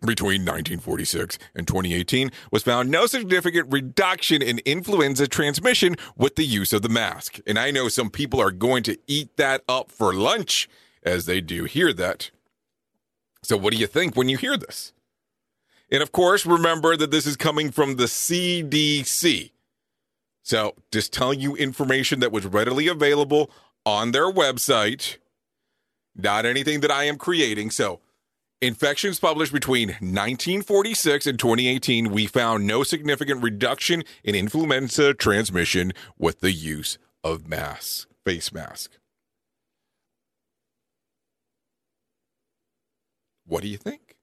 between 0.07 0.43
1946 0.43 1.39
and 1.55 1.67
2018 1.67 2.31
was 2.51 2.63
found 2.63 2.91
no 2.91 3.07
significant 3.07 3.73
reduction 3.73 4.43
in 4.43 4.61
influenza 4.65 5.29
transmission 5.29 5.97
with 6.17 6.37
the 6.37 6.45
use 6.45 6.73
of 6.73 6.83
the 6.83 6.89
mask. 6.89 7.39
And 7.47 7.59
I 7.59 7.71
know 7.71 7.89
some 7.89 8.11
people 8.11 8.41
are 8.41 8.51
going 8.51 8.83
to 8.85 8.99
eat 9.07 9.37
that 9.37 9.63
up 9.69 9.91
for 9.91 10.13
lunch 10.13 10.69
as 11.03 11.27
they 11.27 11.41
do 11.41 11.65
hear 11.65 11.93
that. 11.93 12.31
So 13.43 13.57
what 13.57 13.73
do 13.73 13.79
you 13.79 13.87
think 13.87 14.17
when 14.17 14.29
you 14.29 14.37
hear 14.37 14.57
this? 14.57 14.93
And 15.93 16.03
of 16.03 16.11
course, 16.11 16.47
remember 16.47 16.97
that 16.97 17.11
this 17.11 17.27
is 17.27 17.37
coming 17.37 17.71
from 17.71 17.97
the 17.97 18.05
CDC. 18.05 19.51
So 20.43 20.75
just 20.91 21.13
telling 21.13 21.39
you 21.39 21.55
information 21.55 22.21
that 22.21 22.33
was 22.33 22.47
readily 22.47 22.89
available 22.89 23.51
on 23.85 24.13
their 24.13 24.33
website, 24.33 25.19
not 26.17 26.47
anything 26.47 26.81
that 26.81 26.91
I 26.91 27.05
am 27.05 27.19
creating. 27.19 27.71
So, 27.71 28.01
infections 28.63 29.21
published 29.21 29.53
between 29.53 29.89
1946 29.89 31.27
and 31.27 31.39
2018, 31.39 32.11
we 32.11 32.27
found 32.27 32.67
no 32.67 32.83
significant 32.83 33.43
reduction 33.43 34.03
in 34.25 34.35
influenza 34.35 35.13
transmission 35.13 35.93
with 36.19 36.41
the 36.41 36.53
use 36.53 36.97
of 37.23 37.47
masks, 37.47 38.07
face 38.25 38.51
mask. 38.51 38.93
What 43.47 43.63
do 43.63 43.69
you 43.69 43.77
think? 43.77 44.17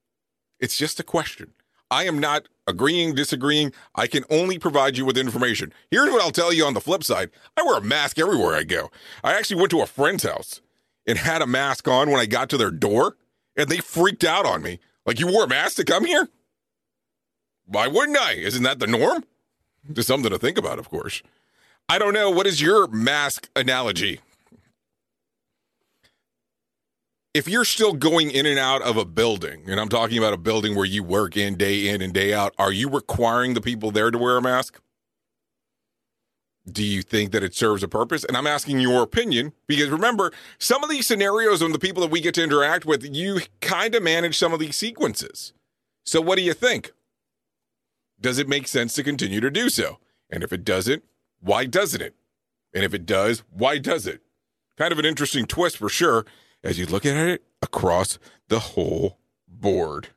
It's 0.60 0.78
just 0.78 1.00
a 1.00 1.04
question. 1.04 1.54
I 1.91 2.04
am 2.06 2.19
not 2.19 2.47
agreeing, 2.67 3.15
disagreeing. 3.15 3.73
I 3.95 4.08
can 4.08 4.23
only 4.30 4.60
provide 4.60 4.97
you 4.97 5.06
with 5.06 5.17
information. 5.17 5.73
Here's 5.89 6.12
what 6.12 6.21
I'll 6.21 6.32
tell 6.32 6.54
you 6.54 6.65
on 6.65 6.73
the 6.73 6.82
flip 6.82 7.04
side 7.04 7.32
I 7.58 7.63
wear 7.63 7.78
a 7.78 7.82
mask 7.82 8.19
everywhere 8.19 8.56
I 8.56 8.63
go. 8.63 8.91
I 9.23 9.34
actually 9.34 9.60
went 9.60 9.71
to 9.71 9.82
a 9.82 9.88
friend's 9.88 10.23
house 10.23 10.62
and 11.08 11.17
had 11.17 11.41
a 11.41 11.47
mask 11.47 11.88
on 11.88 12.10
when 12.12 12.19
I 12.19 12.25
got 12.25 12.49
to 12.49 12.58
their 12.58 12.71
door, 12.71 13.15
and 13.58 13.67
they 13.67 13.78
freaked 13.78 14.23
out 14.23 14.45
on 14.45 14.62
me. 14.62 14.80
Like, 15.06 15.19
you 15.19 15.28
wore 15.28 15.45
a 15.45 15.47
mask 15.47 15.78
to 15.78 15.84
come 15.84 16.06
here? 16.06 16.30
Why 17.65 17.88
wouldn't 17.88 18.17
I? 18.17 18.34
Isn't 18.34 18.63
that 18.63 18.80
the 18.80 18.88
norm? 18.88 19.23
Just 19.91 20.08
something 20.08 20.30
to 20.30 20.38
think 20.38 20.58
about, 20.58 20.78
of 20.78 20.89
course. 20.89 21.23
I 21.88 21.97
don't 21.97 22.13
know. 22.13 22.30
What 22.30 22.45
is 22.45 22.62
your 22.62 22.88
mask 22.88 23.49
analogy? 23.56 24.19
If 27.34 27.48
you're 27.48 27.65
still 27.65 27.94
going 27.94 28.32
in 28.32 28.46
and 28.46 28.58
out 28.58 28.82
of 28.82 28.98
a 28.98 29.06
building, 29.06 29.63
and 29.68 29.80
I'm 29.80 29.89
talking 29.89 30.18
about 30.18 30.34
a 30.34 30.38
building 30.38 30.76
where 30.76 30.86
you 30.86 31.04
work 31.04 31.38
in 31.38 31.56
day 31.56 31.88
in 31.88 32.02
and 32.02 32.13
day 32.13 32.34
out, 32.34 32.56
are 32.58 32.72
you 32.72 32.89
requiring 32.89 33.54
the 33.54 33.62
people 33.62 33.92
there 33.92 34.10
to 34.10 34.18
wear 34.18 34.38
a 34.38 34.42
mask? 34.42 34.80
Do 36.70 36.84
you 36.84 37.02
think 37.02 37.32
that 37.32 37.44
it 37.44 37.56
serves 37.56 37.84
a 37.84 37.88
purpose? 37.88 38.24
And 38.24 38.36
I'm 38.36 38.48
asking 38.48 38.80
your 38.80 39.02
opinion 39.02 39.54
because 39.68 39.89
remember, 39.89 40.32
some 40.58 40.84
of 40.84 40.89
these 40.89 41.08
scenarios 41.08 41.62
and 41.62 41.74
the 41.74 41.80
people 41.80 42.02
that 42.02 42.12
we 42.12 42.22
get 42.22 42.36
to 42.36 42.44
interact 42.44 42.86
with, 42.86 43.04
you 43.15 43.42
kind 43.62 43.96
of 43.96 44.04
manage 44.04 44.38
some 44.38 44.54
of 44.54 44.60
these 44.60 44.76
sequences. 44.76 45.54
So, 46.04 46.22
what 46.22 46.38
do 46.38 46.44
you 46.44 46.54
think? 46.54 46.92
Does 48.22 48.38
it 48.38 48.50
make 48.50 48.68
sense 48.68 48.94
to 48.96 49.04
continue 49.04 49.39
to 49.39 49.50
do 49.50 49.70
so? 49.70 50.00
And 50.30 50.44
if 50.44 50.52
it 50.52 50.63
doesn't, 50.63 51.04
why 51.39 51.65
doesn't 51.65 52.02
it? 52.02 52.15
And 52.74 52.84
if 52.84 52.94
it 52.94 53.06
does, 53.06 53.44
why 53.52 53.78
does 53.78 54.06
it? 54.06 54.22
Kind 54.78 54.92
of 54.92 55.00
an 55.00 55.06
interesting 55.06 55.46
twist 55.46 55.78
for 55.78 55.89
sure 55.89 56.26
as 56.63 56.78
you 56.78 56.86
look 56.86 57.06
at 57.06 57.15
it 57.15 57.43
across 57.62 58.19
the 58.48 58.60
whole 58.60 59.17
board. 59.48 60.10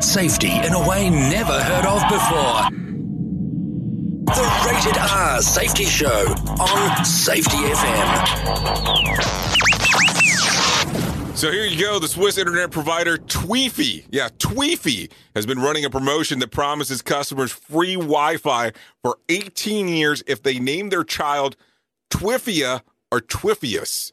Safety 0.00 0.50
in 0.50 0.72
a 0.72 0.88
way 0.88 1.10
never 1.10 1.60
heard 1.60 1.86
of 1.86 2.02
before. 2.08 2.70
The 4.34 4.46
Rated 4.66 4.96
R 4.98 5.42
Safety 5.42 5.84
Show 5.84 6.34
on 6.58 7.04
Safety 7.04 7.56
FM. 7.56 8.80
So 11.40 11.50
here 11.50 11.64
you 11.64 11.80
go. 11.80 11.98
The 11.98 12.06
Swiss 12.06 12.36
internet 12.36 12.70
provider 12.70 13.16
Twifi, 13.16 14.04
yeah, 14.10 14.28
Twifi 14.28 15.10
has 15.34 15.46
been 15.46 15.58
running 15.58 15.86
a 15.86 15.88
promotion 15.88 16.38
that 16.40 16.48
promises 16.48 17.00
customers 17.00 17.50
free 17.50 17.94
Wi-Fi 17.94 18.72
for 19.02 19.16
18 19.30 19.88
years 19.88 20.22
if 20.26 20.42
they 20.42 20.58
name 20.58 20.90
their 20.90 21.02
child 21.02 21.56
Twifia 22.12 22.82
or 23.10 23.20
Twifius. 23.20 24.12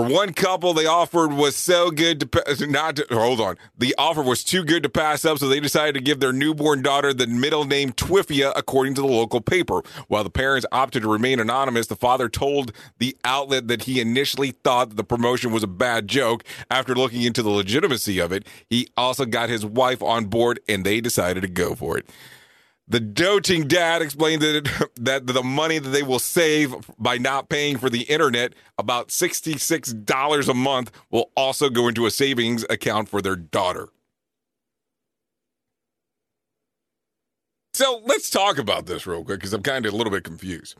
For 0.00 0.06
one 0.06 0.32
couple, 0.32 0.72
the 0.72 0.86
offer 0.86 1.28
was 1.28 1.54
so 1.56 1.90
good 1.90 2.32
to 2.32 2.66
not 2.66 2.96
to, 2.96 3.06
hold 3.10 3.38
on. 3.38 3.58
The 3.76 3.94
offer 3.98 4.22
was 4.22 4.42
too 4.42 4.64
good 4.64 4.82
to 4.82 4.88
pass 4.88 5.26
up, 5.26 5.36
so 5.36 5.46
they 5.46 5.60
decided 5.60 5.92
to 5.92 6.00
give 6.00 6.20
their 6.20 6.32
newborn 6.32 6.80
daughter 6.80 7.12
the 7.12 7.26
middle 7.26 7.66
name 7.66 7.92
Twifia, 7.92 8.54
according 8.56 8.94
to 8.94 9.02
the 9.02 9.06
local 9.06 9.42
paper. 9.42 9.82
While 10.08 10.24
the 10.24 10.30
parents 10.30 10.64
opted 10.72 11.02
to 11.02 11.08
remain 11.10 11.38
anonymous, 11.38 11.88
the 11.88 11.96
father 11.96 12.30
told 12.30 12.72
the 12.96 13.14
outlet 13.26 13.68
that 13.68 13.82
he 13.82 14.00
initially 14.00 14.52
thought 14.52 14.96
the 14.96 15.04
promotion 15.04 15.52
was 15.52 15.62
a 15.62 15.66
bad 15.66 16.08
joke. 16.08 16.44
After 16.70 16.94
looking 16.94 17.20
into 17.20 17.42
the 17.42 17.50
legitimacy 17.50 18.20
of 18.20 18.32
it, 18.32 18.46
he 18.70 18.88
also 18.96 19.26
got 19.26 19.50
his 19.50 19.66
wife 19.66 20.02
on 20.02 20.24
board, 20.24 20.60
and 20.66 20.82
they 20.82 21.02
decided 21.02 21.42
to 21.42 21.48
go 21.48 21.74
for 21.74 21.98
it. 21.98 22.08
The 22.90 22.98
doting 22.98 23.68
dad 23.68 24.02
explained 24.02 24.42
that, 24.42 24.90
that 24.96 25.26
the 25.28 25.42
money 25.44 25.78
that 25.78 25.90
they 25.90 26.02
will 26.02 26.18
save 26.18 26.74
by 26.98 27.18
not 27.18 27.48
paying 27.48 27.78
for 27.78 27.88
the 27.88 28.02
internet, 28.02 28.52
about 28.78 29.08
$66 29.08 30.48
a 30.48 30.54
month, 30.54 30.90
will 31.10 31.30
also 31.36 31.70
go 31.70 31.86
into 31.86 32.04
a 32.06 32.10
savings 32.10 32.64
account 32.68 33.08
for 33.08 33.22
their 33.22 33.36
daughter. 33.36 33.88
So 37.72 38.02
let's 38.04 38.28
talk 38.28 38.58
about 38.58 38.86
this 38.86 39.06
real 39.06 39.24
quick 39.24 39.38
because 39.38 39.52
I'm 39.52 39.62
kind 39.62 39.86
of 39.86 39.94
a 39.94 39.96
little 39.96 40.10
bit 40.10 40.24
confused. 40.24 40.74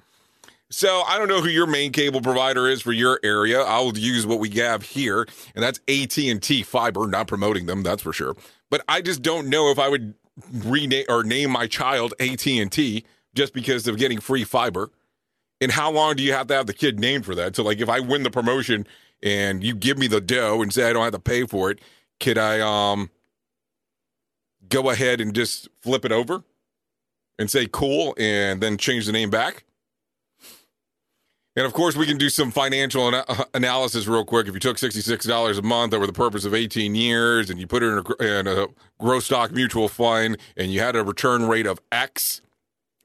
So 0.69 1.03
I 1.07 1.17
don't 1.17 1.29
know 1.29 1.41
who 1.41 1.49
your 1.49 1.67
main 1.67 1.93
cable 1.93 2.21
provider 2.21 2.69
is 2.69 2.83
for 2.83 2.93
your 2.93 3.21
area. 3.23 3.61
I'll 3.61 3.97
use 3.97 4.27
what 4.27 4.41
we 4.41 4.51
have 4.51 4.83
here, 4.83 5.27
and 5.55 5.63
that's 5.63 5.81
AT&T 5.89 6.63
Fiber. 6.65 7.07
Not 7.07 7.29
promoting 7.29 7.67
them, 7.67 7.83
that's 7.83 8.03
for 8.03 8.13
sure. 8.13 8.37
But 8.69 8.85
I 8.89 9.01
just 9.01 9.23
don't 9.23 9.49
know 9.49 9.71
if 9.71 9.79
I 9.79 9.89
would 9.89 10.15
rename 10.53 11.05
or 11.09 11.23
name 11.23 11.51
my 11.51 11.67
child 11.67 12.15
AT&T 12.21 13.05
just 13.35 13.53
because 13.53 13.87
of 13.87 13.97
getting 13.97 14.21
free 14.21 14.45
fiber. 14.45 14.91
And 15.61 15.73
how 15.73 15.91
long 15.91 16.17
do 16.17 16.23
you 16.23 16.33
have 16.33 16.47
to 16.49 16.55
have 16.55 16.67
the 16.67 16.73
kid 16.73 16.99
named 16.99 17.27
for 17.27 17.35
that? 17.35 17.55
So 17.55 17.63
like 17.63 17.81
if 17.81 17.89
I 17.89 18.01
win 18.01 18.23
the 18.23 18.31
promotion 18.31 18.87
and 19.23 19.63
you 19.63 19.75
give 19.75 19.99
me 19.99 20.07
the 20.07 20.21
dough 20.21 20.63
and 20.63 20.73
say 20.73 20.89
I 20.89 20.93
don't 20.93 21.05
have 21.05 21.13
to 21.13 21.19
pay 21.19 21.45
for 21.45 21.71
it, 21.71 21.81
could 22.19 22.39
I 22.39 22.61
um 22.61 23.11
go 24.69 24.91
ahead 24.91 25.21
and 25.21 25.35
just 25.35 25.69
flip 25.83 26.05
it 26.05 26.13
over 26.13 26.43
and 27.39 27.51
say 27.51 27.69
cool 27.71 28.15
and 28.19 28.61
then 28.61 28.79
change 28.79 29.07
the 29.07 29.13
name 29.13 29.31
back. 29.31 29.65
And 31.57 31.67
of 31.67 31.73
course, 31.73 31.97
we 31.97 32.07
can 32.07 32.17
do 32.17 32.31
some 32.31 32.51
financial 32.51 33.13
uh, 33.13 33.45
analysis 33.55 34.07
real 34.07 34.25
quick. 34.25 34.47
If 34.47 34.55
you 34.55 34.61
took 34.61 34.77
$66 34.77 35.59
a 35.59 35.63
month 35.63 35.93
over 35.93 36.07
the 36.07 36.13
purpose 36.13 36.45
of 36.45 36.55
18 36.55 36.95
years 36.95 37.51
and 37.51 37.59
you 37.59 37.67
put 37.67 37.83
it 37.83 37.87
in 37.87 37.99
a, 37.99 38.39
in 38.39 38.47
a 38.47 38.67
growth 39.01 39.25
stock 39.25 39.51
mutual 39.51 39.89
fund 39.89 40.39
and 40.57 40.73
you 40.73 40.81
had 40.81 40.95
a 40.95 41.03
return 41.03 41.49
rate 41.49 41.67
of 41.67 41.81
X, 41.91 42.41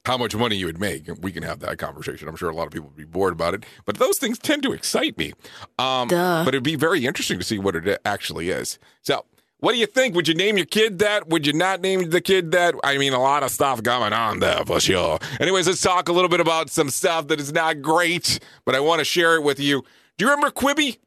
how 0.05 0.17
much 0.17 0.35
money 0.35 0.55
you 0.55 0.67
would 0.67 0.79
make. 0.79 1.09
We 1.21 1.31
can 1.31 1.41
have 1.41 1.59
that 1.61 1.79
conversation. 1.79 2.27
I'm 2.27 2.35
sure 2.35 2.49
a 2.49 2.55
lot 2.55 2.67
of 2.67 2.71
people 2.71 2.89
would 2.89 2.97
be 2.97 3.05
bored 3.05 3.33
about 3.33 3.55
it, 3.55 3.65
but 3.85 3.97
those 3.97 4.19
things 4.19 4.37
tend 4.37 4.61
to 4.63 4.71
excite 4.73 5.17
me. 5.17 5.33
Um. 5.79 6.07
But 6.43 6.49
it'd 6.49 6.63
be 6.63 6.75
very 6.75 7.05
interesting 7.05 7.39
to 7.39 7.43
see 7.43 7.57
what 7.57 7.75
it 7.75 7.99
actually 8.05 8.49
is. 8.49 8.77
So, 9.01 9.25
what 9.65 9.71
do 9.71 9.79
you 9.79 9.87
think? 9.87 10.13
Would 10.13 10.27
you 10.27 10.35
name 10.35 10.57
your 10.57 10.67
kid 10.67 10.99
that? 10.99 11.27
Would 11.29 11.47
you 11.47 11.53
not 11.53 11.81
name 11.81 12.11
the 12.11 12.21
kid 12.21 12.51
that? 12.51 12.75
I 12.83 12.99
mean, 12.99 13.13
a 13.13 13.19
lot 13.19 13.41
of 13.41 13.49
stuff 13.49 13.81
going 13.81 14.13
on 14.13 14.37
there 14.37 14.63
for 14.63 14.79
sure. 14.79 15.17
Anyways, 15.39 15.65
let's 15.65 15.81
talk 15.81 16.07
a 16.07 16.11
little 16.11 16.29
bit 16.29 16.39
about 16.39 16.69
some 16.69 16.91
stuff 16.91 17.29
that 17.29 17.39
is 17.39 17.51
not 17.51 17.81
great, 17.81 18.37
but 18.63 18.75
I 18.75 18.79
want 18.79 18.99
to 18.99 19.05
share 19.05 19.33
it 19.33 19.41
with 19.41 19.59
you. 19.59 19.83
Do 20.19 20.25
you 20.25 20.29
remember 20.29 20.51
Quibi? 20.51 20.99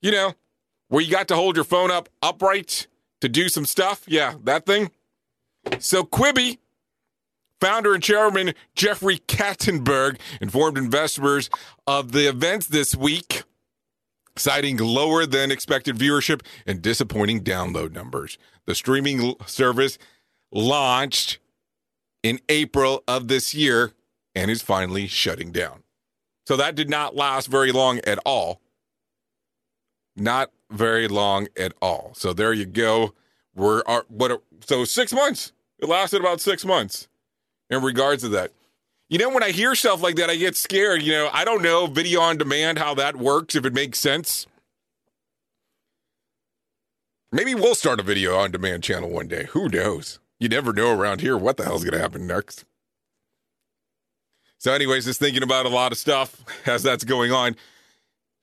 You 0.00 0.12
know, 0.12 0.34
where 0.90 1.02
you 1.02 1.10
got 1.10 1.26
to 1.26 1.34
hold 1.34 1.56
your 1.56 1.64
phone 1.64 1.90
up 1.90 2.08
upright 2.22 2.86
to 3.20 3.28
do 3.28 3.48
some 3.48 3.66
stuff? 3.66 4.04
Yeah, 4.06 4.34
that 4.44 4.64
thing. 4.64 4.92
So, 5.80 6.04
Quibi 6.04 6.58
Founder 7.60 7.94
and 7.94 8.02
chairman 8.02 8.54
Jeffrey 8.76 9.18
Katzenberg 9.26 10.20
informed 10.40 10.78
investors 10.78 11.50
of 11.84 12.12
the 12.12 12.28
events 12.28 12.68
this 12.68 12.94
week, 12.94 13.42
citing 14.36 14.76
lower 14.76 15.26
than 15.26 15.50
expected 15.50 15.96
viewership 15.96 16.42
and 16.66 16.80
disappointing 16.80 17.42
download 17.42 17.92
numbers. 17.92 18.38
The 18.66 18.74
streaming 18.74 19.34
service 19.46 19.98
launched 20.52 21.38
in 22.22 22.40
April 22.48 23.02
of 23.08 23.28
this 23.28 23.54
year 23.54 23.92
and 24.34 24.50
is 24.50 24.62
finally 24.62 25.06
shutting 25.06 25.52
down. 25.52 25.82
So 26.46 26.56
that 26.56 26.74
did 26.74 26.90
not 26.90 27.14
last 27.14 27.48
very 27.48 27.72
long 27.72 28.00
at 28.06 28.18
all. 28.24 28.60
Not 30.16 30.50
very 30.70 31.08
long 31.08 31.48
at 31.56 31.72
all. 31.80 32.12
So 32.14 32.32
there 32.32 32.52
you 32.52 32.66
go. 32.66 33.14
We're 33.54 33.82
are, 33.86 34.04
what 34.08 34.42
so 34.64 34.84
6 34.84 35.12
months. 35.12 35.52
It 35.78 35.88
lasted 35.88 36.20
about 36.20 36.40
6 36.40 36.64
months 36.64 37.08
in 37.68 37.82
regards 37.82 38.22
to 38.22 38.28
that. 38.30 38.52
You 39.10 39.18
know, 39.18 39.28
when 39.28 39.42
I 39.42 39.50
hear 39.50 39.74
stuff 39.74 40.00
like 40.00 40.14
that, 40.16 40.30
I 40.30 40.36
get 40.36 40.54
scared. 40.54 41.02
You 41.02 41.12
know, 41.12 41.30
I 41.32 41.44
don't 41.44 41.62
know 41.62 41.88
video 41.88 42.20
on 42.20 42.38
demand 42.38 42.78
how 42.78 42.94
that 42.94 43.16
works, 43.16 43.56
if 43.56 43.66
it 43.66 43.74
makes 43.74 43.98
sense. 43.98 44.46
Maybe 47.32 47.56
we'll 47.56 47.74
start 47.74 47.98
a 47.98 48.04
video 48.04 48.36
on 48.36 48.52
demand 48.52 48.84
channel 48.84 49.10
one 49.10 49.26
day. 49.26 49.46
Who 49.50 49.68
knows? 49.68 50.20
You 50.38 50.48
never 50.48 50.72
know 50.72 50.96
around 50.96 51.20
here 51.20 51.36
what 51.36 51.56
the 51.56 51.64
hell's 51.64 51.82
going 51.82 51.94
to 51.94 52.00
happen 52.00 52.28
next. 52.28 52.64
So, 54.58 54.72
anyways, 54.72 55.06
just 55.06 55.18
thinking 55.18 55.42
about 55.42 55.66
a 55.66 55.70
lot 55.70 55.90
of 55.90 55.98
stuff 55.98 56.44
as 56.66 56.84
that's 56.84 57.04
going 57.04 57.32
on. 57.32 57.56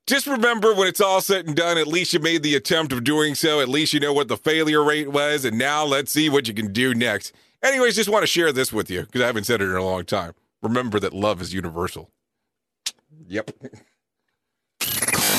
Just 0.06 0.28
remember 0.28 0.74
when 0.74 0.90
it's 0.90 1.02
all 1.02 1.22
said 1.22 1.48
and 1.48 1.56
done, 1.56 1.78
at 1.78 1.88
least 1.88 2.14
you 2.14 2.20
made 2.20 2.44
the 2.44 2.56
attempt 2.56 2.92
of 2.92 3.06
doing 3.06 3.36
so. 3.36 3.62
At 3.62 3.70
least 3.70 3.94
you 3.94 4.02
know 4.02 4.14
what 4.14 4.28
the 4.28 4.38
failure 4.38 4.84
rate 4.84 5.12
was. 5.12 5.46
And 5.46 5.58
now 5.58 5.86
let's 5.86 6.12
see 6.12 6.30
what 6.30 6.48
you 6.50 6.54
can 6.54 6.74
do 6.74 6.94
next. 6.94 7.34
Anyways, 7.64 7.96
just 7.96 8.10
want 8.10 8.24
to 8.24 8.28
share 8.28 8.52
this 8.52 8.74
with 8.74 8.90
you 8.90 9.04
because 9.04 9.22
I 9.22 9.28
haven't 9.28 9.46
said 9.46 9.62
it 9.62 9.70
in 9.70 9.76
a 9.76 9.84
long 9.84 10.04
time. 10.04 10.34
Remember 10.68 11.00
that 11.00 11.14
love 11.14 11.42
is 11.42 11.54
universal. 11.54 12.12
Yep. 13.28 13.52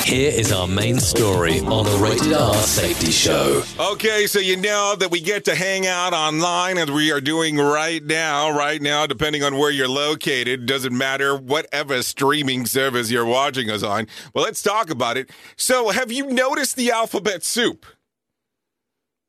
Here 0.03 0.31
is 0.31 0.51
our 0.51 0.65
main 0.67 0.99
story 0.99 1.59
on 1.59 1.85
the 1.85 1.99
Rated 2.01 2.33
R 2.33 2.55
Safety 2.55 3.11
Show. 3.11 3.61
Okay, 3.79 4.25
so 4.25 4.39
you 4.39 4.57
know 4.57 4.95
that 4.97 5.11
we 5.11 5.21
get 5.21 5.45
to 5.45 5.53
hang 5.53 5.85
out 5.85 6.13
online 6.13 6.79
as 6.79 6.89
we 6.89 7.11
are 7.11 7.21
doing 7.21 7.57
right 7.57 8.03
now. 8.03 8.49
Right 8.49 8.81
now, 8.81 9.05
depending 9.05 9.43
on 9.43 9.59
where 9.59 9.69
you're 9.69 9.87
located, 9.87 10.65
doesn't 10.65 10.97
matter 10.97 11.37
whatever 11.37 12.01
streaming 12.01 12.65
service 12.65 13.11
you're 13.11 13.23
watching 13.23 13.69
us 13.69 13.83
on. 13.83 14.07
Well, 14.33 14.43
let's 14.43 14.63
talk 14.63 14.89
about 14.89 15.15
it. 15.15 15.29
So, 15.57 15.89
have 15.89 16.11
you 16.11 16.25
noticed 16.25 16.75
the 16.75 16.89
alphabet 16.89 17.43
soup? 17.43 17.85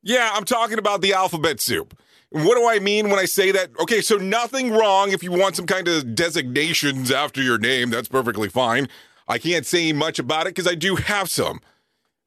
Yeah, 0.03 0.31
I'm 0.33 0.47
talking 0.47 0.79
about 0.79 1.03
the 1.03 1.13
alphabet 1.13 1.61
soup. 1.61 1.95
What 2.31 2.57
do 2.57 2.69
I 2.69 2.79
mean 2.79 3.11
when 3.11 3.19
I 3.19 3.25
say 3.25 3.51
that? 3.51 3.71
Okay, 3.81 4.01
so 4.01 4.17
nothing 4.17 4.71
wrong 4.71 5.11
if 5.11 5.23
you 5.23 5.33
want 5.33 5.57
some 5.57 5.67
kind 5.67 5.89
of 5.89 6.15
designations 6.15 7.11
after 7.11 7.43
your 7.43 7.59
name. 7.59 7.91
That's 7.91 8.09
perfectly 8.09 8.49
fine. 8.49 8.89
I 9.27 9.39
can't 9.39 9.67
say 9.67 9.93
much 9.93 10.19
about 10.19 10.47
it 10.47 10.55
because 10.55 10.71
I 10.71 10.77
do 10.77 10.97
have 10.97 11.29
some. 11.29 11.61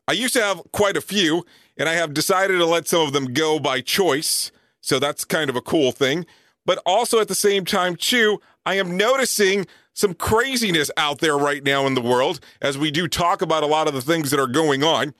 I 0.07 0.11
used 0.11 0.33
to 0.33 0.41
have 0.41 0.61
quite 0.73 0.97
a 0.97 1.01
few, 1.01 1.45
and 1.77 1.87
I 1.87 1.93
have 1.93 2.13
decided 2.13 2.57
to 2.57 2.65
let 2.65 2.87
some 2.87 3.01
of 3.01 3.13
them 3.13 3.33
go 3.33 3.59
by 3.59 3.79
choice. 3.79 4.51
So 4.81 4.99
that's 4.99 5.23
kind 5.23 5.49
of 5.49 5.55
a 5.55 5.61
cool 5.61 5.93
thing. 5.93 6.25
But 6.65 6.81
also 6.85 7.19
at 7.19 7.29
the 7.29 7.35
same 7.35 7.63
time, 7.63 7.95
too, 7.95 8.41
I 8.65 8.75
am 8.75 8.97
noticing 8.97 9.65
some 9.93 10.13
craziness 10.13 10.91
out 10.97 11.19
there 11.19 11.37
right 11.37 11.63
now 11.63 11.87
in 11.87 11.93
the 11.93 12.01
world 12.01 12.41
as 12.61 12.77
we 12.77 12.91
do 12.91 13.07
talk 13.07 13.41
about 13.41 13.63
a 13.63 13.67
lot 13.67 13.87
of 13.87 13.93
the 13.93 14.01
things 14.01 14.31
that 14.31 14.39
are 14.39 14.47
going 14.47 14.83
on. 14.83 15.13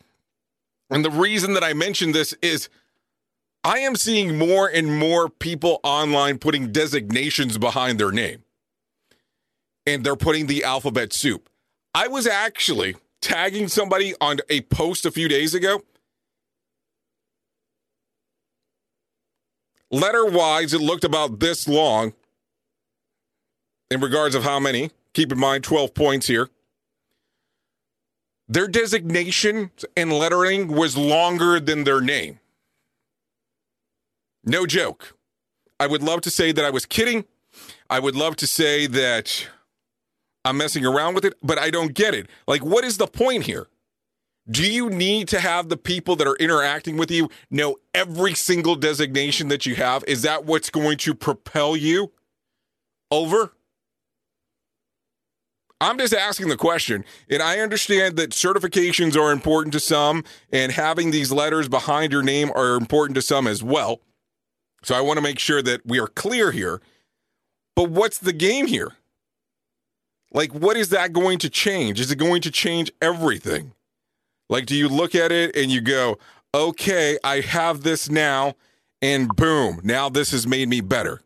And 0.90 1.06
the 1.06 1.12
reason 1.12 1.54
that 1.54 1.64
I 1.64 1.74
mention 1.74 2.12
this 2.12 2.34
is 2.42 2.70
I 3.64 3.80
am 3.80 3.96
seeing 3.96 4.38
more 4.38 4.68
and 4.68 4.98
more 4.98 5.30
people 5.30 5.80
online 5.84 6.38
putting 6.38 6.72
designations 6.72 7.58
behind 7.58 8.00
their 8.00 8.12
name. 8.12 8.44
And 9.86 10.04
they're 10.04 10.16
putting 10.16 10.48
the 10.48 10.64
alphabet 10.64 11.14
soup. 11.14 11.50
I 11.94 12.08
was 12.08 12.28
actually 12.28 12.96
tagging 13.22 13.70
somebody 13.70 14.14
on 14.20 14.40
a 14.50 14.62
post 14.62 15.06
a 15.06 15.12
few 15.12 15.30
days 15.30 15.54
ago. 15.54 15.82
Letter 19.92 20.26
wise, 20.26 20.74
it 20.74 20.82
looked 20.82 21.04
about 21.04 21.40
this 21.40 21.68
long 21.68 22.14
in 23.92 24.02
regards 24.02 24.36
of 24.36 24.44
how 24.44 24.60
many. 24.60 24.92
Keep 25.14 25.32
in 25.32 25.40
mind 25.40 25.64
12 25.64 25.94
points 25.94 26.28
here. 26.28 26.50
Their 28.50 28.68
designation 28.68 29.72
and 29.96 30.12
lettering 30.12 30.68
was 30.68 30.98
longer 30.98 31.60
than 31.60 31.84
their 31.84 32.02
name. 32.02 32.40
No 34.44 34.66
joke. 34.66 35.16
I 35.80 35.88
would 35.88 36.04
love 36.04 36.22
to 36.22 36.30
say 36.30 36.52
that 36.52 36.64
I 36.64 36.70
was 36.70 36.86
kidding. 36.86 37.26
I 37.90 38.00
would 38.00 38.16
love 38.16 38.36
to 38.38 38.48
say 38.48 38.88
that 38.88 39.48
I'm 40.46 40.58
messing 40.58 40.86
around 40.86 41.16
with 41.16 41.26
it, 41.26 41.36
but 41.42 41.58
I 41.58 41.70
don't 41.70 41.94
get 41.94 42.14
it. 42.14 42.28
Like, 42.48 42.64
what 42.64 42.84
is 42.84 42.98
the 42.98 43.08
point 43.08 43.44
here? 43.44 43.68
Do 44.50 44.70
you 44.70 44.90
need 44.90 45.30
to 45.30 45.40
have 45.40 45.70
the 45.70 45.78
people 45.78 46.18
that 46.18 46.28
are 46.28 46.36
interacting 46.36 46.98
with 46.98 47.10
you 47.10 47.30
know 47.50 47.78
every 47.94 48.34
single 48.34 48.76
designation 48.76 49.48
that 49.48 49.66
you 49.66 49.76
have? 49.76 50.04
Is 50.06 50.24
that 50.24 50.46
what's 50.46 50.70
going 50.70 50.98
to 51.00 51.16
propel 51.16 51.78
you 51.78 52.12
over? 53.10 53.54
I'm 55.80 55.98
just 55.98 56.14
asking 56.14 56.48
the 56.48 56.58
question. 56.58 57.04
And 57.30 57.42
I 57.42 57.60
understand 57.60 58.16
that 58.18 58.32
certifications 58.32 59.18
are 59.18 59.32
important 59.32 59.74
to 59.74 59.80
some, 59.80 60.24
and 60.52 60.72
having 60.72 61.12
these 61.12 61.32
letters 61.32 61.68
behind 61.68 62.12
your 62.12 62.24
name 62.24 62.52
are 62.56 62.76
important 62.76 63.16
to 63.16 63.22
some 63.22 63.48
as 63.48 63.62
well. 63.64 64.02
So 64.84 64.96
I 64.96 65.02
want 65.02 65.18
to 65.18 65.22
make 65.22 65.40
sure 65.40 65.62
that 65.62 65.86
we 65.86 66.00
are 66.00 66.08
clear 66.08 66.52
here. 66.52 66.82
But 67.76 67.90
what's 67.90 68.20
the 68.20 68.34
game 68.34 68.68
here? 68.68 68.92
Like, 70.32 70.54
what 70.54 70.78
is 70.78 70.90
that 70.90 71.14
going 71.14 71.40
to 71.40 71.50
change? 71.50 72.00
Is 72.00 72.12
it 72.12 72.18
going 72.18 72.42
to 72.42 72.52
change 72.52 72.92
everything? 73.02 73.74
Like, 74.50 74.66
do 74.66 74.76
you 74.76 74.90
look 74.90 75.16
at 75.16 75.32
it 75.32 75.56
and 75.56 75.72
you 75.72 75.82
go, 75.82 76.18
okay, 76.54 77.18
I 77.24 77.40
have 77.40 77.82
this 77.82 78.10
now, 78.10 78.56
and 79.02 79.34
boom, 79.36 79.80
now 79.84 80.10
this 80.10 80.32
has 80.32 80.46
made 80.46 80.70
me 80.70 80.82
better? 80.82 81.22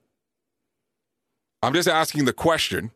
I'm 1.63 1.73
just 1.73 1.87
asking 1.87 2.25
the 2.25 2.33
question. 2.33 2.91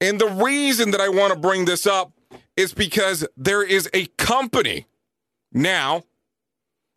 And 0.00 0.20
the 0.20 0.28
reason 0.28 0.90
that 0.92 1.00
I 1.00 1.08
want 1.08 1.32
to 1.32 1.38
bring 1.38 1.64
this 1.64 1.86
up 1.86 2.12
is 2.56 2.72
because 2.72 3.26
there 3.36 3.62
is 3.62 3.88
a 3.94 4.06
company 4.16 4.86
now 5.52 6.02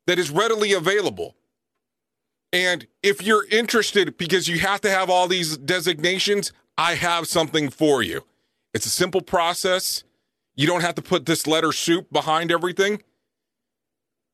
that 0.08 0.20
is 0.20 0.32
readily 0.32 0.74
available. 0.74 1.36
And 2.54 2.86
if 3.02 3.22
you're 3.24 3.48
interested, 3.50 4.18
because 4.18 4.48
you 4.48 4.60
have 4.60 4.82
to 4.82 4.90
have 4.90 5.10
all 5.10 5.28
these 5.28 5.58
designations, 5.58 6.52
I 6.78 6.96
have 6.96 7.28
something 7.28 7.70
for 7.70 8.04
you. 8.04 8.26
It's 8.74 8.86
a 8.86 8.90
simple 8.90 9.22
process. 9.22 10.04
You 10.56 10.68
don't 10.68 10.82
have 10.82 10.96
to 10.96 11.02
put 11.02 11.26
this 11.26 11.48
letter 11.48 11.72
soup 11.72 12.12
behind 12.12 12.52
everything. 12.52 13.04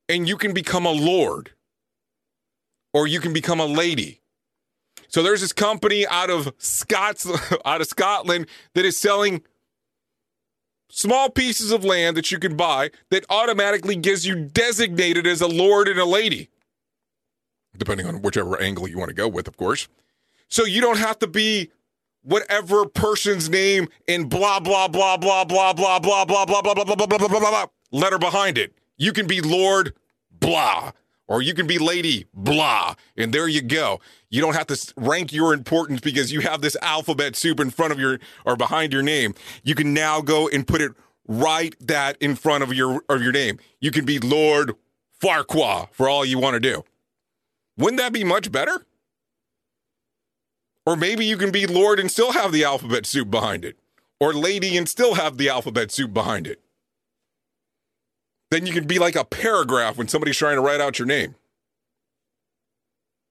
And 0.09 0.27
you 0.27 0.37
can 0.37 0.53
become 0.53 0.85
a 0.85 0.91
lord 0.91 1.51
or 2.93 3.07
you 3.07 3.19
can 3.19 3.33
become 3.33 3.59
a 3.59 3.65
lady. 3.65 4.21
So 5.09 5.21
there's 5.21 5.41
this 5.41 5.53
company 5.53 6.07
out 6.07 6.29
of 6.29 6.53
Scots 6.57 7.29
out 7.65 7.81
of 7.81 7.87
Scotland 7.87 8.47
that 8.73 8.85
is 8.85 8.97
selling 8.97 9.43
small 10.89 11.29
pieces 11.29 11.71
of 11.71 11.83
land 11.83 12.17
that 12.17 12.31
you 12.31 12.39
can 12.39 12.55
buy 12.55 12.89
that 13.09 13.25
automatically 13.29 13.95
gives 13.95 14.25
you 14.25 14.35
designated 14.35 15.27
as 15.27 15.41
a 15.41 15.47
lord 15.47 15.87
and 15.87 15.99
a 15.99 16.05
lady. 16.05 16.49
Depending 17.77 18.07
on 18.07 18.21
whichever 18.21 18.59
angle 18.59 18.87
you 18.87 18.97
want 18.97 19.09
to 19.09 19.15
go 19.15 19.27
with, 19.27 19.47
of 19.47 19.57
course. 19.57 19.87
So 20.47 20.65
you 20.65 20.81
don't 20.81 20.97
have 20.97 21.19
to 21.19 21.27
be 21.27 21.71
whatever 22.23 22.85
person's 22.85 23.49
name 23.49 23.87
in 24.07 24.27
blah 24.27 24.59
blah 24.59 24.87
blah 24.87 25.17
blah 25.17 25.45
blah 25.45 25.73
blah 25.73 25.99
blah 25.99 26.25
blah 26.25 26.25
blah 26.25 26.45
blah 26.45 26.61
blah 26.61 26.73
blah 26.73 26.95
blah 26.95 27.07
blah 27.07 27.27
blah 27.27 27.39
blah 27.39 27.65
letter 27.91 28.17
behind 28.17 28.57
it. 28.57 28.73
You 28.97 29.13
can 29.13 29.27
be 29.27 29.41
Lord 29.41 29.93
blah 30.31 30.91
Or 31.27 31.41
you 31.41 31.53
can 31.53 31.67
be 31.67 31.77
Lady 31.77 32.25
Blah, 32.33 32.95
and 33.17 33.33
there 33.33 33.47
you 33.49 33.61
go. 33.61 33.99
You 34.29 34.41
don't 34.41 34.55
have 34.55 34.67
to 34.67 34.93
rank 34.95 35.33
your 35.33 35.53
importance 35.53 35.99
because 35.99 36.31
you 36.31 36.39
have 36.41 36.61
this 36.61 36.77
alphabet 36.81 37.35
soup 37.35 37.59
in 37.59 37.69
front 37.69 37.91
of 37.91 37.99
your 37.99 38.19
or 38.45 38.55
behind 38.55 38.93
your 38.93 39.03
name. 39.03 39.35
You 39.63 39.75
can 39.75 39.93
now 39.93 40.21
go 40.21 40.47
and 40.47 40.65
put 40.65 40.81
it 40.81 40.93
right 41.27 41.75
that 41.81 42.17
in 42.21 42.35
front 42.35 42.63
of 42.63 42.73
your 42.73 43.03
of 43.09 43.21
your 43.21 43.33
name. 43.33 43.59
You 43.81 43.91
can 43.91 44.05
be 44.05 44.19
Lord 44.19 44.73
Farquaad 45.21 45.89
for 45.91 46.07
all 46.07 46.23
you 46.23 46.39
want 46.39 46.53
to 46.53 46.59
do. 46.59 46.83
Wouldn't 47.77 47.99
that 47.99 48.13
be 48.13 48.23
much 48.23 48.51
better? 48.51 48.85
Or 50.85 50.95
maybe 50.95 51.25
you 51.25 51.37
can 51.37 51.51
be 51.51 51.67
Lord 51.67 51.99
and 51.99 52.09
still 52.09 52.31
have 52.31 52.51
the 52.51 52.63
alphabet 52.63 53.05
soup 53.05 53.29
behind 53.29 53.65
it. 53.65 53.77
Or 54.19 54.33
Lady 54.33 54.77
and 54.77 54.87
still 54.87 55.15
have 55.15 55.37
the 55.37 55.49
alphabet 55.49 55.91
soup 55.91 56.13
behind 56.13 56.47
it. 56.47 56.61
Then 58.49 58.65
you 58.65 58.73
can 58.73 58.87
be 58.87 58.97
like 58.97 59.15
a 59.15 59.25
paragraph 59.25 59.97
when 59.97 60.07
somebody's 60.07 60.37
trying 60.37 60.55
to 60.55 60.61
write 60.61 60.81
out 60.81 60.97
your 60.97 61.05
name. 61.05 61.35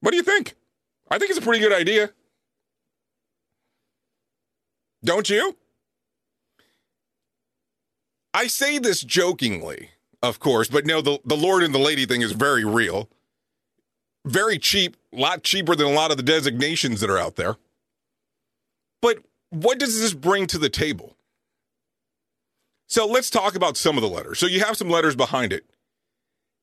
What 0.00 0.10
do 0.10 0.18
you 0.18 0.22
think? 0.22 0.54
I 1.10 1.18
think 1.18 1.30
it's 1.30 1.38
a 1.38 1.42
pretty 1.42 1.60
good 1.60 1.72
idea. 1.72 2.10
Don't 5.02 5.28
you? 5.30 5.56
I 8.34 8.48
say 8.48 8.78
this 8.78 9.00
jokingly, 9.02 9.90
of 10.22 10.38
course, 10.38 10.68
but 10.68 10.84
no, 10.84 11.00
the, 11.00 11.18
the 11.24 11.36
Lord 11.36 11.62
and 11.62 11.74
the 11.74 11.78
Lady 11.78 12.04
thing 12.04 12.20
is 12.20 12.32
very 12.32 12.64
real. 12.64 13.08
Very 14.26 14.58
cheap, 14.58 14.96
a 15.12 15.16
lot 15.16 15.44
cheaper 15.44 15.76
than 15.76 15.86
a 15.86 15.92
lot 15.92 16.10
of 16.10 16.16
the 16.16 16.22
designations 16.22 17.00
that 17.00 17.08
are 17.08 17.18
out 17.18 17.36
there. 17.36 17.56
But 19.00 19.18
what 19.50 19.78
does 19.78 20.00
this 20.00 20.12
bring 20.12 20.46
to 20.48 20.58
the 20.58 20.68
table? 20.68 21.16
So 22.88 23.06
let's 23.06 23.30
talk 23.30 23.54
about 23.54 23.76
some 23.76 23.96
of 23.96 24.02
the 24.02 24.08
letters. 24.08 24.38
So 24.38 24.46
you 24.46 24.60
have 24.60 24.76
some 24.76 24.90
letters 24.90 25.14
behind 25.16 25.52
it. 25.52 25.64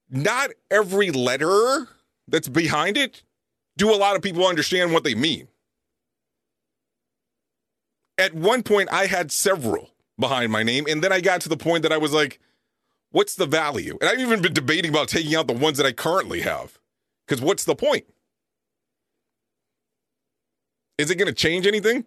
Not 0.10 0.52
every 0.70 1.10
letter 1.10 1.88
that's 2.28 2.50
behind 2.50 2.98
it 2.98 3.24
do 3.78 3.94
a 3.94 3.96
lot 3.96 4.16
of 4.16 4.22
people 4.22 4.46
understand 4.46 4.94
what 4.94 5.04
they 5.04 5.16
mean. 5.16 5.48
At 8.18 8.34
one 8.34 8.62
point, 8.62 8.90
I 8.92 9.08
had 9.08 9.32
several 9.32 9.90
behind 10.20 10.52
my 10.52 10.64
name, 10.64 10.86
and 10.88 11.04
then 11.04 11.12
I 11.12 11.22
got 11.22 11.42
to 11.42 11.50
the 11.50 11.58
point 11.58 11.82
that 11.84 11.92
I 11.92 11.98
was 11.98 12.14
like, 12.14 12.40
what's 13.12 13.36
the 13.36 13.48
value? 13.48 13.98
And 14.00 14.10
I've 14.10 14.20
even 14.20 14.42
been 14.42 14.54
debating 14.54 14.92
about 14.92 15.08
taking 15.08 15.34
out 15.34 15.48
the 15.48 15.54
ones 15.54 15.78
that 15.78 15.88
I 15.88 15.92
currently 15.92 16.42
have. 16.42 16.78
Because 17.28 17.42
what's 17.42 17.64
the 17.64 17.76
point? 17.76 18.06
Is 20.98 21.10
it 21.10 21.16
going 21.16 21.28
to 21.28 21.34
change 21.34 21.66
anything? 21.66 22.06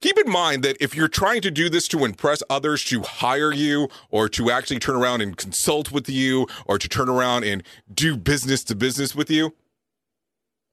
Keep 0.00 0.18
in 0.18 0.30
mind 0.30 0.62
that 0.64 0.76
if 0.80 0.94
you're 0.94 1.08
trying 1.08 1.40
to 1.42 1.50
do 1.50 1.68
this 1.68 1.88
to 1.88 2.04
impress 2.04 2.42
others 2.50 2.84
to 2.84 3.02
hire 3.02 3.52
you 3.52 3.88
or 4.10 4.28
to 4.28 4.50
actually 4.50 4.78
turn 4.78 4.96
around 4.96 5.22
and 5.22 5.36
consult 5.36 5.90
with 5.90 6.08
you 6.08 6.46
or 6.66 6.78
to 6.78 6.88
turn 6.88 7.08
around 7.08 7.44
and 7.44 7.62
do 7.92 8.16
business 8.16 8.62
to 8.64 8.74
business 8.74 9.14
with 9.14 9.30
you, 9.30 9.54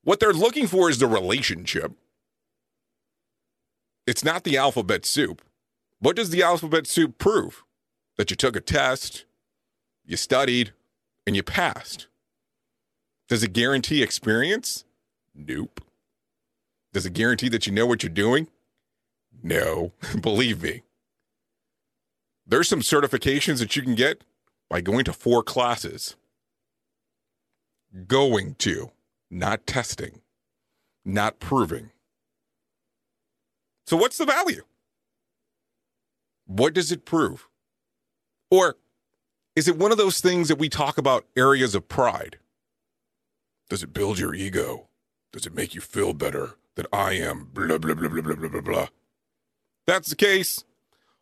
what 0.03 0.19
they're 0.19 0.33
looking 0.33 0.67
for 0.67 0.89
is 0.89 0.97
the 0.97 1.07
relationship. 1.07 1.93
It's 4.07 4.23
not 4.23 4.43
the 4.43 4.57
alphabet 4.57 5.05
soup. 5.05 5.41
What 5.99 6.15
does 6.15 6.31
the 6.31 6.43
alphabet 6.43 6.87
soup 6.87 7.17
prove? 7.17 7.63
That 8.17 8.29
you 8.29 8.35
took 8.35 8.55
a 8.55 8.61
test, 8.61 9.25
you 10.03 10.17
studied, 10.17 10.73
and 11.25 11.35
you 11.35 11.43
passed. 11.43 12.07
Does 13.31 13.43
it 13.43 13.53
guarantee 13.53 14.03
experience? 14.03 14.83
Nope. 15.33 15.79
Does 16.91 17.05
it 17.05 17.13
guarantee 17.13 17.47
that 17.47 17.65
you 17.65 17.71
know 17.71 17.85
what 17.85 18.03
you're 18.03 18.09
doing? 18.09 18.49
No, 19.41 19.93
believe 20.21 20.61
me. 20.61 20.81
There's 22.45 22.67
some 22.67 22.81
certifications 22.81 23.59
that 23.59 23.73
you 23.73 23.83
can 23.83 23.95
get 23.95 24.25
by 24.69 24.81
going 24.81 25.05
to 25.05 25.13
four 25.13 25.43
classes. 25.43 26.17
Going 28.05 28.55
to, 28.55 28.91
not 29.29 29.65
testing, 29.65 30.19
not 31.05 31.39
proving. 31.39 31.91
So, 33.87 33.95
what's 33.95 34.17
the 34.17 34.25
value? 34.25 34.63
What 36.47 36.73
does 36.73 36.91
it 36.91 37.05
prove? 37.05 37.47
Or 38.49 38.75
is 39.55 39.69
it 39.69 39.77
one 39.77 39.93
of 39.93 39.97
those 39.97 40.19
things 40.19 40.49
that 40.49 40.59
we 40.59 40.67
talk 40.67 40.97
about 40.97 41.25
areas 41.37 41.75
of 41.75 41.87
pride? 41.87 42.37
Does 43.71 43.83
it 43.83 43.93
build 43.93 44.19
your 44.19 44.35
ego? 44.35 44.89
Does 45.31 45.45
it 45.45 45.55
make 45.55 45.73
you 45.73 45.79
feel 45.79 46.11
better 46.11 46.55
that 46.75 46.87
I 46.91 47.13
am 47.13 47.47
blah, 47.53 47.77
blah, 47.77 47.77
blah, 47.77 48.09
blah, 48.09 48.21
blah, 48.21 48.35
blah, 48.35 48.49
blah, 48.49 48.59
blah? 48.59 48.87
That's 49.87 50.09
the 50.09 50.17
case. 50.17 50.65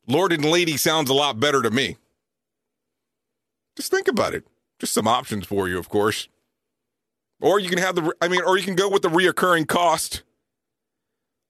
Lord 0.07 0.33
and 0.33 0.43
Lady 0.43 0.75
sounds 0.75 1.11
a 1.11 1.13
lot 1.13 1.39
better 1.39 1.61
to 1.61 1.69
me. 1.69 1.97
Just 3.77 3.91
think 3.91 4.07
about 4.07 4.33
it. 4.33 4.47
Just 4.79 4.93
some 4.93 5.07
options 5.07 5.45
for 5.45 5.69
you, 5.69 5.77
of 5.77 5.89
course. 5.89 6.27
Or 7.39 7.59
you 7.59 7.69
can 7.69 7.77
have 7.77 7.93
the, 7.93 8.15
I 8.19 8.27
mean, 8.27 8.41
or 8.41 8.57
you 8.57 8.63
can 8.63 8.75
go 8.75 8.89
with 8.89 9.03
the 9.03 9.09
reoccurring 9.09 9.67
cost 9.67 10.23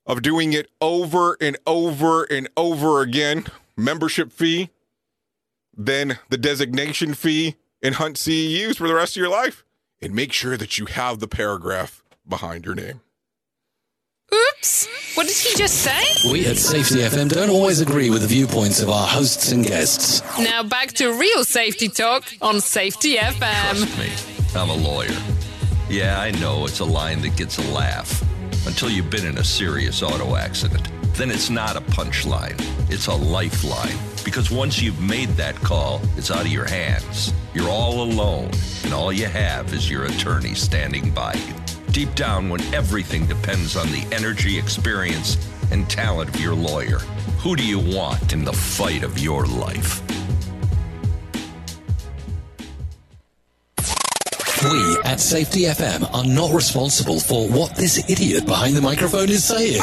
of 0.05 0.21
doing 0.21 0.51
it 0.51 0.69
over 0.81 1.37
and 1.39 1.55
over 1.65 2.25
and 2.25 2.49
over 2.57 3.01
again. 3.01 3.45
Membership 3.77 4.33
fee, 4.33 4.69
then 5.73 6.19
the 6.27 6.37
designation 6.37 7.13
fee, 7.13 7.55
and 7.81 7.95
hunt 7.95 8.17
CEUs 8.17 8.75
for 8.75 8.89
the 8.89 8.95
rest 8.95 9.15
of 9.15 9.21
your 9.21 9.29
life. 9.29 9.63
And 10.01 10.13
make 10.13 10.31
sure 10.31 10.55
that 10.55 10.77
you 10.77 10.85
have 10.85 11.19
the 11.19 11.27
paragraph 11.27 12.03
behind 12.27 12.65
your 12.65 12.75
name. 12.75 13.01
Oops! 14.33 14.87
What 15.15 15.27
did 15.27 15.35
he 15.35 15.57
just 15.57 15.81
say? 15.81 16.31
We 16.31 16.45
at 16.45 16.57
Safety 16.57 16.99
FM 16.99 17.29
don't 17.29 17.49
always 17.49 17.81
agree 17.81 18.09
with 18.09 18.21
the 18.21 18.27
viewpoints 18.27 18.81
of 18.81 18.89
our 18.89 19.07
hosts 19.07 19.51
and 19.51 19.65
guests. 19.65 20.21
Now 20.37 20.63
back 20.63 20.89
to 20.93 21.11
real 21.11 21.43
safety 21.43 21.89
talk 21.89 22.25
on 22.41 22.61
Safety 22.61 23.15
FM. 23.15 23.39
Trust 23.39 23.97
me, 23.97 24.59
I'm 24.59 24.69
a 24.69 24.75
lawyer. 24.75 25.17
Yeah, 25.89 26.21
I 26.21 26.31
know 26.31 26.65
it's 26.65 26.79
a 26.79 26.85
line 26.85 27.21
that 27.21 27.35
gets 27.35 27.57
a 27.57 27.71
laugh 27.71 28.21
until 28.67 28.89
you've 28.89 29.09
been 29.09 29.25
in 29.25 29.39
a 29.39 29.43
serious 29.43 30.03
auto 30.03 30.35
accident. 30.35 30.87
Then 31.19 31.31
it's 31.31 31.49
not 31.49 31.75
a 31.75 31.81
punchline, 31.81 32.55
it's 32.89 33.07
a 33.07 33.13
lifeline. 33.13 33.97
Because 34.23 34.49
once 34.49 34.81
you've 34.81 35.01
made 35.01 35.27
that 35.31 35.53
call, 35.55 35.99
it's 36.15 36.31
out 36.31 36.45
of 36.45 36.47
your 36.47 36.63
hands. 36.63 37.33
You're 37.53 37.67
all 37.67 38.03
alone, 38.03 38.51
and 38.85 38.93
all 38.93 39.11
you 39.11 39.25
have 39.25 39.73
is 39.73 39.89
your 39.89 40.05
attorney 40.05 40.55
standing 40.55 41.11
by 41.11 41.33
you. 41.33 41.53
Deep 41.91 42.15
down, 42.15 42.47
when 42.47 42.61
everything 42.73 43.25
depends 43.25 43.75
on 43.75 43.87
the 43.87 44.07
energy, 44.13 44.57
experience, 44.57 45.35
and 45.71 45.89
talent 45.89 46.33
of 46.33 46.39
your 46.39 46.55
lawyer, 46.55 46.99
who 47.39 47.57
do 47.57 47.65
you 47.65 47.79
want 47.79 48.31
in 48.31 48.45
the 48.45 48.53
fight 48.53 49.03
of 49.03 49.19
your 49.19 49.45
life? 49.45 50.01
We 54.63 54.97
at 55.05 55.21
Safety 55.21 55.61
FM 55.61 56.13
are 56.13 56.25
not 56.25 56.53
responsible 56.53 57.21
for 57.21 57.47
what 57.47 57.75
this 57.77 58.09
idiot 58.09 58.45
behind 58.45 58.75
the 58.75 58.81
microphone 58.81 59.29
is 59.29 59.45
saying. 59.45 59.81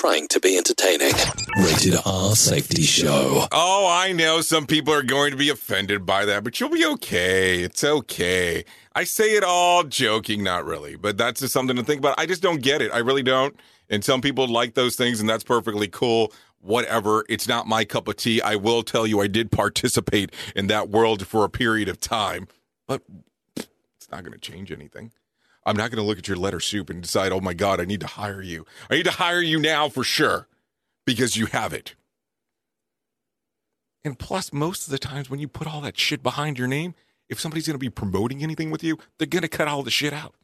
He 0.00 0.06
is 0.06 0.12
trying 0.12 0.28
to 0.28 0.40
be 0.40 0.56
entertaining. 0.56 1.12
Rated 1.58 1.96
R 2.06 2.34
Safety 2.34 2.82
Show. 2.82 3.46
Oh, 3.52 3.86
I 3.90 4.12
know 4.12 4.40
some 4.40 4.66
people 4.66 4.94
are 4.94 5.02
going 5.02 5.30
to 5.30 5.36
be 5.36 5.50
offended 5.50 6.06
by 6.06 6.24
that, 6.24 6.44
but 6.44 6.58
you'll 6.58 6.70
be 6.70 6.86
okay. 6.86 7.62
It's 7.62 7.84
okay. 7.84 8.64
I 8.94 9.04
say 9.04 9.36
it 9.36 9.44
all 9.44 9.84
joking, 9.84 10.42
not 10.42 10.64
really, 10.64 10.96
but 10.96 11.16
that's 11.16 11.40
just 11.40 11.52
something 11.52 11.76
to 11.76 11.82
think 11.82 11.98
about. 11.98 12.18
I 12.18 12.26
just 12.26 12.42
don't 12.42 12.62
get 12.62 12.82
it. 12.82 12.90
I 12.92 12.98
really 12.98 13.22
don't. 13.22 13.54
And 13.88 14.04
some 14.04 14.20
people 14.20 14.48
like 14.48 14.74
those 14.74 14.96
things, 14.96 15.20
and 15.20 15.28
that's 15.28 15.44
perfectly 15.44 15.88
cool. 15.88 16.32
Whatever. 16.60 17.24
It's 17.28 17.48
not 17.48 17.66
my 17.66 17.84
cup 17.84 18.08
of 18.08 18.16
tea. 18.16 18.42
I 18.42 18.56
will 18.56 18.82
tell 18.82 19.06
you, 19.06 19.20
I 19.20 19.26
did 19.26 19.50
participate 19.50 20.32
in 20.54 20.66
that 20.68 20.90
world 20.90 21.26
for 21.26 21.44
a 21.44 21.48
period 21.48 21.88
of 21.88 22.00
time, 22.00 22.48
but 22.86 23.02
it's 23.56 24.10
not 24.10 24.22
going 24.22 24.32
to 24.32 24.38
change 24.38 24.70
anything. 24.70 25.12
I'm 25.70 25.76
not 25.76 25.92
going 25.92 26.02
to 26.02 26.06
look 26.06 26.18
at 26.18 26.26
your 26.26 26.36
letter 26.36 26.58
soup 26.58 26.90
and 26.90 27.00
decide, 27.00 27.30
oh 27.30 27.40
my 27.40 27.54
God, 27.54 27.80
I 27.80 27.84
need 27.84 28.00
to 28.00 28.08
hire 28.08 28.42
you. 28.42 28.66
I 28.90 28.96
need 28.96 29.04
to 29.04 29.12
hire 29.12 29.40
you 29.40 29.60
now 29.60 29.88
for 29.88 30.02
sure 30.02 30.48
because 31.06 31.36
you 31.36 31.46
have 31.46 31.72
it. 31.72 31.94
And 34.02 34.18
plus, 34.18 34.52
most 34.52 34.88
of 34.88 34.90
the 34.90 34.98
times 34.98 35.30
when 35.30 35.38
you 35.38 35.46
put 35.46 35.68
all 35.68 35.80
that 35.82 35.96
shit 35.96 36.24
behind 36.24 36.58
your 36.58 36.66
name, 36.66 36.96
if 37.28 37.38
somebody's 37.38 37.68
going 37.68 37.74
to 37.74 37.78
be 37.78 37.88
promoting 37.88 38.42
anything 38.42 38.72
with 38.72 38.82
you, 38.82 38.98
they're 39.16 39.28
going 39.28 39.42
to 39.42 39.48
cut 39.48 39.68
all 39.68 39.84
the 39.84 39.92
shit 39.92 40.12
out. 40.12 40.34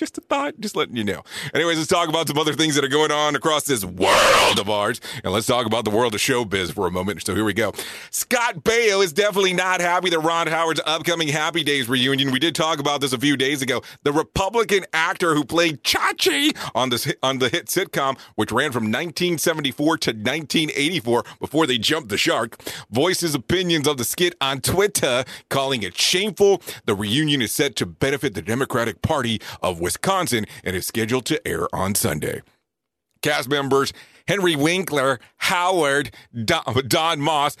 Just 0.00 0.16
a 0.16 0.22
thought, 0.22 0.58
just 0.58 0.76
letting 0.76 0.96
you 0.96 1.04
know. 1.04 1.22
Anyways, 1.52 1.76
let's 1.76 1.86
talk 1.86 2.08
about 2.08 2.26
some 2.26 2.38
other 2.38 2.54
things 2.54 2.74
that 2.74 2.82
are 2.82 2.88
going 2.88 3.12
on 3.12 3.36
across 3.36 3.64
this 3.64 3.84
world 3.84 4.58
of 4.58 4.70
ours. 4.70 4.98
And 5.22 5.30
let's 5.30 5.46
talk 5.46 5.66
about 5.66 5.84
the 5.84 5.90
world 5.90 6.14
of 6.14 6.22
showbiz 6.22 6.72
for 6.72 6.86
a 6.86 6.90
moment. 6.90 7.22
So 7.26 7.34
here 7.34 7.44
we 7.44 7.52
go. 7.52 7.74
Scott 8.10 8.64
Baio 8.64 9.04
is 9.04 9.12
definitely 9.12 9.52
not 9.52 9.82
happy 9.82 10.08
that 10.08 10.20
Ron 10.20 10.46
Howard's 10.46 10.80
upcoming 10.86 11.28
Happy 11.28 11.62
Days 11.62 11.86
reunion. 11.86 12.30
We 12.30 12.38
did 12.38 12.54
talk 12.54 12.78
about 12.78 13.02
this 13.02 13.12
a 13.12 13.18
few 13.18 13.36
days 13.36 13.60
ago. 13.60 13.82
The 14.02 14.10
Republican 14.10 14.86
actor 14.94 15.34
who 15.34 15.44
played 15.44 15.84
Chachi 15.84 16.56
on 16.74 16.88
this 16.88 17.12
on 17.22 17.38
the 17.38 17.50
hit 17.50 17.66
sitcom, 17.66 18.18
which 18.36 18.52
ran 18.52 18.72
from 18.72 18.84
1974 18.84 19.98
to 19.98 20.10
1984 20.12 21.24
before 21.40 21.66
they 21.66 21.76
jumped 21.76 22.08
the 22.08 22.16
shark, 22.16 22.58
voiced 22.90 23.20
his 23.20 23.34
opinions 23.34 23.86
of 23.86 23.98
the 23.98 24.04
skit 24.04 24.34
on 24.40 24.62
Twitter, 24.62 25.24
calling 25.50 25.82
it 25.82 25.94
shameful. 25.94 26.62
The 26.86 26.94
reunion 26.94 27.42
is 27.42 27.52
set 27.52 27.76
to 27.76 27.84
benefit 27.84 28.32
the 28.32 28.40
Democratic 28.40 29.02
Party 29.02 29.42
of 29.62 29.78
Wisconsin 29.78 29.89
and 29.96 30.76
is 30.76 30.86
scheduled 30.86 31.24
to 31.26 31.46
air 31.46 31.66
on 31.74 31.94
Sunday. 31.94 32.42
Cast 33.22 33.48
members 33.48 33.92
Henry 34.26 34.56
Winkler, 34.56 35.18
Howard, 35.38 36.14
Don, 36.44 36.62
Don 36.86 37.20
Most, 37.20 37.58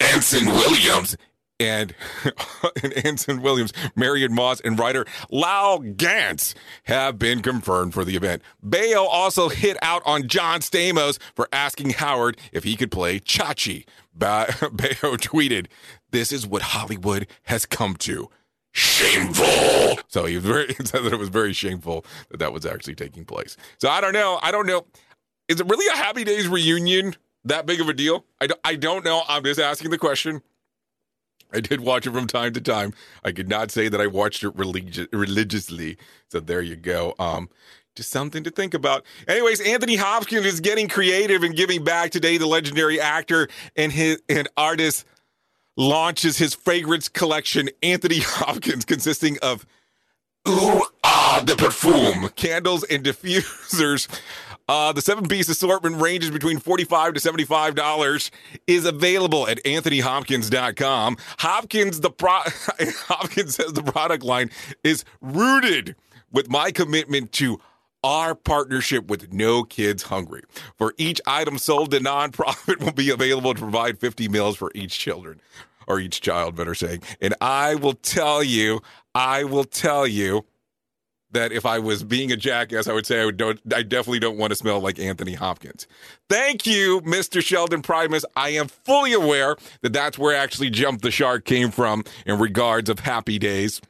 Anson 0.00 0.46
Williams, 0.46 1.16
and, 1.60 1.94
and 2.82 2.92
Anson 3.04 3.42
Williams, 3.42 3.72
Marion 3.94 4.34
Ross, 4.34 4.60
and 4.60 4.78
writer 4.78 5.04
Lowell 5.30 5.78
Ganz 5.78 6.54
have 6.84 7.18
been 7.18 7.42
confirmed 7.42 7.94
for 7.94 8.04
the 8.04 8.16
event. 8.16 8.42
Baio 8.66 9.06
also 9.08 9.48
hit 9.50 9.76
out 9.82 10.02
on 10.04 10.26
John 10.26 10.60
Stamos 10.60 11.20
for 11.36 11.48
asking 11.52 11.90
Howard 11.90 12.38
if 12.52 12.64
he 12.64 12.74
could 12.76 12.90
play 12.90 13.20
Chachi. 13.20 13.84
Ba- 14.14 14.46
Baio 14.60 15.16
tweeted, 15.16 15.66
This 16.10 16.32
is 16.32 16.46
what 16.46 16.62
Hollywood 16.62 17.26
has 17.44 17.66
come 17.66 17.94
to. 17.96 18.28
Shameful. 18.72 19.98
So 20.08 20.26
he 20.26 20.36
was 20.36 20.44
very 20.44 20.74
said 20.84 21.02
that 21.04 21.12
it 21.12 21.18
was 21.18 21.28
very 21.28 21.52
shameful 21.52 22.04
that 22.30 22.38
that 22.38 22.52
was 22.52 22.64
actually 22.64 22.94
taking 22.94 23.24
place. 23.24 23.56
So 23.78 23.88
I 23.88 24.00
don't 24.00 24.12
know. 24.12 24.38
I 24.42 24.50
don't 24.50 24.66
know. 24.66 24.86
Is 25.48 25.60
it 25.60 25.68
really 25.68 25.86
a 25.92 25.96
Happy 25.96 26.24
Days 26.24 26.46
reunion 26.46 27.16
that 27.44 27.66
big 27.66 27.80
of 27.80 27.88
a 27.88 27.92
deal? 27.92 28.24
I 28.40 28.46
don't, 28.46 28.60
I 28.64 28.76
don't 28.76 29.04
know. 29.04 29.22
I'm 29.28 29.42
just 29.42 29.58
asking 29.58 29.90
the 29.90 29.98
question. 29.98 30.42
I 31.52 31.60
did 31.60 31.80
watch 31.80 32.06
it 32.06 32.12
from 32.12 32.28
time 32.28 32.52
to 32.52 32.60
time. 32.60 32.94
I 33.24 33.32
could 33.32 33.48
not 33.48 33.72
say 33.72 33.88
that 33.88 34.00
I 34.00 34.06
watched 34.06 34.44
it 34.44 34.56
religi- 34.56 35.08
religiously. 35.12 35.96
So 36.28 36.38
there 36.38 36.62
you 36.62 36.76
go. 36.76 37.14
Um, 37.18 37.48
just 37.96 38.10
something 38.10 38.44
to 38.44 38.50
think 38.50 38.72
about. 38.72 39.04
Anyways, 39.26 39.60
Anthony 39.60 39.96
Hopkins 39.96 40.46
is 40.46 40.60
getting 40.60 40.86
creative 40.88 41.42
and 41.42 41.56
giving 41.56 41.82
back 41.82 42.12
today. 42.12 42.36
The 42.36 42.46
legendary 42.46 43.00
actor 43.00 43.48
and 43.74 43.90
his 43.90 44.22
and 44.28 44.48
artist 44.56 45.04
launches 45.80 46.36
his 46.36 46.54
fragrance 46.54 47.08
collection, 47.08 47.70
Anthony 47.82 48.18
Hopkins, 48.22 48.84
consisting 48.84 49.38
of 49.42 49.66
Ooh 50.46 50.82
Ah 51.02 51.42
de 51.44 51.56
Perfume 51.56 52.28
candles 52.36 52.84
and 52.84 53.04
diffusers. 53.04 54.06
Uh, 54.68 54.92
the 54.92 55.00
seven 55.00 55.26
piece 55.26 55.48
assortment 55.48 56.00
ranges 56.00 56.30
between 56.30 56.58
45 56.58 57.14
to 57.14 57.20
$75, 57.20 58.30
is 58.68 58.84
available 58.84 59.48
at 59.48 59.62
anthonyhopkins.com. 59.64 61.16
Hopkins, 61.38 62.00
the 62.00 62.10
pro- 62.10 62.42
Hopkins 63.08 63.56
says 63.56 63.72
the 63.72 63.82
product 63.82 64.22
line 64.22 64.50
is 64.84 65.04
rooted 65.20 65.96
with 66.30 66.48
my 66.48 66.70
commitment 66.70 67.32
to 67.32 67.60
our 68.04 68.34
partnership 68.34 69.08
with 69.08 69.32
No 69.32 69.64
Kids 69.64 70.04
Hungry. 70.04 70.42
For 70.76 70.94
each 70.98 71.20
item 71.26 71.58
sold, 71.58 71.90
the 71.90 71.98
nonprofit 71.98 72.78
will 72.84 72.92
be 72.92 73.10
available 73.10 73.54
to 73.54 73.60
provide 73.60 73.98
50 73.98 74.28
meals 74.28 74.56
for 74.56 74.70
each 74.74 74.96
children 74.98 75.40
or 75.86 76.00
each 76.00 76.20
child, 76.20 76.56
better 76.56 76.74
saying. 76.74 77.02
And 77.20 77.34
I 77.40 77.74
will 77.74 77.94
tell 77.94 78.42
you, 78.42 78.80
I 79.14 79.44
will 79.44 79.64
tell 79.64 80.06
you 80.06 80.46
that 81.32 81.52
if 81.52 81.64
I 81.64 81.78
was 81.78 82.02
being 82.02 82.32
a 82.32 82.36
jackass, 82.36 82.88
I 82.88 82.92
would 82.92 83.06
say 83.06 83.20
I 83.20 83.24
would 83.24 83.36
don't 83.36 83.60
I 83.72 83.82
definitely 83.82 84.18
don't 84.18 84.36
want 84.36 84.50
to 84.50 84.56
smell 84.56 84.80
like 84.80 84.98
Anthony 84.98 85.34
Hopkins. 85.34 85.86
Thank 86.28 86.66
you, 86.66 87.00
Mr. 87.02 87.42
Sheldon 87.42 87.82
Primus. 87.82 88.24
I 88.36 88.50
am 88.50 88.68
fully 88.68 89.12
aware 89.12 89.56
that 89.82 89.92
that's 89.92 90.18
where 90.18 90.36
actually 90.36 90.70
Jump 90.70 91.02
the 91.02 91.10
Shark 91.10 91.44
came 91.44 91.70
from 91.70 92.04
in 92.26 92.38
regards 92.38 92.90
of 92.90 93.00
Happy 93.00 93.38
Days. 93.38 93.80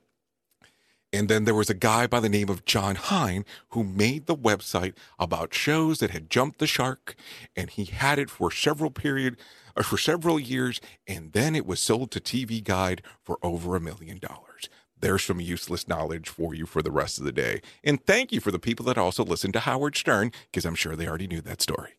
And 1.12 1.28
then 1.28 1.44
there 1.44 1.54
was 1.54 1.68
a 1.68 1.74
guy 1.74 2.06
by 2.06 2.20
the 2.20 2.28
name 2.28 2.48
of 2.48 2.64
Jon 2.64 2.94
Hein 2.94 3.44
who 3.70 3.82
made 3.82 4.26
the 4.26 4.36
website 4.36 4.94
about 5.18 5.52
shows 5.52 5.98
that 5.98 6.10
had 6.10 6.30
jumped 6.30 6.60
the 6.60 6.68
shark, 6.68 7.16
and 7.56 7.68
he 7.68 7.84
had 7.84 8.20
it 8.20 8.30
for 8.30 8.52
several 8.52 8.92
period 8.92 9.36
Uh, 9.80 9.82
for 9.82 9.96
several 9.96 10.38
years, 10.38 10.78
and 11.08 11.32
then 11.32 11.56
it 11.56 11.64
was 11.64 11.80
sold 11.80 12.10
to 12.10 12.20
TV 12.20 12.62
Guide 12.62 13.00
for 13.22 13.38
over 13.42 13.76
a 13.76 13.80
million 13.80 14.18
dollars. 14.18 14.68
There's 14.98 15.24
some 15.24 15.40
useless 15.40 15.88
knowledge 15.88 16.28
for 16.28 16.54
you 16.54 16.66
for 16.66 16.82
the 16.82 16.90
rest 16.90 17.18
of 17.18 17.24
the 17.24 17.32
day. 17.32 17.62
And 17.82 18.04
thank 18.04 18.30
you 18.30 18.40
for 18.40 18.50
the 18.50 18.58
people 18.58 18.84
that 18.84 18.98
also 18.98 19.24
listened 19.24 19.54
to 19.54 19.60
Howard 19.60 19.96
Stern, 19.96 20.32
because 20.52 20.66
I'm 20.66 20.74
sure 20.74 20.96
they 20.96 21.08
already 21.08 21.26
knew 21.26 21.40
that 21.40 21.62
story. 21.62 21.92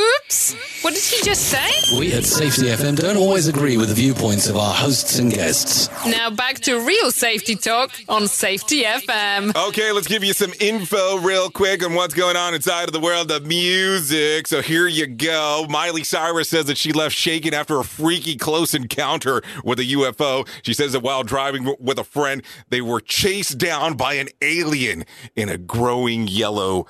Oops! 0.00 0.54
What 0.82 0.94
did 0.94 1.02
he 1.04 1.22
just 1.22 1.42
say? 1.48 1.98
We 1.98 2.12
at 2.14 2.24
Safety 2.24 2.62
FM 2.62 2.96
don't 2.96 3.16
always 3.16 3.46
agree 3.46 3.76
with 3.76 3.88
the 3.90 3.94
viewpoints 3.94 4.48
of 4.48 4.56
our 4.56 4.72
hosts 4.72 5.18
and 5.18 5.30
guests. 5.30 5.88
Now 6.06 6.30
back 6.30 6.56
to 6.60 6.80
real 6.80 7.10
safety 7.10 7.54
talk 7.54 7.92
on 8.08 8.26
Safety 8.26 8.82
FM. 8.82 9.54
Okay, 9.68 9.92
let's 9.92 10.08
give 10.08 10.24
you 10.24 10.32
some 10.32 10.52
info 10.60 11.18
real 11.18 11.50
quick 11.50 11.84
on 11.84 11.94
what's 11.94 12.14
going 12.14 12.36
on 12.36 12.54
inside 12.54 12.84
of 12.84 12.92
the 12.92 13.00
world 13.00 13.30
of 13.30 13.46
music. 13.46 14.48
So 14.48 14.62
here 14.62 14.88
you 14.88 15.06
go. 15.06 15.66
Miley 15.68 16.04
Cyrus 16.04 16.48
says 16.48 16.66
that 16.66 16.78
she 16.78 16.92
left 16.92 17.14
shaken 17.14 17.52
after 17.54 17.78
a 17.78 17.84
freaky 17.84 18.36
close 18.36 18.74
encounter 18.74 19.42
with 19.62 19.78
a 19.78 19.84
UFO. 19.84 20.48
She 20.62 20.72
says 20.74 20.92
that 20.92 21.00
while 21.00 21.22
driving 21.22 21.76
with 21.78 21.98
a 21.98 22.04
friend, 22.04 22.42
they 22.70 22.80
were 22.80 23.00
chased 23.00 23.58
down 23.58 23.94
by 23.94 24.14
an 24.14 24.28
alien 24.40 25.04
in 25.36 25.48
a 25.48 25.58
growing 25.58 26.26
yellow 26.26 26.86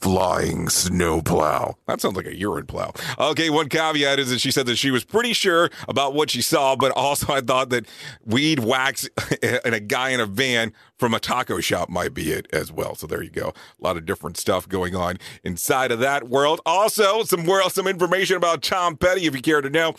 flying 0.00 0.68
snowplow. 0.68 1.76
That 1.86 2.00
sounds 2.00 2.16
like 2.16 2.26
a 2.26 2.36
urine 2.36 2.66
plow. 2.66 2.92
Okay, 3.18 3.50
one 3.50 3.68
caveat 3.68 4.18
is 4.18 4.30
that 4.30 4.40
she 4.40 4.50
said 4.50 4.66
that 4.66 4.76
she 4.76 4.90
was 4.90 5.04
pretty 5.04 5.32
sure 5.32 5.70
about 5.88 6.14
what 6.14 6.30
she 6.30 6.40
saw, 6.40 6.76
but 6.76 6.92
also 6.92 7.32
I 7.32 7.40
thought 7.40 7.70
that 7.70 7.86
weed 8.24 8.60
wax 8.60 9.08
and 9.42 9.74
a 9.74 9.80
guy 9.80 10.10
in 10.10 10.20
a 10.20 10.26
van 10.26 10.72
from 10.98 11.14
a 11.14 11.20
taco 11.20 11.60
shop 11.60 11.88
might 11.88 12.14
be 12.14 12.32
it 12.32 12.46
as 12.52 12.70
well. 12.70 12.94
So 12.94 13.06
there 13.06 13.22
you 13.22 13.30
go. 13.30 13.48
A 13.48 13.84
lot 13.84 13.96
of 13.96 14.06
different 14.06 14.36
stuff 14.36 14.68
going 14.68 14.94
on 14.94 15.18
inside 15.42 15.90
of 15.90 15.98
that 16.00 16.28
world. 16.28 16.60
Also, 16.64 17.24
some 17.24 17.44
world, 17.44 17.72
some 17.72 17.86
information 17.86 18.36
about 18.36 18.62
Tom 18.62 18.96
Petty, 18.96 19.26
if 19.26 19.34
you 19.34 19.42
care 19.42 19.60
to 19.60 19.70
know. 19.70 19.94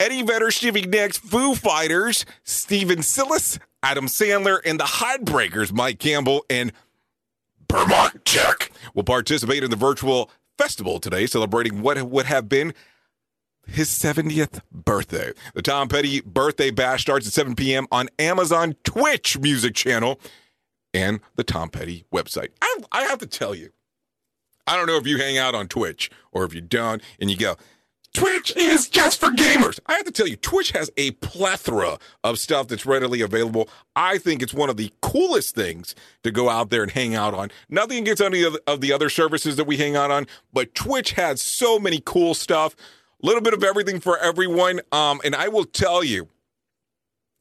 Eddie 0.00 0.22
Vedder, 0.22 0.50
Stevie 0.50 0.82
Nicks, 0.82 1.18
Foo 1.18 1.54
Fighters, 1.54 2.26
Steven 2.42 3.00
Silas, 3.02 3.60
Adam 3.82 4.06
Sandler, 4.06 4.58
and 4.64 4.78
the 4.80 4.84
Heartbreakers, 4.84 5.72
Mike 5.72 6.00
Campbell, 6.00 6.44
and 6.50 6.72
Benmont 7.74 8.22
Tench 8.24 8.70
will 8.94 9.02
participate 9.02 9.64
in 9.64 9.70
the 9.70 9.76
virtual 9.76 10.30
festival 10.56 11.00
today, 11.00 11.26
celebrating 11.26 11.82
what 11.82 12.00
would 12.02 12.26
have 12.26 12.48
been 12.48 12.72
his 13.66 13.88
70th 13.88 14.60
birthday. 14.70 15.32
The 15.54 15.62
Tom 15.62 15.88
Petty 15.88 16.20
birthday 16.20 16.70
bash 16.70 17.02
starts 17.02 17.26
at 17.26 17.32
7 17.32 17.56
p.m. 17.56 17.88
on 17.90 18.08
Amazon 18.18 18.76
Twitch 18.84 19.38
music 19.40 19.74
channel 19.74 20.20
and 20.92 21.18
the 21.34 21.42
Tom 21.42 21.68
Petty 21.68 22.04
website. 22.14 22.50
I, 22.62 22.78
I 22.92 23.02
have 23.04 23.18
to 23.18 23.26
tell 23.26 23.54
you, 23.54 23.70
I 24.66 24.76
don't 24.76 24.86
know 24.86 24.96
if 24.96 25.06
you 25.06 25.18
hang 25.18 25.36
out 25.36 25.56
on 25.56 25.66
Twitch 25.66 26.10
or 26.30 26.44
if 26.44 26.54
you 26.54 26.60
don't, 26.60 27.02
and 27.20 27.28
you 27.28 27.36
go, 27.36 27.56
Twitch 28.14 28.56
is 28.56 28.88
just 28.88 29.18
for 29.18 29.30
gamers. 29.30 29.80
I 29.86 29.94
have 29.94 30.04
to 30.04 30.12
tell 30.12 30.28
you, 30.28 30.36
Twitch 30.36 30.70
has 30.70 30.88
a 30.96 31.10
plethora 31.12 31.98
of 32.22 32.38
stuff 32.38 32.68
that's 32.68 32.86
readily 32.86 33.20
available. 33.20 33.68
I 33.96 34.18
think 34.18 34.40
it's 34.40 34.54
one 34.54 34.70
of 34.70 34.76
the 34.76 34.92
coolest 35.02 35.56
things 35.56 35.96
to 36.22 36.30
go 36.30 36.48
out 36.48 36.70
there 36.70 36.84
and 36.84 36.92
hang 36.92 37.16
out 37.16 37.34
on. 37.34 37.50
Nothing 37.68 37.98
against 37.98 38.22
any 38.22 38.44
of 38.44 38.80
the 38.80 38.92
other 38.92 39.08
services 39.08 39.56
that 39.56 39.66
we 39.66 39.76
hang 39.76 39.96
out 39.96 40.12
on, 40.12 40.28
but 40.52 40.76
Twitch 40.76 41.12
has 41.12 41.42
so 41.42 41.80
many 41.80 42.00
cool 42.04 42.34
stuff. 42.34 42.76
A 43.22 43.26
little 43.26 43.42
bit 43.42 43.52
of 43.52 43.64
everything 43.64 43.98
for 43.98 44.16
everyone. 44.18 44.80
Um, 44.92 45.20
and 45.24 45.34
I 45.34 45.48
will 45.48 45.64
tell 45.64 46.04
you, 46.04 46.28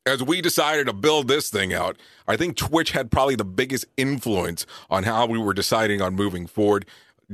as 0.07 0.23
we 0.23 0.41
decided 0.41 0.87
to 0.87 0.93
build 0.93 1.27
this 1.27 1.51
thing 1.51 1.73
out, 1.73 1.97
I 2.27 2.35
think 2.35 2.57
Twitch 2.57 2.91
had 2.91 3.11
probably 3.11 3.35
the 3.35 3.45
biggest 3.45 3.85
influence 3.95 4.65
on 4.89 5.03
how 5.03 5.27
we 5.27 5.37
were 5.37 5.53
deciding 5.53 6.01
on 6.01 6.15
moving 6.15 6.47
forward 6.47 6.85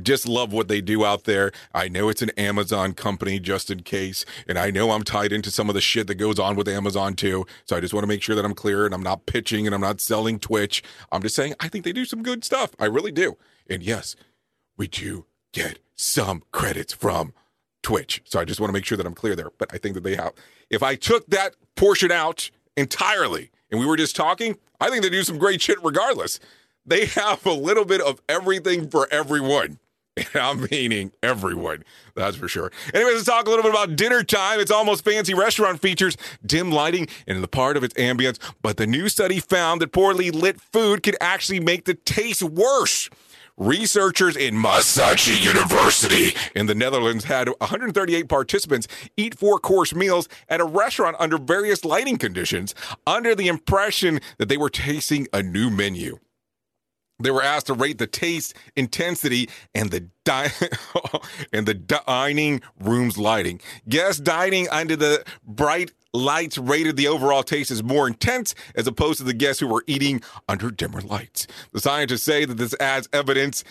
just 0.04 0.26
love 0.28 0.52
what 0.52 0.68
they 0.68 0.80
do 0.80 1.04
out 1.04 1.24
there. 1.24 1.52
I 1.74 1.88
know 1.88 2.08
it's 2.08 2.22
an 2.22 2.30
Amazon 2.30 2.92
company 2.92 3.40
just 3.40 3.70
in 3.70 3.82
case, 3.82 4.24
and 4.46 4.58
I 4.58 4.70
know 4.70 4.90
I'm 4.90 5.02
tied 5.02 5.32
into 5.32 5.50
some 5.50 5.68
of 5.68 5.74
the 5.74 5.80
shit 5.80 6.06
that 6.08 6.16
goes 6.16 6.38
on 6.38 6.56
with 6.56 6.68
Amazon 6.68 7.14
too. 7.14 7.46
So 7.64 7.76
I 7.76 7.80
just 7.80 7.94
want 7.94 8.04
to 8.04 8.08
make 8.08 8.22
sure 8.22 8.36
that 8.36 8.44
I'm 8.44 8.54
clear 8.54 8.84
and 8.84 8.94
I'm 8.94 9.02
not 9.02 9.26
pitching 9.26 9.66
and 9.66 9.74
I'm 9.74 9.80
not 9.80 10.00
selling 10.00 10.38
Twitch. 10.38 10.82
I'm 11.12 11.22
just 11.22 11.34
saying 11.34 11.54
I 11.60 11.68
think 11.68 11.84
they 11.84 11.92
do 11.92 12.04
some 12.04 12.22
good 12.22 12.44
stuff. 12.44 12.70
I 12.78 12.86
really 12.86 13.12
do. 13.12 13.36
And 13.68 13.82
yes, 13.82 14.16
we 14.76 14.88
do 14.88 15.26
get 15.52 15.78
some 15.94 16.42
credits 16.52 16.92
from 16.92 17.32
Twitch. 17.82 18.22
So 18.24 18.40
I 18.40 18.44
just 18.44 18.60
want 18.60 18.68
to 18.68 18.72
make 18.72 18.84
sure 18.84 18.96
that 18.96 19.06
I'm 19.06 19.14
clear 19.14 19.36
there. 19.36 19.50
But 19.58 19.72
I 19.72 19.78
think 19.78 19.94
that 19.94 20.02
they 20.02 20.16
have. 20.16 20.32
If 20.68 20.82
I 20.82 20.94
took 20.94 21.26
that 21.28 21.54
portion 21.76 22.10
out 22.10 22.50
entirely 22.76 23.50
and 23.70 23.80
we 23.80 23.86
were 23.86 23.96
just 23.96 24.16
talking, 24.16 24.56
I 24.80 24.88
think 24.88 25.02
they 25.02 25.10
do 25.10 25.22
some 25.22 25.38
great 25.38 25.60
shit 25.60 25.82
regardless. 25.82 26.40
They 26.86 27.06
have 27.06 27.44
a 27.44 27.52
little 27.52 27.84
bit 27.84 28.00
of 28.00 28.20
everything 28.28 28.88
for 28.88 29.06
everyone. 29.10 29.78
I'm 30.34 30.66
meaning 30.70 31.12
everyone, 31.22 31.84
that's 32.14 32.36
for 32.36 32.48
sure. 32.48 32.70
Anyways, 32.94 33.14
let's 33.14 33.26
talk 33.26 33.46
a 33.46 33.50
little 33.50 33.62
bit 33.62 33.72
about 33.72 33.96
dinner 33.96 34.22
time. 34.22 34.60
It's 34.60 34.70
almost 34.70 35.04
fancy 35.04 35.34
restaurant 35.34 35.80
features 35.80 36.16
dim 36.44 36.70
lighting 36.70 37.08
and 37.26 37.42
the 37.42 37.48
part 37.48 37.76
of 37.76 37.84
its 37.84 37.94
ambience, 37.94 38.38
but 38.62 38.76
the 38.76 38.86
new 38.86 39.08
study 39.08 39.40
found 39.40 39.80
that 39.80 39.92
poorly 39.92 40.30
lit 40.30 40.60
food 40.60 41.02
could 41.02 41.16
actually 41.20 41.60
make 41.60 41.84
the 41.84 41.94
taste 41.94 42.42
worse. 42.42 43.08
Researchers 43.56 44.36
in 44.36 44.56
Maastricht 44.56 45.44
University 45.44 46.34
in 46.54 46.64
the 46.64 46.74
Netherlands 46.74 47.24
had 47.24 47.48
138 47.58 48.26
participants 48.26 48.88
eat 49.18 49.38
four 49.38 49.58
course 49.58 49.94
meals 49.94 50.28
at 50.48 50.62
a 50.62 50.64
restaurant 50.64 51.14
under 51.18 51.36
various 51.36 51.84
lighting 51.84 52.16
conditions, 52.16 52.74
under 53.06 53.34
the 53.34 53.48
impression 53.48 54.20
that 54.38 54.48
they 54.48 54.56
were 54.56 54.70
tasting 54.70 55.28
a 55.34 55.42
new 55.42 55.68
menu. 55.68 56.18
They 57.20 57.30
were 57.30 57.42
asked 57.42 57.66
to 57.66 57.74
rate 57.74 57.98
the 57.98 58.06
taste, 58.06 58.54
intensity, 58.76 59.48
and 59.74 59.90
the 59.90 60.08
di- 60.24 60.50
and 61.52 61.66
the 61.66 61.74
dining 61.74 62.62
room's 62.80 63.18
lighting. 63.18 63.60
Guests 63.88 64.20
dining 64.20 64.68
under 64.70 64.96
the 64.96 65.24
bright 65.44 65.92
lights 66.12 66.58
rated 66.58 66.96
the 66.96 67.08
overall 67.08 67.42
taste 67.42 67.70
as 67.70 67.82
more 67.82 68.06
intense 68.08 68.54
as 68.74 68.86
opposed 68.86 69.18
to 69.18 69.24
the 69.24 69.32
guests 69.34 69.60
who 69.60 69.68
were 69.68 69.84
eating 69.86 70.22
under 70.48 70.70
dimmer 70.70 71.00
lights. 71.00 71.46
The 71.72 71.80
scientists 71.80 72.22
say 72.22 72.44
that 72.44 72.56
this 72.56 72.74
adds 72.80 73.08
evidence 73.12 73.62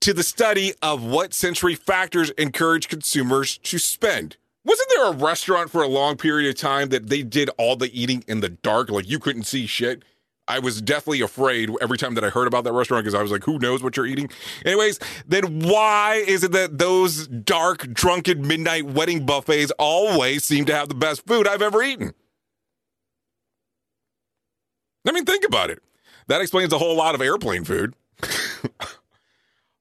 to 0.00 0.12
the 0.12 0.22
study 0.22 0.74
of 0.82 1.02
what 1.02 1.32
sensory 1.34 1.74
factors 1.74 2.30
encourage 2.30 2.88
consumers 2.88 3.58
to 3.58 3.78
spend 3.78 4.36
Wasn't 4.64 4.88
there 4.94 5.06
a 5.06 5.12
restaurant 5.12 5.70
for 5.70 5.82
a 5.82 5.88
long 5.88 6.16
period 6.16 6.48
of 6.48 6.56
time 6.56 6.88
that 6.90 7.08
they 7.08 7.22
did 7.22 7.50
all 7.58 7.76
the 7.76 7.90
eating 7.98 8.24
in 8.28 8.40
the 8.40 8.48
dark? 8.48 8.90
Like 8.90 9.08
you 9.08 9.18
couldn't 9.18 9.44
see 9.44 9.66
shit. 9.66 10.02
I 10.46 10.58
was 10.58 10.82
deathly 10.82 11.20
afraid 11.20 11.70
every 11.80 11.96
time 11.96 12.14
that 12.14 12.24
I 12.24 12.28
heard 12.28 12.46
about 12.46 12.64
that 12.64 12.72
restaurant 12.72 13.04
because 13.04 13.14
I 13.14 13.22
was 13.22 13.30
like, 13.30 13.44
who 13.44 13.58
knows 13.58 13.82
what 13.82 13.96
you're 13.96 14.06
eating? 14.06 14.28
Anyways, 14.64 14.98
then 15.26 15.60
why 15.60 16.22
is 16.26 16.44
it 16.44 16.52
that 16.52 16.78
those 16.78 17.26
dark, 17.28 17.92
drunken 17.92 18.46
midnight 18.46 18.84
wedding 18.84 19.24
buffets 19.24 19.72
always 19.78 20.44
seem 20.44 20.66
to 20.66 20.74
have 20.74 20.88
the 20.88 20.94
best 20.94 21.26
food 21.26 21.48
I've 21.48 21.62
ever 21.62 21.82
eaten? 21.82 22.12
I 25.06 25.12
mean, 25.12 25.24
think 25.24 25.44
about 25.44 25.70
it. 25.70 25.82
That 26.28 26.40
explains 26.40 26.72
a 26.72 26.78
whole 26.78 26.96
lot 26.96 27.14
of 27.14 27.22
airplane 27.22 27.64
food. 27.64 27.94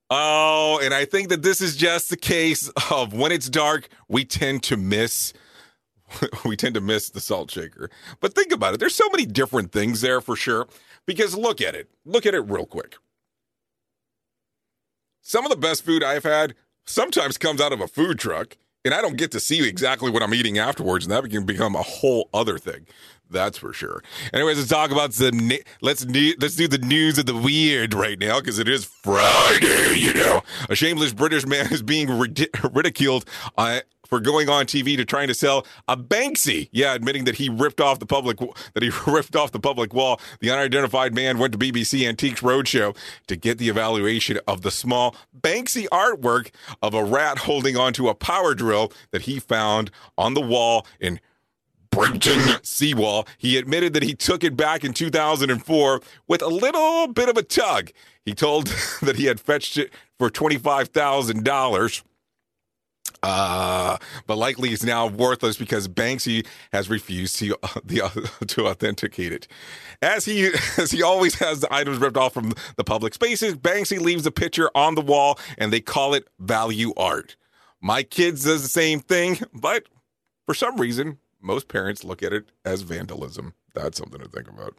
oh, 0.10 0.80
and 0.82 0.94
I 0.94 1.06
think 1.06 1.30
that 1.30 1.42
this 1.42 1.62
is 1.62 1.76
just 1.76 2.10
the 2.10 2.18
case 2.18 2.70
of 2.90 3.14
when 3.14 3.32
it's 3.32 3.50
dark, 3.50 3.90
we 4.08 4.26
tend 4.26 4.64
to 4.64 4.78
miss 4.78 5.34
we 6.46 6.56
tend 6.56 6.76
to 6.76 6.82
miss 6.82 7.10
the 7.10 7.20
salt 7.20 7.52
shaker. 7.52 7.90
But 8.20 8.34
think 8.34 8.52
about 8.52 8.74
it. 8.74 8.80
There's 8.80 8.96
so 8.96 9.10
many 9.12 9.26
different 9.26 9.72
things 9.72 10.02
there 10.02 10.22
for 10.22 10.36
sure. 10.36 10.68
Because 11.06 11.36
look 11.36 11.62
at 11.62 11.76
it. 11.76 11.90
Look 12.06 12.26
at 12.26 12.34
it 12.34 12.42
real 12.42 12.66
quick. 12.66 12.96
Some 15.22 15.46
of 15.46 15.52
the 15.52 15.58
best 15.58 15.84
food 15.84 16.04
I've 16.04 16.24
had 16.24 16.54
sometimes 16.86 17.38
comes 17.38 17.62
out 17.62 17.72
of 17.72 17.80
a 17.80 17.88
food 17.88 18.20
truck, 18.20 18.58
and 18.84 18.94
I 18.94 19.02
don't 19.02 19.18
get 19.18 19.32
to 19.32 19.40
see 19.40 19.68
exactly 19.68 20.12
what 20.12 20.22
I'm 20.22 20.34
eating 20.34 20.58
afterwards, 20.58 21.06
and 21.06 21.12
that 21.12 21.30
can 21.30 21.46
become 21.46 21.76
a 21.76 21.82
whole 21.82 22.30
other 22.34 22.58
thing. 22.58 22.86
That's 23.30 23.58
for 23.58 23.74
sure. 23.74 24.04
Anyways, 24.34 24.58
let's 24.58 24.70
talk 24.70 24.92
about 24.92 25.14
some. 25.14 25.50
Let's 25.82 26.06
let's 26.06 26.56
do 26.56 26.68
the 26.68 26.82
news 26.84 27.18
of 27.18 27.26
the 27.26 27.36
weird 27.36 27.94
right 27.94 28.20
now 28.20 28.40
because 28.40 28.60
it 28.60 28.68
is 28.68 28.86
Friday. 28.86 29.98
You 29.98 30.14
know, 30.14 30.42
a 30.70 30.76
shameless 30.76 31.14
British 31.14 31.46
man 31.46 31.72
is 31.72 31.82
being 31.82 32.10
ridiculed 32.10 33.26
uh, 33.58 33.80
for 34.14 34.20
going 34.20 34.48
on 34.48 34.68
TV 34.68 34.96
to 34.96 35.04
trying 35.04 35.28
to 35.28 35.34
sell 35.34 35.66
a 35.88 35.98
Banksy. 35.98 36.70
Yeah, 36.72 36.94
admitting 36.94 37.24
that 37.24 37.34
he 37.34 37.50
ripped 37.50 37.82
off 37.82 37.98
the 37.98 38.06
public 38.06 38.38
that 38.76 38.84
he 38.84 38.92
ripped 39.08 39.36
off 39.36 39.52
the 39.52 39.60
public 39.60 39.92
wall. 39.92 40.22
The 40.40 40.52
unidentified 40.52 41.16
man 41.16 41.40
went 41.40 41.54
to 41.54 41.58
BBC 41.58 42.08
Antiques 42.08 42.42
Roadshow 42.42 42.96
to 43.26 43.36
get 43.36 43.58
the 43.58 43.70
evaluation 43.70 44.40
of 44.48 44.62
the 44.62 44.70
small 44.70 45.16
Banksy 45.36 45.88
artwork 45.88 46.52
of 46.84 46.94
a 46.94 47.04
rat 47.04 47.40
holding 47.40 47.76
onto 47.76 48.08
a 48.08 48.14
power 48.14 48.54
drill 48.54 48.94
that 49.10 49.24
he 49.24 49.40
found 49.40 49.90
on 50.16 50.36
the 50.36 50.42
wall 50.42 50.86
in 51.00 51.20
Brighton 51.90 52.60
seawall. 52.62 53.28
He 53.40 53.58
admitted 53.58 53.94
that 53.94 54.04
he 54.04 54.14
took 54.14 54.44
it 54.44 54.56
back 54.56 54.84
in 54.84 54.94
2004 54.94 56.02
with 56.28 56.44
a 56.44 56.48
little 56.48 57.08
bit 57.08 57.30
of 57.30 57.38
a 57.38 57.44
tug. 57.44 57.90
He 58.26 58.36
told 58.36 58.68
that 59.02 59.16
he 59.16 59.26
had 59.26 59.40
fetched 59.40 59.76
it 59.76 59.92
for 60.20 60.30
$25,000. 60.30 62.04
Uh, 63.24 63.98
but 64.28 64.38
likely 64.38 64.74
is 64.74 64.84
now 64.84 65.08
worthless 65.08 65.56
because 65.56 65.88
Banksy 65.88 66.46
has 66.74 66.90
refused 66.90 67.38
to 67.40 67.56
uh, 67.64 67.68
the, 67.84 68.02
uh, 68.02 68.10
to 68.48 68.68
authenticate 68.68 69.32
it. 69.32 69.48
As 70.02 70.26
he 70.26 70.52
as 70.78 70.92
he 70.92 71.02
always 71.02 71.36
has 71.36 71.62
the 71.62 71.74
items 71.74 72.00
ripped 72.00 72.18
off 72.18 72.34
from 72.34 72.54
the 72.76 72.84
public 72.84 73.14
spaces, 73.14 73.56
Banksy 73.56 74.00
leaves 74.00 74.26
the 74.26 74.32
picture 74.32 74.70
on 74.76 74.96
the 74.96 75.02
wall, 75.02 75.40
and 75.58 75.72
they 75.72 75.80
call 75.80 76.14
it 76.14 76.28
value 76.38 76.94
art. 76.98 77.38
My 77.82 78.04
kids 78.04 78.44
does 78.44 78.62
the 78.62 78.70
same 78.70 79.00
thing, 79.00 79.40
but 79.54 79.86
for 80.46 80.54
some 80.54 80.78
reason, 80.78 81.20
most 81.42 81.70
parents 81.70 82.04
look 82.04 82.22
at 82.22 82.34
it 82.34 82.52
as 82.66 82.82
vandalism. 82.82 83.54
That's 83.74 83.98
something 83.98 84.20
to 84.22 84.28
think 84.28 84.50
about. 84.50 84.76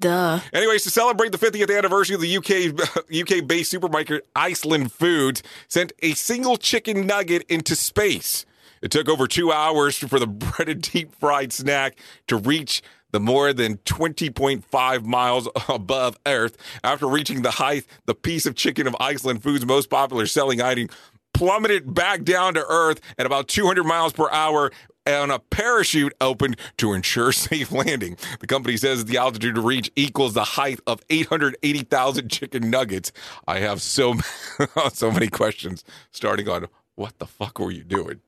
Duh. 0.00 0.40
Anyways, 0.52 0.84
to 0.84 0.90
celebrate 0.90 1.32
the 1.32 1.38
50th 1.38 1.76
anniversary 1.76 2.14
of 2.14 2.20
the 2.20 2.36
UK 2.36 3.40
UK 3.40 3.46
based 3.46 3.70
supermarket 3.70 4.28
Iceland 4.36 4.92
Foods 4.92 5.42
sent 5.66 5.92
a 6.02 6.14
single 6.14 6.56
chicken 6.56 7.06
nugget 7.06 7.44
into 7.48 7.74
space. 7.74 8.46
It 8.80 8.92
took 8.92 9.08
over 9.08 9.26
two 9.26 9.50
hours 9.52 9.98
for 9.98 10.20
the 10.20 10.26
breaded 10.26 10.82
deep 10.92 11.14
fried 11.16 11.52
snack 11.52 11.98
to 12.28 12.36
reach 12.36 12.82
the 13.10 13.20
more 13.20 13.52
than 13.52 13.78
20.5 13.78 15.04
miles 15.04 15.48
above 15.68 16.18
Earth. 16.26 16.56
After 16.84 17.08
reaching 17.08 17.42
the 17.42 17.52
height, 17.52 17.86
the 18.04 18.14
piece 18.14 18.44
of 18.46 18.54
chicken 18.54 18.86
of 18.86 18.94
Iceland 19.00 19.42
Foods' 19.42 19.64
most 19.64 19.88
popular 19.88 20.26
selling 20.26 20.60
item 20.60 20.88
plummeted 21.32 21.94
back 21.94 22.22
down 22.22 22.54
to 22.54 22.64
Earth 22.68 23.00
at 23.16 23.24
about 23.26 23.48
200 23.48 23.84
miles 23.84 24.12
per 24.12 24.30
hour 24.30 24.70
and 25.08 25.32
a 25.32 25.38
parachute 25.38 26.12
opened 26.20 26.56
to 26.76 26.92
ensure 26.92 27.32
safe 27.48 27.72
landing. 27.72 28.16
The 28.40 28.46
company 28.46 28.76
says 28.76 29.06
the 29.06 29.16
altitude 29.16 29.54
to 29.54 29.60
reach 29.60 29.90
equals 29.96 30.34
the 30.34 30.44
height 30.44 30.80
of 30.86 31.00
880,000 31.08 32.30
chicken 32.30 32.70
nuggets. 32.70 33.10
I 33.46 33.60
have 33.60 33.80
so 33.80 34.14
so 34.92 35.10
many 35.10 35.28
questions 35.28 35.82
starting 36.10 36.48
on 36.48 36.66
what 36.94 37.18
the 37.18 37.26
fuck 37.26 37.58
were 37.58 37.70
you 37.70 37.84
doing? 37.84 38.20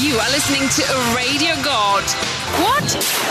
You 0.00 0.16
are 0.16 0.30
listening 0.30 0.66
to 0.66 0.92
a 0.94 1.14
Radio 1.14 1.62
God. 1.62 2.02
What? 2.62 2.82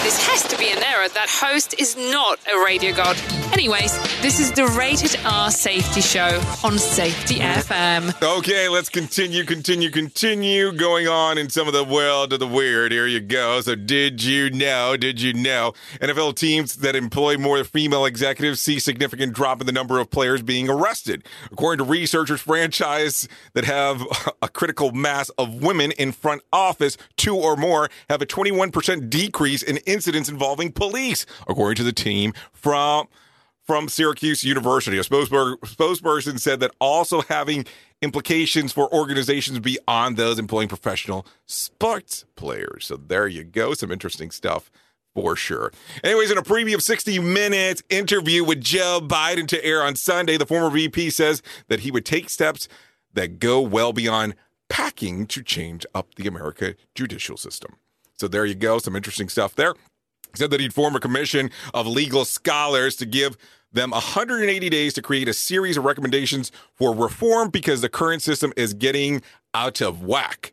This 0.03 0.24
has 0.28 0.43
to 0.43 0.57
be 0.57 0.70
an 0.70 0.84
error. 0.84 1.09
That 1.09 1.28
host 1.28 1.74
is 1.80 1.97
not 1.97 2.39
a 2.47 2.63
radio 2.63 2.93
god. 2.95 3.17
Anyways, 3.51 3.97
this 4.22 4.39
is 4.39 4.51
the 4.51 4.67
Rated 4.67 5.20
R 5.26 5.49
Safety 5.49 6.01
Show 6.01 6.41
on 6.63 6.78
Safety 6.78 7.39
FM. 7.39 8.13
Okay, 8.38 8.70
let's 8.70 8.88
continue, 8.88 9.43
continue, 9.43 9.89
continue 9.89 10.72
going 10.72 11.07
on 11.07 11.38
in 11.39 11.49
some 11.49 11.67
of 11.67 11.74
the 11.74 11.84
world 11.84 12.34
of 12.34 12.39
the 12.39 12.47
weird. 12.47 12.91
Here 12.91 13.07
you 13.07 13.20
go. 13.20 13.59
So, 13.61 13.76
did 13.76 14.24
you 14.24 14.51
know? 14.51 14.95
Did 14.95 15.20
you 15.20 15.34
know? 15.34 15.74
NFL 15.99 16.36
teams 16.36 16.76
that 16.76 16.95
employ 16.95 17.38
more 17.38 17.63
female 17.63 18.05
executives 18.05 18.61
see 18.61 18.80
significant 18.80 19.34
drop 19.34 19.59
in 19.59 19.65
the 19.65 19.74
number 19.74 19.99
of 19.99 20.11
players 20.11 20.43
being 20.43 20.70
arrested. 20.70 21.26
According 21.51 21.84
to 21.84 21.91
researchers, 21.91 22.41
franchise 22.41 23.28
that 23.53 23.65
have 23.65 24.03
a 24.41 24.47
critical 24.47 24.91
mass 24.91 25.30
of 25.38 25.61
women 25.61 25.91
in 25.91 26.11
front 26.11 26.43
office, 26.60 26.97
two 27.16 27.36
or 27.36 27.55
more, 27.55 27.89
have 28.10 28.22
a 28.22 28.26
21% 28.26 29.10
decrease 29.10 29.64
in 29.64 29.78
incidents 29.78 30.30
involving 30.30 30.72
police, 30.72 31.26
according 31.47 31.76
to 31.78 31.84
the 31.84 31.93
team 31.93 32.34
from 32.53 33.07
from 33.66 33.88
Syracuse 33.88 34.43
University. 34.43 34.97
A 34.97 35.03
spokesperson 35.03 36.39
said 36.39 36.60
that 36.60 36.72
also 36.80 37.22
having 37.22 37.68
implications 38.01 38.74
for 38.74 38.91
organizations 38.91 39.60
beyond 39.60 40.18
those 40.18 40.39
employing 40.39 40.68
professional 40.68 41.24
sports 41.45 42.26
players. 42.36 42.88
So 42.88 42.97
there 42.97 43.28
you 43.28 43.43
go. 43.43 43.76
Some 43.76 43.91
interesting 43.91 44.32
stuff 44.32 44.72
for 45.14 45.36
sure. 45.36 45.72
Anyways, 46.03 46.32
in 46.32 46.39
a 46.39 46.41
preview 46.41 46.74
of 46.74 46.82
60 46.82 47.20
Minutes 47.20 47.84
interview 47.89 48.43
with 48.43 48.60
Joe 48.60 49.01
Biden 49.03 49.47
to 49.49 49.64
air 49.64 49.84
on 49.84 49.95
Sunday, 49.95 50.38
the 50.38 50.47
former 50.47 50.72
VP 50.72 51.12
says 51.12 51.43
that 51.68 51.82
he 51.82 51.91
would 51.91 52.05
take 52.05 52.30
steps 52.30 52.68
that 53.14 53.38
go 53.38 53.62
well 53.62 53.93
beyond 53.93 54.36
packing 54.70 55.26
to 55.28 55.43
change 55.43 55.86
up 55.93 56.15
the 56.15 56.28
America 56.28 56.76
judicial 56.95 57.38
system. 57.38 57.76
So 58.15 58.28
there 58.28 58.45
you 58.45 58.55
go. 58.55 58.80
Some 58.80 58.95
interesting 58.95 59.30
stuff 59.30 59.55
there. 59.55 59.74
He 60.32 60.38
said 60.38 60.51
that 60.51 60.59
he'd 60.59 60.74
form 60.74 60.95
a 60.95 60.99
commission 60.99 61.49
of 61.74 61.88
legal 61.88 62.26
scholars 62.26 62.95
to 62.97 63.05
give 63.05 63.38
them 63.72 63.91
180 63.91 64.70
days 64.70 64.93
to 64.93 65.01
create 65.01 65.28
a 65.28 65.34
series 65.34 65.78
of 65.78 65.86
recommendations 65.86 66.51
for 66.74 66.93
reform 66.93 67.49
because 67.49 67.82
the 67.82 67.89
current 67.89 68.22
system 68.22 68.51
is 68.55 68.74
getting 68.74 69.22
out 69.53 69.82
of 69.82 70.03
whack. 70.03 70.51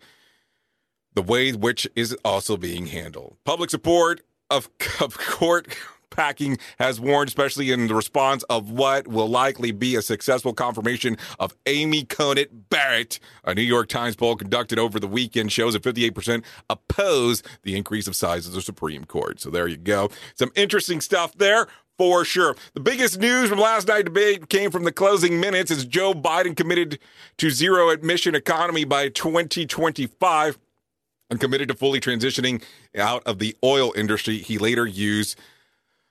The 1.14 1.22
way 1.22 1.52
which 1.52 1.88
is 1.96 2.16
also 2.24 2.56
being 2.56 2.86
handled. 2.86 3.36
Public 3.44 3.70
support 3.70 4.22
of, 4.50 4.68
of 5.00 5.16
court 5.18 5.74
packing 6.11 6.59
has 6.78 7.00
warned, 7.00 7.28
especially 7.28 7.70
in 7.70 7.86
the 7.86 7.94
response 7.94 8.42
of 8.44 8.70
what 8.70 9.09
will 9.09 9.28
likely 9.28 9.72
be 9.72 9.96
a 9.96 10.02
successful 10.02 10.52
confirmation 10.52 11.16
of 11.38 11.57
Amy 11.66 12.04
Coney 12.04 12.46
Barrett. 12.52 13.18
A 13.44 13.54
New 13.54 13.62
York 13.62 13.88
Times 13.88 14.16
poll 14.16 14.36
conducted 14.36 14.78
over 14.78 14.98
the 14.98 15.09
weekend 15.09 15.52
shows 15.52 15.74
that 15.74 15.82
58% 15.82 16.44
oppose 16.70 17.42
the 17.62 17.76
increase 17.76 18.07
of 18.07 18.16
size 18.16 18.46
of 18.46 18.52
the 18.52 18.62
Supreme 18.62 19.04
Court. 19.04 19.40
So 19.40 19.50
there 19.50 19.68
you 19.68 19.76
go. 19.76 20.11
Some 20.34 20.52
interesting 20.54 21.00
stuff 21.00 21.36
there 21.36 21.66
for 21.98 22.24
sure. 22.24 22.57
The 22.74 22.80
biggest 22.80 23.18
news 23.18 23.48
from 23.48 23.59
last 23.59 23.88
night's 23.88 24.04
debate 24.04 24.48
came 24.48 24.70
from 24.70 24.84
the 24.84 24.92
closing 24.92 25.40
minutes 25.40 25.70
as 25.70 25.84
Joe 25.84 26.12
Biden 26.12 26.57
committed 26.57 26.98
to 27.38 27.50
zero 27.50 27.90
emission 27.90 28.34
economy 28.34 28.84
by 28.84 29.09
2025 29.09 30.59
and 31.30 31.40
committed 31.40 31.68
to 31.68 31.74
fully 31.74 32.00
transitioning 32.00 32.62
out 32.96 33.22
of 33.26 33.38
the 33.38 33.57
oil 33.64 33.92
industry. 33.96 34.38
He 34.38 34.59
later 34.59 34.86
used 34.86 35.38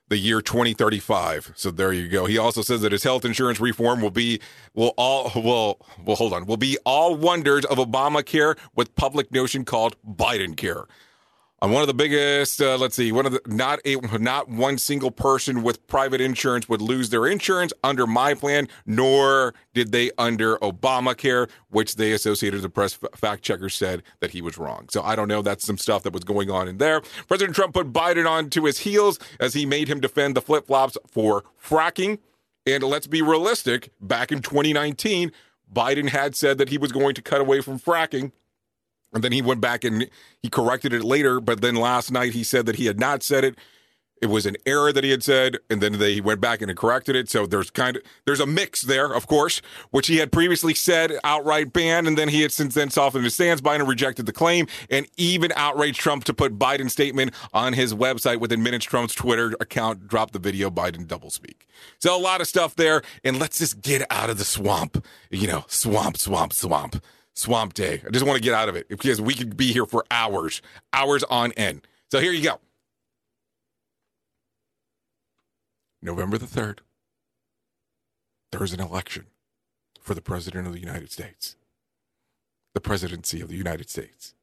the 0.08 0.18
year 0.18 0.40
2035. 0.40 1.52
So 1.56 1.70
there 1.70 1.92
you 1.92 2.08
go. 2.08 2.26
He 2.26 2.38
also 2.38 2.62
says 2.62 2.82
that 2.82 2.92
his 2.92 3.02
health 3.02 3.24
insurance 3.24 3.60
reform 3.60 4.00
will 4.00 4.10
be 4.10 4.40
will 4.74 4.94
all 4.96 5.30
will 5.34 5.86
well 6.04 6.16
hold 6.16 6.32
on 6.32 6.46
will 6.46 6.56
be 6.56 6.78
all 6.84 7.16
wonders 7.16 7.64
of 7.64 7.78
Obamacare 7.78 8.56
with 8.74 8.94
public 8.94 9.32
notion 9.32 9.64
called 9.64 9.96
Biden 10.06 10.56
care 10.56 10.84
on 11.62 11.72
one 11.72 11.82
of 11.82 11.88
the 11.88 11.94
biggest 11.94 12.60
uh, 12.60 12.76
let's 12.76 12.96
see 12.96 13.12
one 13.12 13.26
of 13.26 13.32
the 13.32 13.40
not 13.46 13.80
a 13.84 13.96
not 14.18 14.48
one 14.48 14.78
single 14.78 15.10
person 15.10 15.62
with 15.62 15.86
private 15.86 16.20
insurance 16.20 16.68
would 16.68 16.82
lose 16.82 17.10
their 17.10 17.26
insurance 17.26 17.72
under 17.82 18.06
my 18.06 18.34
plan 18.34 18.68
nor 18.84 19.54
did 19.74 19.92
they 19.92 20.10
under 20.18 20.56
obamacare 20.58 21.48
which 21.70 21.96
they 21.96 22.12
associated 22.12 22.62
the 22.62 22.68
press 22.68 22.98
fact 23.14 23.42
checker 23.42 23.68
said 23.68 24.02
that 24.20 24.30
he 24.30 24.42
was 24.42 24.58
wrong. 24.58 24.88
So 24.90 25.02
i 25.02 25.16
don't 25.16 25.28
know. 25.28 25.42
That's 25.42 25.64
some 25.64 25.78
stuff 25.78 26.02
that 26.02 26.12
was 26.12 26.24
going 26.24 26.50
on 26.50 26.68
in 26.68 26.78
there. 26.78 27.00
President 27.28 27.56
trump 27.56 27.74
put 27.74 27.92
biden 27.92 28.28
on 28.28 28.50
to 28.50 28.64
his 28.64 28.78
heels 28.80 29.18
as 29.40 29.54
he 29.54 29.66
made 29.66 29.88
him 29.88 30.00
defend 30.00 30.36
the 30.36 30.40
flip-flops 30.40 30.98
for 31.10 31.44
fracking. 31.62 32.18
And 32.66 32.82
let's 32.82 33.06
be 33.06 33.22
realistic 33.22 33.90
back 34.00 34.32
in 34.32 34.42
2019 34.42 35.32
Biden 35.72 36.08
had 36.08 36.36
said 36.36 36.58
that 36.58 36.68
he 36.68 36.78
was 36.78 36.92
going 36.92 37.14
to 37.14 37.22
cut 37.22 37.40
away 37.40 37.60
from 37.60 37.78
fracking. 37.78 38.32
And 39.16 39.24
then 39.24 39.32
he 39.32 39.40
went 39.40 39.62
back 39.62 39.82
and 39.82 40.10
he 40.42 40.50
corrected 40.50 40.92
it 40.92 41.02
later. 41.02 41.40
But 41.40 41.62
then 41.62 41.74
last 41.74 42.12
night 42.12 42.34
he 42.34 42.44
said 42.44 42.66
that 42.66 42.76
he 42.76 42.84
had 42.84 43.00
not 43.00 43.22
said 43.22 43.44
it. 43.44 43.58
It 44.22 44.26
was 44.26 44.46
an 44.46 44.56
error 44.64 44.92
that 44.92 45.04
he 45.04 45.10
had 45.10 45.22
said, 45.22 45.58
and 45.68 45.82
then 45.82 45.98
they 45.98 46.20
went 46.20 46.40
back 46.40 46.62
and 46.62 46.74
corrected 46.76 47.16
it. 47.16 47.28
So 47.28 47.46
there's 47.46 47.70
kind 47.70 47.96
of 47.96 48.02
there's 48.24 48.40
a 48.40 48.46
mix 48.46 48.82
there, 48.82 49.14
of 49.14 49.26
course, 49.26 49.60
which 49.90 50.06
he 50.06 50.16
had 50.18 50.32
previously 50.32 50.74
said 50.74 51.12
outright 51.22 51.72
ban, 51.72 52.06
and 52.06 52.16
then 52.16 52.28
he 52.28 52.42
had 52.42 52.52
since 52.52 52.74
then 52.74 52.90
softened 52.90 53.24
his 53.24 53.34
stance. 53.34 53.60
Biden 53.60 53.86
rejected 53.86 54.26
the 54.26 54.32
claim 54.32 54.66
and 54.88 55.06
even 55.16 55.52
outraged 55.54 56.00
Trump 56.00 56.24
to 56.24 56.34
put 56.34 56.58
Biden's 56.58 56.92
statement 56.92 57.32
on 57.52 57.74
his 57.74 57.92
website. 57.94 58.40
Within 58.40 58.62
minutes, 58.62 58.86
Trump's 58.86 59.14
Twitter 59.14 59.54
account 59.60 60.08
dropped 60.08 60.32
the 60.32 60.38
video. 60.38 60.70
Biden 60.70 61.06
doublespeak. 61.06 61.66
So 61.98 62.16
a 62.16 62.20
lot 62.20 62.40
of 62.40 62.48
stuff 62.48 62.74
there, 62.74 63.02
and 63.22 63.38
let's 63.38 63.58
just 63.58 63.82
get 63.82 64.06
out 64.10 64.30
of 64.30 64.38
the 64.38 64.44
swamp. 64.44 65.04
You 65.30 65.46
know, 65.46 65.64
swamp, 65.68 66.16
swamp, 66.16 66.54
swamp, 66.54 67.02
swamp 67.36 67.74
day. 67.74 68.02
I 68.06 68.10
just 68.10 68.24
want 68.24 68.36
to 68.36 68.42
get 68.42 68.54
out 68.54 68.68
of 68.68 68.76
it 68.76 68.88
because 68.88 69.20
we 69.20 69.34
could 69.34 69.56
be 69.56 69.72
here 69.72 69.86
for 69.86 70.04
hours, 70.10 70.62
hours 70.92 71.22
on 71.24 71.52
end. 71.52 71.86
So 72.10 72.18
here 72.18 72.32
you 72.32 72.42
go. 72.42 72.58
November 76.02 76.38
the 76.38 76.46
3rd, 76.46 76.78
there 78.52 78.62
is 78.62 78.72
an 78.72 78.80
election 78.80 79.26
for 80.00 80.14
the 80.14 80.20
President 80.20 80.66
of 80.66 80.72
the 80.72 80.80
United 80.80 81.10
States, 81.10 81.56
the 82.74 82.80
presidency 82.80 83.40
of 83.40 83.48
the 83.48 83.56
United 83.56 83.90
States. 83.90 84.34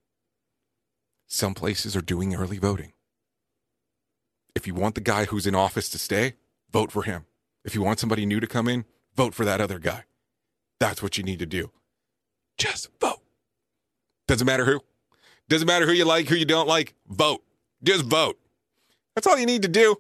Some 1.28 1.54
places 1.54 1.96
are 1.96 2.02
doing 2.02 2.36
early 2.36 2.58
voting. 2.58 2.94
If 4.56 4.68
you 4.68 4.76
want 4.76 4.96
the 4.96 5.02
guy 5.02 5.26
who's 5.26 5.48
in 5.48 5.56
office 5.56 5.90
to 5.90 5.98
stay, 5.98 6.34
vote 6.72 6.92
for 6.92 7.04
him. 7.04 7.26
If 7.64 7.76
you 7.76 7.82
want 7.82 8.00
somebody 8.00 8.26
new 8.26 8.40
to 8.40 8.48
come 8.48 8.68
in, 8.68 8.86
vote 9.16 9.34
for 9.34 9.46
that 9.46 9.62
other 9.62 9.80
guy. 9.80 10.04
That's 10.80 11.02
what 11.02 11.18
you 11.18 11.24
need 11.24 11.40
to 11.40 11.46
do. 11.46 11.72
Just 12.58 12.90
vote. 13.00 13.22
Doesn't 14.28 14.46
matter 14.46 14.66
who. 14.66 14.80
Doesn't 15.50 15.68
matter 15.68 15.86
who 15.86 15.92
you 15.92 16.06
like, 16.06 16.28
who 16.28 16.36
you 16.36 16.46
don't 16.46 16.68
like. 16.68 16.94
Vote. 17.08 17.44
Just 17.84 18.06
vote. 18.06 18.40
That's 19.16 19.28
all 19.28 19.38
you 19.38 19.46
need 19.46 19.62
to 19.64 19.68
do. 19.68 19.98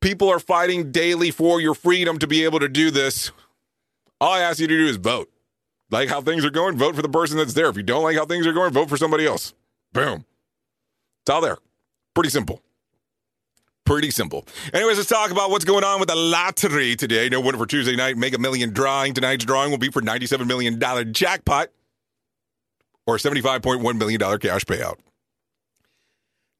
People 0.00 0.28
are 0.28 0.40
fighting 0.40 0.90
daily 0.92 1.30
for 1.30 1.60
your 1.60 1.74
freedom 1.74 2.18
to 2.18 2.26
be 2.26 2.44
able 2.44 2.60
to 2.60 2.68
do 2.68 2.90
this. 2.90 3.30
All 4.20 4.32
I 4.32 4.40
ask 4.40 4.58
you 4.58 4.66
to 4.66 4.76
do 4.76 4.86
is 4.86 4.96
vote. 4.96 5.30
Like 5.90 6.08
how 6.08 6.20
things 6.20 6.44
are 6.44 6.50
going, 6.50 6.76
vote 6.76 6.96
for 6.96 7.02
the 7.02 7.08
person 7.08 7.36
that's 7.36 7.54
there. 7.54 7.68
If 7.68 7.76
you 7.76 7.82
don't 7.82 8.02
like 8.02 8.16
how 8.16 8.26
things 8.26 8.46
are 8.46 8.52
going, 8.52 8.72
vote 8.72 8.88
for 8.88 8.96
somebody 8.96 9.26
else. 9.26 9.54
Boom. 9.92 10.24
It's 11.22 11.30
all 11.30 11.40
there. 11.40 11.58
Pretty 12.14 12.30
simple. 12.30 12.62
Pretty 13.84 14.10
simple. 14.10 14.46
Anyways, 14.72 14.96
let's 14.96 15.08
talk 15.08 15.30
about 15.30 15.50
what's 15.50 15.64
going 15.64 15.82
on 15.82 15.98
with 15.98 16.08
the 16.08 16.14
lottery 16.14 16.94
today. 16.94 17.28
No 17.28 17.40
winner 17.40 17.58
for 17.58 17.66
Tuesday 17.66 17.96
night 17.96 18.16
Mega 18.16 18.38
Million 18.38 18.72
drawing. 18.72 19.12
Tonight's 19.12 19.44
drawing 19.44 19.70
will 19.70 19.78
be 19.78 19.90
for 19.90 20.00
$97 20.00 20.46
million 20.46 20.78
jackpot 21.12 21.68
or 23.06 23.16
$75.1 23.16 23.98
million 23.98 24.20
cash 24.38 24.64
payout. 24.64 24.98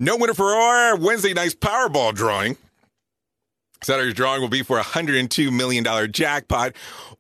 No 0.01 0.17
winner 0.17 0.35
for 0.35 0.47
our 0.47 0.97
Wednesday 0.97 1.33
night's 1.33 1.55
Powerball 1.55 2.13
drawing. 2.13 2.57
Saturday's 3.85 4.15
drawing 4.15 4.41
will 4.41 4.49
be 4.49 4.63
for 4.63 4.79
a 4.79 4.83
$102 4.85 5.53
million 5.53 5.85
jackpot 6.13 6.73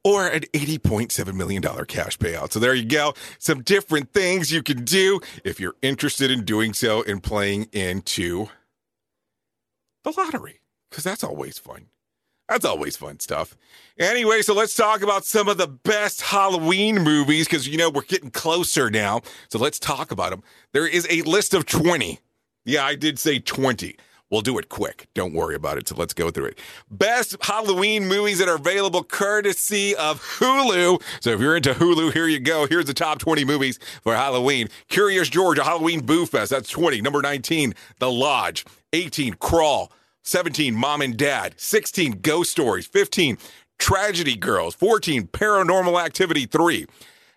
or 0.04 0.26
an 0.26 0.42
$80.7 0.52 1.34
million 1.34 1.62
cash 1.86 2.18
payout. 2.18 2.52
So 2.52 2.60
there 2.60 2.74
you 2.74 2.84
go. 2.84 3.14
Some 3.38 3.62
different 3.62 4.12
things 4.12 4.52
you 4.52 4.62
can 4.62 4.84
do 4.84 5.20
if 5.44 5.60
you're 5.60 5.74
interested 5.82 6.30
in 6.30 6.44
doing 6.44 6.72
so 6.72 7.02
and 7.04 7.22
playing 7.22 7.68
into 7.72 8.48
the 10.04 10.12
lottery, 10.16 10.60
because 10.90 11.04
that's 11.04 11.24
always 11.24 11.58
fun. 11.58 11.86
That's 12.48 12.64
always 12.64 12.96
fun 12.96 13.20
stuff. 13.20 13.56
Anyway, 13.98 14.42
so 14.42 14.52
let's 14.52 14.74
talk 14.74 15.02
about 15.02 15.24
some 15.24 15.48
of 15.48 15.56
the 15.56 15.68
best 15.68 16.20
Halloween 16.20 17.02
movies 17.02 17.46
because, 17.46 17.66
you 17.66 17.78
know, 17.78 17.88
we're 17.88 18.02
getting 18.02 18.30
closer 18.30 18.90
now. 18.90 19.22
So 19.48 19.58
let's 19.58 19.78
talk 19.78 20.10
about 20.10 20.30
them. 20.30 20.42
There 20.72 20.86
is 20.86 21.06
a 21.08 21.22
list 21.22 21.54
of 21.54 21.66
20. 21.66 22.18
Yeah, 22.64 22.84
I 22.84 22.94
did 22.94 23.18
say 23.18 23.38
20. 23.38 23.96
We'll 24.30 24.40
do 24.40 24.58
it 24.58 24.68
quick. 24.70 25.08
Don't 25.14 25.34
worry 25.34 25.54
about 25.54 25.78
it. 25.78 25.88
So 25.88 25.94
let's 25.94 26.14
go 26.14 26.30
through 26.30 26.46
it. 26.46 26.58
Best 26.90 27.36
Halloween 27.42 28.06
movies 28.06 28.38
that 28.38 28.48
are 28.48 28.56
available 28.56 29.04
courtesy 29.04 29.94
of 29.94 30.22
Hulu. 30.22 31.02
So 31.20 31.30
if 31.30 31.40
you're 31.40 31.56
into 31.56 31.74
Hulu, 31.74 32.12
here 32.12 32.26
you 32.26 32.40
go. 32.40 32.66
Here's 32.66 32.86
the 32.86 32.94
top 32.94 33.18
20 33.18 33.44
movies 33.44 33.78
for 34.02 34.14
Halloween. 34.14 34.68
Curious 34.88 35.28
George, 35.28 35.58
a 35.58 35.64
Halloween 35.64 36.04
Boo 36.04 36.26
Fest. 36.26 36.50
That's 36.50 36.70
20. 36.70 37.02
Number 37.02 37.20
19, 37.20 37.74
The 37.98 38.10
Lodge. 38.10 38.64
18, 38.92 39.34
Crawl. 39.34 39.92
17, 40.24 40.74
Mom 40.74 41.02
and 41.02 41.16
Dad. 41.16 41.54
16, 41.56 42.20
Ghost 42.20 42.50
Stories. 42.50 42.86
15, 42.86 43.38
Tragedy 43.78 44.36
Girls. 44.36 44.74
14, 44.74 45.26
Paranormal 45.28 46.02
Activity 46.02 46.46
3. 46.46 46.86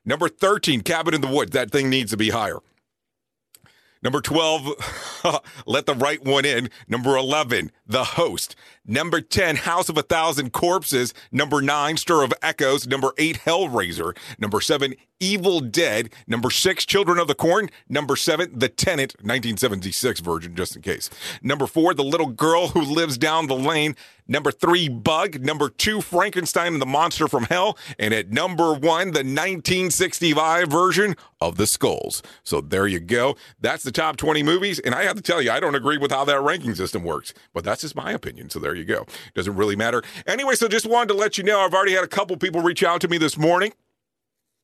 Number 0.05 0.29
13, 0.29 0.81
Cabin 0.81 1.15
in 1.15 1.21
the 1.21 1.27
Woods. 1.27 1.51
That 1.51 1.71
thing 1.71 1.89
needs 1.89 2.11
to 2.11 2.17
be 2.17 2.29
higher. 2.29 2.59
Number 4.03 4.21
12, 4.21 5.41
Let 5.65 5.87
the 5.87 5.95
Right 5.95 6.23
One 6.23 6.45
In. 6.45 6.69
Number 6.87 7.17
11, 7.17 7.71
The 7.87 8.03
Host. 8.03 8.55
Number 8.87 9.19
10, 9.19 9.57
House 9.57 9.89
of 9.89 9.97
a 9.97 10.03
Thousand 10.03 10.53
Corpses. 10.53 11.13
Number 11.31 11.61
9, 11.61 11.97
Stir 11.97 12.23
of 12.23 12.33
Echoes. 12.41 12.85
Number 12.85 13.13
8, 13.17 13.39
Hellraiser. 13.39 14.15
Number 14.37 14.61
7, 14.61 14.95
Evil 15.19 15.59
Dead. 15.59 16.13
Number 16.27 16.51
6, 16.51 16.85
Children 16.85 17.17
of 17.17 17.27
the 17.27 17.35
Corn. 17.35 17.69
Number 17.89 18.15
7, 18.15 18.59
The 18.59 18.69
Tenant, 18.69 19.13
1976 19.21 20.19
version, 20.19 20.55
just 20.55 20.75
in 20.75 20.83
case. 20.83 21.09
Number 21.41 21.65
4, 21.65 21.95
The 21.95 22.03
Little 22.03 22.27
Girl 22.27 22.67
Who 22.69 22.81
Lives 22.81 23.17
Down 23.17 23.47
the 23.47 23.55
Lane. 23.55 23.95
Number 24.27 24.51
3, 24.51 24.89
Bug. 24.89 25.39
Number 25.41 25.69
2, 25.69 26.01
Frankenstein 26.01 26.73
and 26.73 26.81
the 26.81 26.85
Monster 26.85 27.27
from 27.27 27.45
Hell. 27.45 27.77
And 27.97 28.13
at 28.13 28.31
number 28.31 28.73
1, 28.73 28.81
the 28.81 29.23
1965 29.23 30.67
version 30.67 31.15
of 31.39 31.57
The 31.57 31.67
Skulls. 31.67 32.23
So 32.43 32.59
there 32.61 32.87
you 32.87 32.99
go. 32.99 33.35
That's 33.59 33.83
the 33.83 33.91
top 33.91 34.17
20 34.17 34.43
movies. 34.43 34.79
And 34.79 34.95
I 34.95 35.03
have 35.03 35.15
to 35.15 35.21
tell 35.21 35.41
you, 35.41 35.51
I 35.51 35.59
don't 35.59 35.75
agree 35.75 35.97
with 35.97 36.11
how 36.11 36.25
that 36.25 36.41
ranking 36.41 36.75
system 36.75 37.03
works, 37.03 37.33
but 37.53 37.63
that's 37.63 37.81
just 37.81 37.95
my 37.95 38.11
opinion. 38.11 38.49
So 38.49 38.59
there 38.59 38.74
you 38.75 38.85
go. 38.85 39.05
Doesn't 39.33 39.55
really 39.55 39.75
matter. 39.75 40.03
Anyway, 40.27 40.55
so 40.55 40.67
just 40.67 40.85
wanted 40.85 41.09
to 41.09 41.13
let 41.15 41.37
you 41.37 41.43
know 41.43 41.59
I've 41.59 41.73
already 41.73 41.93
had 41.93 42.03
a 42.03 42.07
couple 42.07 42.37
people 42.37 42.61
reach 42.61 42.83
out 42.83 43.01
to 43.01 43.07
me 43.07 43.17
this 43.17 43.37
morning 43.37 43.73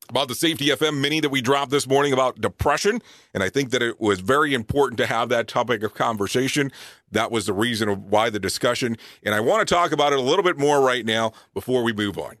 about 0.08 0.28
the 0.28 0.34
Safety 0.34 0.66
FM 0.66 1.00
mini 1.00 1.20
that 1.20 1.30
we 1.30 1.40
dropped 1.40 1.70
this 1.70 1.86
morning 1.86 2.12
about 2.12 2.40
depression. 2.40 3.00
And 3.32 3.42
I 3.42 3.48
think 3.48 3.70
that 3.70 3.82
it 3.82 4.00
was 4.00 4.20
very 4.20 4.52
important 4.54 4.98
to 4.98 5.06
have 5.06 5.28
that 5.30 5.48
topic 5.48 5.82
of 5.82 5.94
conversation. 5.94 6.72
That 7.10 7.30
was 7.30 7.46
the 7.46 7.52
reason 7.52 7.88
why 8.10 8.30
the 8.30 8.40
discussion. 8.40 8.96
And 9.22 9.34
I 9.34 9.40
want 9.40 9.66
to 9.66 9.74
talk 9.74 9.92
about 9.92 10.12
it 10.12 10.18
a 10.18 10.22
little 10.22 10.42
bit 10.42 10.58
more 10.58 10.80
right 10.80 11.06
now 11.06 11.32
before 11.54 11.82
we 11.82 11.92
move 11.92 12.18
on. 12.18 12.36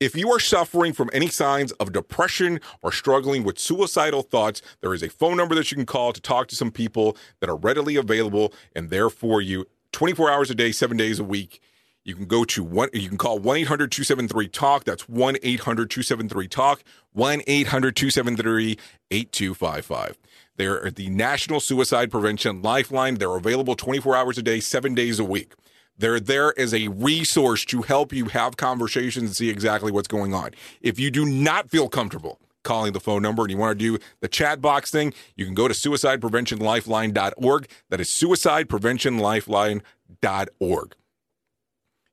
If 0.00 0.14
you 0.14 0.30
are 0.30 0.38
suffering 0.38 0.92
from 0.92 1.10
any 1.12 1.26
signs 1.26 1.72
of 1.72 1.92
depression 1.92 2.60
or 2.82 2.92
struggling 2.92 3.42
with 3.42 3.58
suicidal 3.58 4.22
thoughts, 4.22 4.62
there 4.80 4.94
is 4.94 5.02
a 5.02 5.10
phone 5.10 5.36
number 5.36 5.56
that 5.56 5.72
you 5.72 5.74
can 5.74 5.86
call 5.86 6.12
to 6.12 6.20
talk 6.20 6.46
to 6.48 6.56
some 6.56 6.70
people 6.70 7.16
that 7.40 7.50
are 7.50 7.56
readily 7.56 7.96
available 7.96 8.54
and 8.76 8.90
there 8.90 9.10
for 9.10 9.42
you 9.42 9.66
24 9.92 10.30
hours 10.30 10.50
a 10.50 10.54
day, 10.54 10.72
seven 10.72 10.96
days 10.96 11.18
a 11.18 11.24
week. 11.24 11.60
You 12.04 12.14
can 12.14 12.26
go 12.26 12.44
to 12.44 12.64
one, 12.64 12.88
you 12.94 13.08
can 13.08 13.18
call 13.18 13.38
1 13.38 13.56
800 13.58 13.92
273 13.92 14.48
TALK. 14.48 14.84
That's 14.84 15.08
1 15.08 15.36
800 15.42 15.90
273 15.90 16.48
TALK, 16.48 16.82
1 17.12 17.42
800 17.46 17.96
273 17.96 18.78
8255. 19.10 20.18
They're 20.56 20.90
the 20.90 21.10
National 21.10 21.60
Suicide 21.60 22.10
Prevention 22.10 22.62
Lifeline. 22.62 23.16
They're 23.16 23.36
available 23.36 23.76
24 23.76 24.16
hours 24.16 24.38
a 24.38 24.42
day, 24.42 24.60
seven 24.60 24.94
days 24.94 25.18
a 25.18 25.24
week. 25.24 25.52
They're 25.98 26.20
there 26.20 26.58
as 26.58 26.72
a 26.72 26.88
resource 26.88 27.64
to 27.66 27.82
help 27.82 28.12
you 28.12 28.26
have 28.26 28.56
conversations 28.56 29.24
and 29.24 29.36
see 29.36 29.50
exactly 29.50 29.92
what's 29.92 30.08
going 30.08 30.32
on. 30.32 30.52
If 30.80 30.98
you 30.98 31.10
do 31.10 31.26
not 31.26 31.68
feel 31.68 31.88
comfortable 31.88 32.40
calling 32.68 32.92
the 32.92 33.00
phone 33.00 33.22
number 33.22 33.42
and 33.42 33.50
you 33.50 33.56
want 33.56 33.76
to 33.78 33.84
do 33.84 33.98
the 34.20 34.28
chat 34.28 34.60
box 34.60 34.90
thing, 34.90 35.14
you 35.34 35.46
can 35.46 35.54
go 35.54 35.66
to 35.66 35.74
suicidepreventionlifeline.org. 35.74 37.68
That 37.88 38.00
is 38.00 38.08
suicidepreventionlifeline.org. 38.08 40.94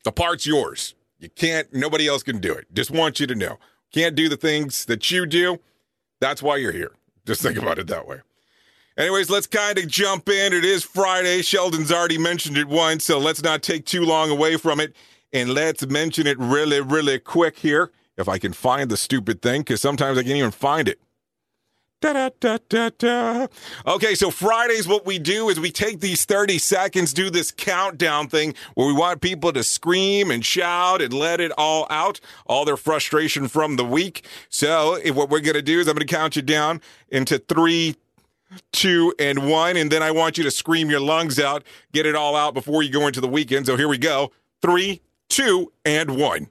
The 0.04 0.12
part's 0.12 0.48
yours. 0.48 0.96
You 1.20 1.30
can't, 1.30 1.72
nobody 1.72 2.08
else 2.08 2.24
can 2.24 2.40
do 2.40 2.52
it. 2.52 2.66
Just 2.74 2.90
want 2.90 3.20
you 3.20 3.28
to 3.28 3.36
know. 3.36 3.60
Can't 3.94 4.16
do 4.16 4.28
the 4.28 4.36
things 4.36 4.86
that 4.86 5.12
you 5.12 5.28
do. 5.28 5.60
That's 6.20 6.42
why 6.42 6.58
you're 6.58 6.72
here. 6.72 6.94
Just 7.28 7.44
think 7.44 7.60
about 7.60 7.78
it 7.78 7.86
that 7.88 8.08
way. 8.08 8.22
Anyways, 8.98 9.30
let's 9.30 9.46
kind 9.46 9.78
of 9.78 9.88
jump 9.88 10.28
in. 10.30 10.52
It 10.52 10.66
is 10.66 10.84
Friday. 10.84 11.44
Sheldon's 11.44 11.92
already 11.92 12.18
mentioned 12.18 12.58
it 12.58 12.68
once, 12.68 13.06
so 13.06 13.20
let's 13.20 13.44
not 13.44 13.62
take 13.62 13.86
too 13.86 14.04
long 14.04 14.32
away 14.32 14.58
from 14.58 14.80
it. 14.80 14.96
And 15.32 15.54
let's 15.54 15.86
mention 15.86 16.26
it 16.26 16.40
really, 16.40 16.82
really 16.82 17.20
quick 17.20 17.60
here. 17.60 17.92
If 18.18 18.30
I 18.30 18.38
can 18.38 18.54
find 18.54 18.90
the 18.90 18.98
stupid 18.98 19.42
thing, 19.42 19.62
because 19.62 19.82
sometimes 19.82 20.18
I 20.18 20.24
can't 20.24 20.38
even 20.38 20.52
find 20.52 20.88
it. 20.88 21.00
Da, 22.04 22.30
da, 22.42 22.90
da. 22.98 23.48
Okay, 23.88 24.14
so 24.14 24.30
Fridays, 24.30 24.86
what 24.86 25.06
we 25.06 25.18
do 25.18 25.48
is 25.48 25.58
we 25.58 25.72
take 25.72 26.02
these 26.02 26.26
30 26.26 26.58
seconds, 26.58 27.14
do 27.14 27.30
this 27.30 27.50
countdown 27.50 28.28
thing 28.28 28.56
where 28.74 28.86
we 28.86 28.92
want 28.92 29.22
people 29.22 29.54
to 29.54 29.64
scream 29.64 30.30
and 30.30 30.44
shout 30.44 31.02
and 31.02 31.14
let 31.14 31.40
it 31.40 31.54
all 31.58 31.88
out, 31.90 32.20
all 32.46 32.66
their 32.66 32.76
frustration 32.76 33.48
from 33.48 33.78
the 33.78 33.86
week. 33.86 34.26
So, 34.50 34.96
if 34.96 35.16
what 35.16 35.30
we're 35.30 35.40
going 35.40 35.54
to 35.54 35.62
do 35.62 35.80
is 35.80 35.88
I'm 35.88 35.96
going 35.96 36.06
to 36.06 36.14
count 36.14 36.36
you 36.36 36.42
down 36.42 36.82
into 37.08 37.40
three, 37.40 37.96
two, 38.74 39.14
and 39.18 39.50
one. 39.50 39.78
And 39.78 39.90
then 39.90 40.04
I 40.04 40.12
want 40.12 40.38
you 40.38 40.44
to 40.44 40.52
scream 40.52 40.90
your 40.90 41.00
lungs 41.00 41.40
out, 41.40 41.64
get 41.94 42.06
it 42.06 42.16
all 42.16 42.36
out 42.36 42.54
before 42.54 42.84
you 42.84 42.92
go 42.92 43.08
into 43.08 43.22
the 43.22 43.30
weekend. 43.30 43.66
So, 43.66 43.78
here 43.78 43.88
we 43.88 43.98
go 43.98 44.34
three, 44.62 45.02
two, 45.30 45.72
and 45.86 46.18
one. 46.18 46.50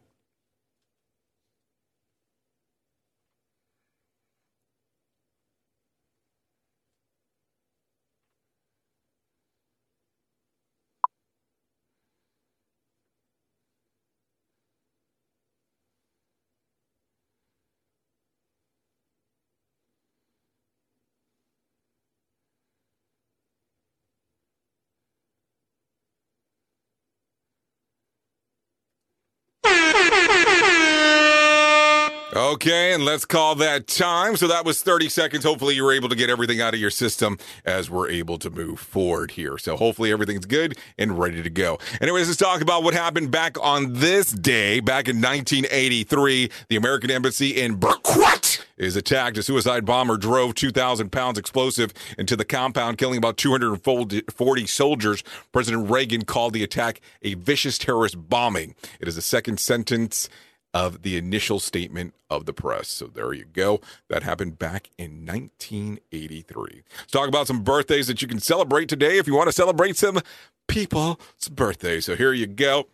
Okay, 32.52 32.92
and 32.92 33.02
let's 33.02 33.24
call 33.24 33.54
that 33.54 33.86
time. 33.86 34.36
So 34.36 34.46
that 34.46 34.66
was 34.66 34.82
30 34.82 35.08
seconds. 35.08 35.42
Hopefully, 35.42 35.74
you 35.74 35.84
were 35.84 35.92
able 35.94 36.10
to 36.10 36.14
get 36.14 36.28
everything 36.28 36.60
out 36.60 36.74
of 36.74 36.80
your 36.80 36.90
system 36.90 37.38
as 37.64 37.88
we're 37.88 38.10
able 38.10 38.36
to 38.40 38.50
move 38.50 38.78
forward 38.78 39.30
here. 39.30 39.56
So 39.56 39.74
hopefully, 39.74 40.12
everything's 40.12 40.44
good 40.44 40.76
and 40.98 41.18
ready 41.18 41.42
to 41.42 41.48
go. 41.48 41.78
Anyways, 42.02 42.26
let's 42.26 42.36
talk 42.36 42.60
about 42.60 42.82
what 42.82 42.92
happened 42.92 43.30
back 43.30 43.56
on 43.58 43.94
this 43.94 44.32
day, 44.32 44.80
back 44.80 45.08
in 45.08 45.16
1983. 45.16 46.50
The 46.68 46.76
American 46.76 47.10
Embassy 47.10 47.58
in 47.58 47.76
Beirut 47.76 48.66
is 48.76 48.96
attacked. 48.96 49.38
A 49.38 49.42
suicide 49.42 49.86
bomber 49.86 50.18
drove 50.18 50.54
2,000 50.54 51.10
pounds 51.10 51.38
explosive 51.38 51.94
into 52.18 52.36
the 52.36 52.44
compound, 52.44 52.98
killing 52.98 53.16
about 53.16 53.38
240 53.38 54.66
soldiers. 54.66 55.24
President 55.52 55.90
Reagan 55.90 56.26
called 56.26 56.52
the 56.52 56.62
attack 56.62 57.00
a 57.22 57.32
vicious 57.32 57.78
terrorist 57.78 58.28
bombing. 58.28 58.74
It 59.00 59.08
is 59.08 59.16
the 59.16 59.22
second 59.22 59.58
sentence 59.58 60.28
of 60.74 61.02
the 61.02 61.16
initial 61.16 61.60
statement 61.60 62.14
of 62.30 62.46
the 62.46 62.52
press. 62.52 62.88
So 62.88 63.06
there 63.06 63.32
you 63.32 63.44
go. 63.44 63.80
That 64.08 64.22
happened 64.22 64.58
back 64.58 64.90
in 64.96 65.26
1983. 65.26 66.82
Let's 66.98 67.12
talk 67.12 67.28
about 67.28 67.46
some 67.46 67.62
birthdays 67.62 68.06
that 68.06 68.22
you 68.22 68.28
can 68.28 68.40
celebrate 68.40 68.88
today 68.88 69.18
if 69.18 69.26
you 69.26 69.34
want 69.34 69.48
to 69.48 69.52
celebrate 69.52 69.96
some 69.96 70.20
people's 70.68 71.48
birthdays. 71.50 72.06
So 72.06 72.16
here 72.16 72.32
you 72.32 72.46
go. 72.46 72.86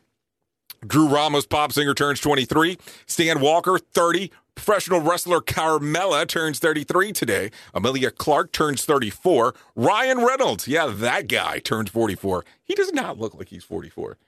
Drew 0.87 1.09
Ramos, 1.09 1.47
pop 1.47 1.73
singer, 1.73 1.95
turns 1.95 2.21
23. 2.21 2.79
Stan 3.07 3.41
Walker, 3.41 3.79
30. 3.79 4.31
Professional 4.55 5.01
wrestler 5.01 5.41
Carmella 5.41 6.27
turns 6.27 6.59
33 6.59 7.13
today. 7.13 7.51
Emilia 7.75 8.11
Clarke 8.11 8.51
turns 8.51 8.85
34. 8.85 9.55
Ryan 9.77 10.25
Reynolds, 10.25 10.67
yeah, 10.67 10.87
that 10.87 11.29
guy 11.29 11.61
turns 11.61 11.91
44. 11.91 12.45
He 12.65 12.75
does 12.75 12.93
not 12.93 13.19
look 13.19 13.35
like 13.35 13.51
he's 13.51 13.63
44. 13.63 14.19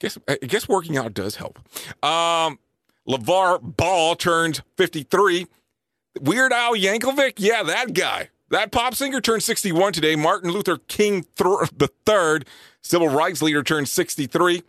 Guess 0.00 0.18
I 0.26 0.36
guess 0.36 0.68
working 0.68 0.96
out 0.96 1.14
does 1.14 1.36
help. 1.36 1.58
Um, 2.02 2.58
LaVar 3.08 3.76
Ball 3.76 4.16
turns 4.16 4.62
53. 4.76 5.46
Weird 6.20 6.52
Al 6.52 6.74
Yankovic, 6.74 7.34
yeah, 7.36 7.62
that 7.62 7.94
guy. 7.94 8.30
That 8.50 8.72
pop 8.72 8.94
singer 8.94 9.20
turned 9.20 9.44
61 9.44 9.92
today. 9.92 10.16
Martin 10.16 10.50
Luther 10.50 10.78
King 10.78 11.24
th- 11.36 11.70
the 11.76 11.88
third, 12.04 12.46
civil 12.82 13.08
rights 13.08 13.40
leader, 13.42 13.62
turned 13.62 13.88
63. 13.88 14.64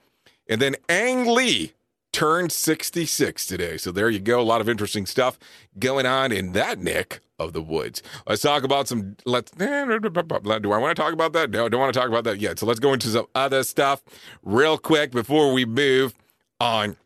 And 0.48 0.62
then 0.62 0.76
Ang 0.88 1.26
Lee 1.26 1.74
turned 2.12 2.52
66 2.52 3.46
today. 3.48 3.78
So 3.78 3.92
there 3.92 4.10
you 4.10 4.20
go. 4.20 4.40
A 4.40 4.44
lot 4.44 4.62
of 4.62 4.70
interesting 4.70 5.06
stuff 5.06 5.40
going 5.80 6.06
on 6.06 6.32
in 6.32 6.52
that 6.52 6.78
neck 6.78 7.22
of 7.42 7.54
the 7.54 7.62
woods. 7.62 8.02
Let's 8.28 8.42
talk 8.42 8.64
about 8.64 8.88
some. 8.88 9.18
Let's. 9.26 9.52
Do 9.52 9.66
I 9.66 9.84
want 9.86 10.96
to 10.96 11.02
talk 11.02 11.14
about 11.14 11.34
that? 11.34 11.50
No, 11.50 11.66
I 11.66 11.70
don't 11.70 11.80
want 11.80 11.94
to 11.94 12.00
talk 12.00 12.10
about 12.10 12.24
that 12.26 12.40
yet. 12.40 12.60
So 12.60 12.66
let's 12.66 12.80
go 12.80 12.94
into 12.94 13.08
some 13.08 13.26
other 13.36 13.64
stuff 13.64 14.02
real 14.44 14.78
quick 14.78 15.12
before 15.12 15.52
we 15.52 15.66
move 15.66 16.14
on 16.60 16.98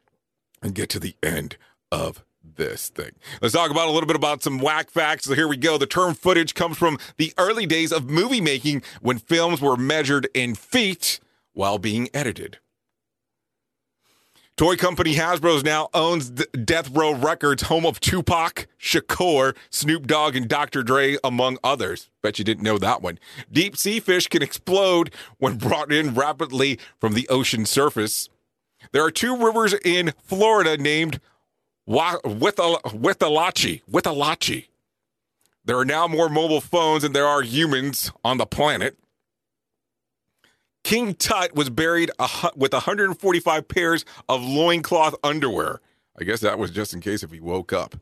and 0.61 0.75
get 0.75 0.89
to 0.89 0.99
the 0.99 1.15
end 1.23 1.57
of 1.91 2.23
this 2.43 2.89
thing. 2.89 3.11
Let's 3.41 3.53
talk 3.53 3.71
about 3.71 3.87
a 3.87 3.91
little 3.91 4.07
bit 4.07 4.15
about 4.15 4.43
some 4.43 4.59
whack 4.59 4.89
facts. 4.89 5.25
So 5.25 5.33
here 5.33 5.47
we 5.47 5.57
go. 5.57 5.77
The 5.77 5.87
term 5.87 6.13
footage 6.13 6.53
comes 6.53 6.77
from 6.77 6.99
the 7.17 7.33
early 7.37 7.65
days 7.65 7.91
of 7.91 8.09
movie 8.09 8.41
making 8.41 8.83
when 9.01 9.17
films 9.17 9.61
were 9.61 9.77
measured 9.77 10.27
in 10.33 10.55
feet 10.55 11.19
while 11.53 11.77
being 11.77 12.09
edited. 12.13 12.59
Toy 14.57 14.77
company 14.77 15.15
Hasbro's 15.15 15.65
now 15.65 15.89
owns 15.93 16.29
Death 16.29 16.89
Row 16.91 17.13
Records, 17.13 17.63
home 17.63 17.85
of 17.85 17.99
Tupac, 17.99 18.67
Shakur, 18.79 19.53
Snoop 19.69 20.07
Dogg, 20.07 20.33
and 20.37 20.47
Dr. 20.47 20.81
Dre, 20.81 21.17
among 21.25 21.57
others. 21.61 22.09
Bet 22.23 22.39
you 22.39 22.45
didn't 22.45 22.63
know 22.63 22.77
that 22.77 23.01
one. 23.01 23.19
Deep 23.51 23.75
sea 23.75 23.99
fish 23.99 24.27
can 24.27 24.41
explode 24.41 25.13
when 25.39 25.57
brought 25.57 25.91
in 25.91 26.13
rapidly 26.13 26.79
from 27.01 27.15
the 27.15 27.27
ocean 27.27 27.65
surface. 27.65 28.29
There 28.93 29.03
are 29.03 29.11
two 29.11 29.35
rivers 29.35 29.73
in 29.83 30.13
Florida 30.23 30.77
named 30.77 31.19
Withlacoochee. 31.85 33.81
Withlacoochee. 33.91 34.67
There 35.65 35.77
are 35.77 35.83
now 35.83 36.07
more 36.07 36.29
mobile 36.29 36.61
phones 36.61 37.03
than 37.03 37.11
there 37.11 37.27
are 37.27 37.41
humans 37.41 38.09
on 38.23 38.37
the 38.37 38.45
planet. 38.45 38.97
King 40.85 41.15
Tut 41.15 41.55
was 41.55 41.71
buried 41.71 42.11
with 42.55 42.71
145 42.71 43.67
pairs 43.67 44.05
of 44.29 44.43
loincloth 44.43 45.15
underwear. 45.23 45.81
I 46.15 46.23
guess 46.23 46.41
that 46.41 46.59
was 46.59 46.69
just 46.69 46.93
in 46.93 47.01
case 47.01 47.23
if 47.23 47.31
he 47.31 47.39
woke 47.39 47.73
up. 47.73 47.95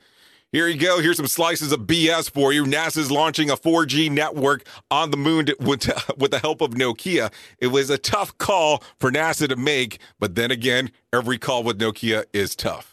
Here 0.51 0.67
you 0.67 0.77
go. 0.77 0.99
Here's 0.99 1.15
some 1.15 1.27
slices 1.27 1.71
of 1.71 1.87
BS 1.87 2.29
for 2.29 2.51
you. 2.51 2.65
NASA's 2.65 3.09
launching 3.09 3.49
a 3.49 3.55
4G 3.55 4.11
network 4.11 4.67
on 4.91 5.11
the 5.11 5.17
moon 5.17 5.47
with, 5.61 5.89
with 6.17 6.31
the 6.31 6.39
help 6.39 6.59
of 6.59 6.71
Nokia. 6.71 7.31
It 7.57 7.67
was 7.67 7.89
a 7.89 7.97
tough 7.97 8.37
call 8.37 8.83
for 8.99 9.09
NASA 9.09 9.47
to 9.47 9.55
make, 9.55 9.99
but 10.19 10.35
then 10.35 10.51
again, 10.51 10.91
every 11.13 11.37
call 11.37 11.63
with 11.63 11.79
Nokia 11.79 12.25
is 12.33 12.53
tough. 12.53 12.92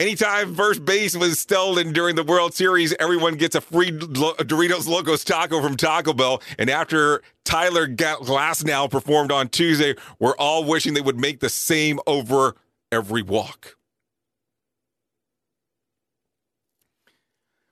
Anytime 0.00 0.54
first 0.54 0.84
base 0.84 1.16
was 1.16 1.40
stolen 1.40 1.92
during 1.92 2.14
the 2.14 2.22
World 2.22 2.54
Series, 2.54 2.94
everyone 3.00 3.34
gets 3.34 3.56
a 3.56 3.60
free 3.60 3.90
Doritos 3.90 4.86
Locos 4.86 5.24
taco 5.24 5.60
from 5.60 5.76
Taco 5.76 6.12
Bell. 6.12 6.40
And 6.56 6.70
after 6.70 7.20
Tyler 7.44 7.88
Glasnow 7.88 8.88
performed 8.88 9.32
on 9.32 9.48
Tuesday, 9.48 9.96
we're 10.20 10.36
all 10.36 10.62
wishing 10.62 10.94
they 10.94 11.00
would 11.00 11.18
make 11.18 11.40
the 11.40 11.48
same 11.48 11.98
over 12.06 12.54
every 12.92 13.22
walk. 13.22 13.77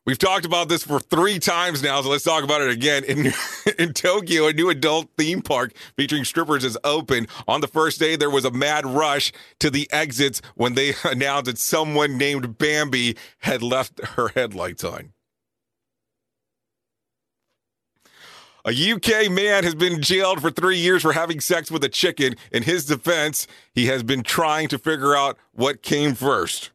We've 0.07 0.17
talked 0.17 0.47
about 0.47 0.69
this 0.69 0.85
for 0.85 1.01
three 1.01 1.41
times 1.41 1.83
now, 1.83 2.01
so 2.01 2.11
let's 2.11 2.23
talk 2.23 2.45
about 2.45 2.61
it 2.61 2.71
again. 2.71 3.03
In, 3.03 3.33
in 3.79 3.93
Tokyo, 3.93 4.47
a 4.47 4.53
new 4.53 4.71
adult 4.71 5.09
theme 5.19 5.43
park 5.43 5.73
featuring 5.97 6.25
strippers 6.25 6.63
is 6.63 6.79
open. 6.85 7.27
On 7.49 7.61
the 7.61 7.67
first 7.67 7.99
day, 7.99 8.15
there 8.15 8.31
was 8.31 8.45
a 8.45 8.53
mad 8.53 8.87
rush 8.87 9.33
to 9.59 9.69
the 9.69 9.89
exits 9.91 10.41
when 10.55 10.75
they 10.75 10.95
announced 11.05 11.47
that 11.47 11.59
someone 11.59 12.17
named 12.17 12.57
Bambi 12.57 13.17
had 13.41 13.65
left 13.65 14.01
her 14.01 14.29
headlights 14.29 14.85
on. 14.85 15.13
A 18.65 18.93
UK 18.93 19.31
man 19.31 19.65
has 19.65 19.75
been 19.75 20.03
jailed 20.03 20.41
for 20.41 20.51
three 20.53 20.79
years 20.79 21.03
for 21.03 21.13
having 21.15 21.41
sex 21.41 21.69
with 21.69 21.83
a 21.83 21.89
chicken. 21.89 22.35
In 22.53 22.63
his 22.63 22.87
defense, 22.87 23.49
he 23.73 23.87
has 23.87 24.05
been 24.05 24.23
trying 24.23 24.69
to 24.69 24.79
figure 24.79 25.17
out 25.17 25.37
what 25.53 25.83
came 25.83 26.15
first. 26.15 26.71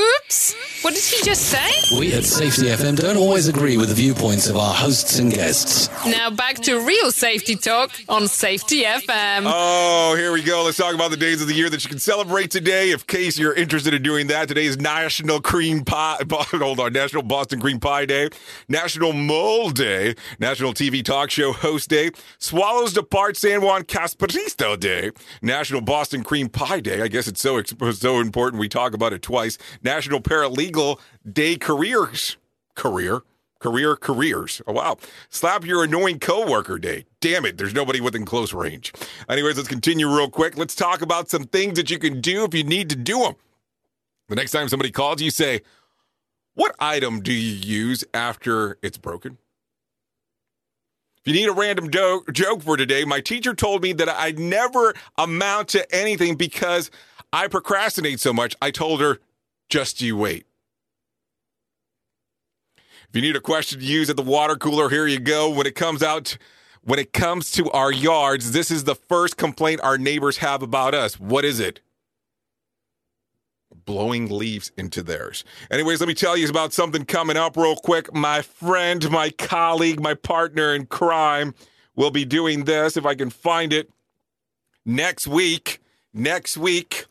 Oops! 0.00 0.54
What 0.82 0.94
did 0.94 1.02
he 1.02 1.24
just 1.24 1.42
say? 1.42 1.98
We 1.98 2.12
at 2.14 2.24
Safety 2.24 2.66
FM 2.66 2.96
don't 2.96 3.16
always 3.16 3.48
agree 3.48 3.76
with 3.76 3.88
the 3.88 3.96
viewpoints 3.96 4.48
of 4.48 4.56
our 4.56 4.72
hosts 4.72 5.18
and 5.18 5.32
guests. 5.32 5.88
Now 6.06 6.30
back 6.30 6.54
to 6.62 6.78
real 6.78 7.10
safety 7.10 7.56
talk 7.56 7.90
on 8.08 8.28
Safety 8.28 8.84
FM. 8.84 9.42
Oh, 9.44 10.14
here 10.16 10.30
we 10.30 10.40
go. 10.40 10.62
Let's 10.62 10.76
talk 10.76 10.94
about 10.94 11.10
the 11.10 11.16
days 11.16 11.42
of 11.42 11.48
the 11.48 11.54
year 11.54 11.68
that 11.68 11.82
you 11.82 11.90
can 11.90 11.98
celebrate 11.98 12.52
today. 12.52 12.90
If 12.92 13.08
case 13.08 13.36
you're 13.38 13.54
interested 13.54 13.92
in 13.92 14.02
doing 14.04 14.28
that, 14.28 14.46
today 14.46 14.66
is 14.66 14.78
National 14.78 15.40
Cream 15.40 15.84
Pie. 15.84 16.18
Hold 16.30 16.78
on, 16.78 16.92
National 16.92 17.24
Boston 17.24 17.60
Cream 17.60 17.80
Pie 17.80 18.06
Day, 18.06 18.28
National 18.68 19.12
Mole 19.12 19.70
Day, 19.70 20.14
National 20.38 20.72
TV 20.74 21.04
Talk 21.04 21.30
Show 21.30 21.52
Host 21.52 21.88
Day, 21.88 22.12
Swallows 22.38 22.92
Depart 22.92 23.36
San 23.36 23.62
Juan 23.62 23.82
Capistrano 23.82 24.76
Day, 24.76 25.10
National 25.42 25.80
Boston 25.80 26.22
Cream 26.22 26.48
Pie 26.48 26.80
Day. 26.80 27.02
I 27.02 27.08
guess 27.08 27.26
it's 27.26 27.40
so 27.40 27.60
so 27.62 28.20
important 28.20 28.60
we 28.60 28.68
talk 28.68 28.94
about 28.94 29.12
it 29.12 29.22
twice. 29.22 29.58
National 29.88 30.20
Paralegal 30.20 31.00
Day 31.32 31.56
Careers 31.56 32.36
Career. 32.74 33.22
Career 33.58 33.96
careers. 33.96 34.60
Oh, 34.66 34.74
wow. 34.74 34.98
Slap 35.30 35.64
your 35.64 35.82
annoying 35.82 36.20
coworker 36.20 36.78
day. 36.78 37.06
Damn 37.20 37.46
it, 37.46 37.56
there's 37.56 37.74
nobody 37.74 38.00
within 38.00 38.24
close 38.26 38.52
range. 38.52 38.92
Anyways, 39.30 39.56
let's 39.56 39.68
continue 39.68 40.06
real 40.06 40.28
quick. 40.30 40.58
Let's 40.58 40.74
talk 40.74 41.00
about 41.00 41.30
some 41.30 41.44
things 41.44 41.76
that 41.76 41.90
you 41.90 41.98
can 41.98 42.20
do 42.20 42.44
if 42.44 42.54
you 42.54 42.62
need 42.62 42.90
to 42.90 42.96
do 42.96 43.18
them. 43.20 43.34
The 44.28 44.36
next 44.36 44.52
time 44.52 44.68
somebody 44.68 44.90
calls 44.90 45.22
you, 45.22 45.30
say, 45.30 45.62
What 46.54 46.76
item 46.78 47.20
do 47.20 47.32
you 47.32 47.54
use 47.54 48.04
after 48.12 48.78
it's 48.82 48.98
broken? 48.98 49.38
If 51.24 51.26
you 51.26 51.32
need 51.32 51.48
a 51.48 51.52
random 51.52 51.88
do- 51.88 52.24
joke 52.30 52.62
for 52.62 52.76
today, 52.76 53.04
my 53.04 53.20
teacher 53.20 53.54
told 53.54 53.82
me 53.82 53.94
that 53.94 54.08
I 54.10 54.32
never 54.32 54.94
amount 55.16 55.68
to 55.70 55.92
anything 55.92 56.36
because 56.36 56.90
I 57.32 57.48
procrastinate 57.48 58.20
so 58.20 58.32
much. 58.32 58.54
I 58.62 58.70
told 58.70 59.00
her, 59.00 59.18
just 59.68 60.00
you 60.00 60.16
wait. 60.16 60.46
If 63.08 63.16
you 63.16 63.22
need 63.22 63.36
a 63.36 63.40
question 63.40 63.80
to 63.80 63.84
use 63.84 64.10
at 64.10 64.16
the 64.16 64.22
water 64.22 64.56
cooler, 64.56 64.90
here 64.90 65.06
you 65.06 65.18
go. 65.18 65.48
When 65.50 65.66
it 65.66 65.74
comes 65.74 66.02
out, 66.02 66.36
when 66.82 66.98
it 66.98 67.12
comes 67.12 67.50
to 67.52 67.70
our 67.70 67.90
yards, 67.90 68.52
this 68.52 68.70
is 68.70 68.84
the 68.84 68.94
first 68.94 69.36
complaint 69.36 69.80
our 69.82 69.96
neighbors 69.96 70.38
have 70.38 70.62
about 70.62 70.94
us. 70.94 71.18
What 71.18 71.44
is 71.44 71.58
it? 71.58 71.80
Blowing 73.86 74.28
leaves 74.28 74.70
into 74.76 75.02
theirs. 75.02 75.44
Anyways, 75.70 76.00
let 76.00 76.08
me 76.08 76.14
tell 76.14 76.36
you 76.36 76.46
about 76.48 76.74
something 76.74 77.06
coming 77.06 77.38
up 77.38 77.56
real 77.56 77.76
quick. 77.76 78.12
My 78.12 78.42
friend, 78.42 79.10
my 79.10 79.30
colleague, 79.30 80.00
my 80.00 80.12
partner 80.12 80.74
in 80.74 80.84
crime 80.84 81.54
will 81.96 82.10
be 82.10 82.26
doing 82.26 82.64
this 82.64 82.98
if 82.98 83.06
I 83.06 83.14
can 83.14 83.30
find 83.30 83.72
it 83.72 83.90
next 84.84 85.26
week. 85.26 85.80
Next 86.12 86.58
week, 86.58 87.06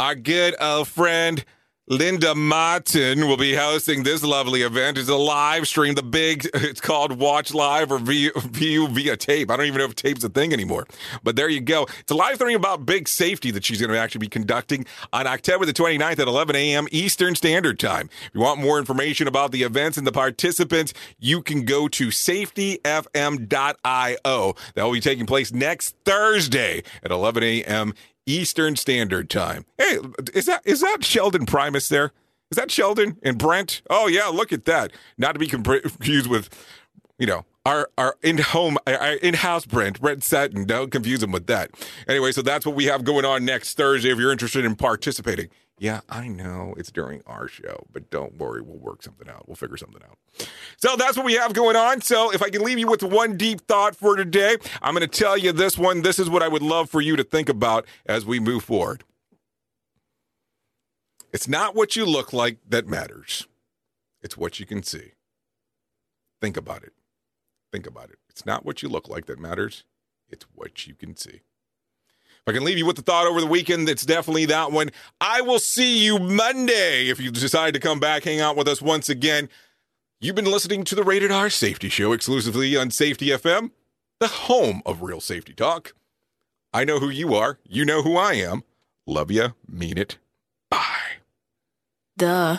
our 0.00 0.14
good 0.14 0.54
old 0.58 0.88
friend 0.88 1.44
Linda 1.90 2.34
Martin 2.36 3.26
will 3.26 3.36
be 3.36 3.56
hosting 3.56 4.04
this 4.04 4.22
lovely 4.22 4.62
event. 4.62 4.96
It's 4.96 5.08
a 5.08 5.16
live 5.16 5.66
stream. 5.66 5.96
The 5.96 6.04
big, 6.04 6.48
it's 6.54 6.80
called 6.80 7.18
Watch 7.18 7.52
Live 7.52 7.90
or 7.90 7.98
View, 7.98 8.30
view 8.36 8.86
via 8.86 9.16
tape. 9.16 9.50
I 9.50 9.56
don't 9.56 9.66
even 9.66 9.78
know 9.78 9.86
if 9.86 9.96
tape's 9.96 10.22
a 10.22 10.28
thing 10.28 10.52
anymore. 10.52 10.86
But 11.24 11.34
there 11.34 11.48
you 11.48 11.60
go. 11.60 11.88
It's 11.98 12.12
a 12.12 12.14
live 12.14 12.36
stream 12.36 12.54
about 12.54 12.86
big 12.86 13.08
safety 13.08 13.50
that 13.50 13.64
she's 13.64 13.80
going 13.80 13.90
to 13.90 13.98
actually 13.98 14.20
be 14.20 14.28
conducting 14.28 14.86
on 15.12 15.26
October 15.26 15.66
the 15.66 15.72
29th 15.72 16.20
at 16.20 16.28
11 16.28 16.54
a.m. 16.54 16.86
Eastern 16.92 17.34
Standard 17.34 17.80
Time. 17.80 18.08
If 18.26 18.30
you 18.34 18.40
want 18.40 18.60
more 18.60 18.78
information 18.78 19.26
about 19.26 19.50
the 19.50 19.64
events 19.64 19.98
and 19.98 20.06
the 20.06 20.12
participants, 20.12 20.94
you 21.18 21.42
can 21.42 21.64
go 21.64 21.88
to 21.88 22.06
safetyfm.io. 22.06 24.54
That 24.74 24.84
will 24.84 24.92
be 24.92 25.00
taking 25.00 25.26
place 25.26 25.52
next 25.52 25.96
Thursday 26.04 26.84
at 27.02 27.10
11 27.10 27.42
a.m. 27.42 27.94
Eastern 28.30 28.76
Standard 28.76 29.28
Time. 29.28 29.64
Hey, 29.78 29.98
is 30.34 30.46
that 30.46 30.62
is 30.64 30.80
that 30.80 31.04
Sheldon 31.04 31.46
Primus 31.46 31.88
there? 31.88 32.12
Is 32.50 32.56
that 32.56 32.70
Sheldon 32.70 33.18
and 33.22 33.38
Brent? 33.38 33.82
Oh 33.90 34.06
yeah, 34.06 34.26
look 34.26 34.52
at 34.52 34.64
that. 34.64 34.92
Not 35.18 35.32
to 35.32 35.38
be 35.38 35.46
confused 35.46 36.28
with, 36.28 36.48
you 37.18 37.26
know, 37.26 37.44
our 37.64 37.90
our 37.98 38.16
in 38.22 38.38
home 38.38 38.78
our 38.86 39.14
in 39.14 39.34
house 39.34 39.66
Brent 39.66 40.00
Brent 40.00 40.24
Sutton. 40.24 40.64
Don't 40.64 40.90
confuse 40.90 41.22
him 41.22 41.32
with 41.32 41.46
that. 41.46 41.70
Anyway, 42.08 42.32
so 42.32 42.42
that's 42.42 42.66
what 42.66 42.74
we 42.74 42.86
have 42.86 43.04
going 43.04 43.24
on 43.24 43.44
next 43.44 43.76
Thursday. 43.76 44.10
If 44.10 44.18
you're 44.18 44.32
interested 44.32 44.64
in 44.64 44.76
participating, 44.76 45.48
yeah, 45.80 46.02
I 46.10 46.28
know 46.28 46.74
it's 46.76 46.92
during 46.92 47.22
our 47.26 47.48
show, 47.48 47.86
but 47.90 48.10
don't 48.10 48.36
worry, 48.36 48.60
we'll 48.60 48.76
work 48.76 49.02
something 49.02 49.30
out. 49.30 49.48
We'll 49.48 49.56
figure 49.56 49.78
something 49.78 50.02
out. 50.02 50.18
So 50.76 50.94
that's 50.94 51.16
what 51.16 51.24
we 51.24 51.32
have 51.32 51.54
going 51.54 51.74
on. 51.74 52.02
So 52.02 52.30
if 52.30 52.42
I 52.42 52.50
can 52.50 52.62
leave 52.62 52.78
you 52.78 52.86
with 52.86 53.02
one 53.02 53.38
deep 53.38 53.62
thought 53.62 53.96
for 53.96 54.14
today, 54.14 54.58
I'm 54.82 54.94
going 54.94 55.08
to 55.08 55.18
tell 55.18 55.38
you 55.38 55.52
this 55.52 55.78
one. 55.78 56.02
This 56.02 56.18
is 56.18 56.28
what 56.28 56.42
I 56.42 56.48
would 56.48 56.60
love 56.60 56.90
for 56.90 57.00
you 57.00 57.16
to 57.16 57.24
think 57.24 57.48
about 57.48 57.86
as 58.04 58.26
we 58.26 58.38
move 58.38 58.62
forward. 58.62 59.04
It's 61.32 61.48
not 61.48 61.74
what 61.74 61.96
you 61.96 62.04
look 62.04 62.34
like 62.34 62.58
that 62.68 62.86
matters, 62.86 63.48
it's 64.20 64.36
what 64.36 64.60
you 64.60 64.66
can 64.66 64.82
see. 64.82 65.12
Think 66.42 66.58
about 66.58 66.82
it. 66.82 66.92
Think 67.72 67.86
about 67.86 68.10
it. 68.10 68.18
It's 68.28 68.44
not 68.44 68.66
what 68.66 68.82
you 68.82 68.90
look 68.90 69.08
like 69.08 69.24
that 69.26 69.38
matters, 69.38 69.84
it's 70.28 70.44
what 70.54 70.86
you 70.86 70.94
can 70.94 71.16
see. 71.16 71.40
If 72.46 72.48
I 72.48 72.52
can 72.52 72.64
leave 72.64 72.78
you 72.78 72.86
with 72.86 72.96
the 72.96 73.02
thought 73.02 73.26
over 73.26 73.40
the 73.40 73.46
weekend, 73.46 73.88
it's 73.88 74.06
definitely 74.06 74.46
that 74.46 74.72
one. 74.72 74.90
I 75.20 75.42
will 75.42 75.58
see 75.58 75.98
you 75.98 76.18
Monday 76.18 77.08
if 77.08 77.20
you 77.20 77.30
decide 77.30 77.74
to 77.74 77.80
come 77.80 78.00
back, 78.00 78.24
hang 78.24 78.40
out 78.40 78.56
with 78.56 78.66
us 78.66 78.80
once 78.80 79.08
again. 79.08 79.48
You've 80.20 80.36
been 80.36 80.46
listening 80.50 80.84
to 80.84 80.94
the 80.94 81.04
Rated 81.04 81.30
R 81.30 81.50
Safety 81.50 81.88
Show 81.88 82.12
exclusively 82.12 82.76
on 82.76 82.90
Safety 82.90 83.26
FM, 83.26 83.70
the 84.20 84.28
home 84.28 84.82
of 84.84 85.02
real 85.02 85.20
safety 85.20 85.52
talk. 85.52 85.94
I 86.72 86.84
know 86.84 86.98
who 86.98 87.08
you 87.08 87.34
are. 87.34 87.58
You 87.66 87.84
know 87.84 88.02
who 88.02 88.16
I 88.16 88.34
am. 88.34 88.62
Love 89.06 89.30
ya. 89.30 89.50
Mean 89.68 89.98
it. 89.98 90.18
Bye. 90.70 91.18
Duh. 92.16 92.58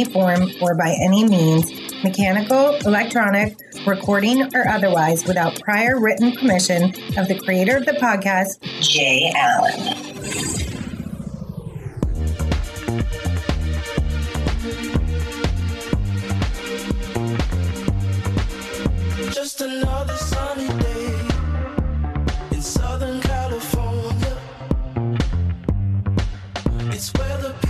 form 0.00 0.50
or 0.62 0.74
by 0.74 0.96
any 1.02 1.24
means, 1.28 1.70
mechanical, 2.02 2.74
electronic, 2.86 3.56
recording, 3.86 4.42
or 4.54 4.66
otherwise, 4.66 5.26
without 5.26 5.60
prior 5.60 6.00
written 6.00 6.32
permission 6.32 6.84
of 7.18 7.28
the 7.28 7.38
creator 7.44 7.76
of 7.76 7.84
the 7.84 7.92
podcast, 7.92 8.58
Jay 8.80 9.30
Allen. 9.36 9.98
Just 19.32 19.60
another 19.60 20.16
sunny 20.16 20.68
day 20.80 21.18
in 22.52 22.62
Southern 22.62 23.20
California. 23.20 24.38
It's 26.94 27.12
where 27.14 27.38
the 27.38 27.61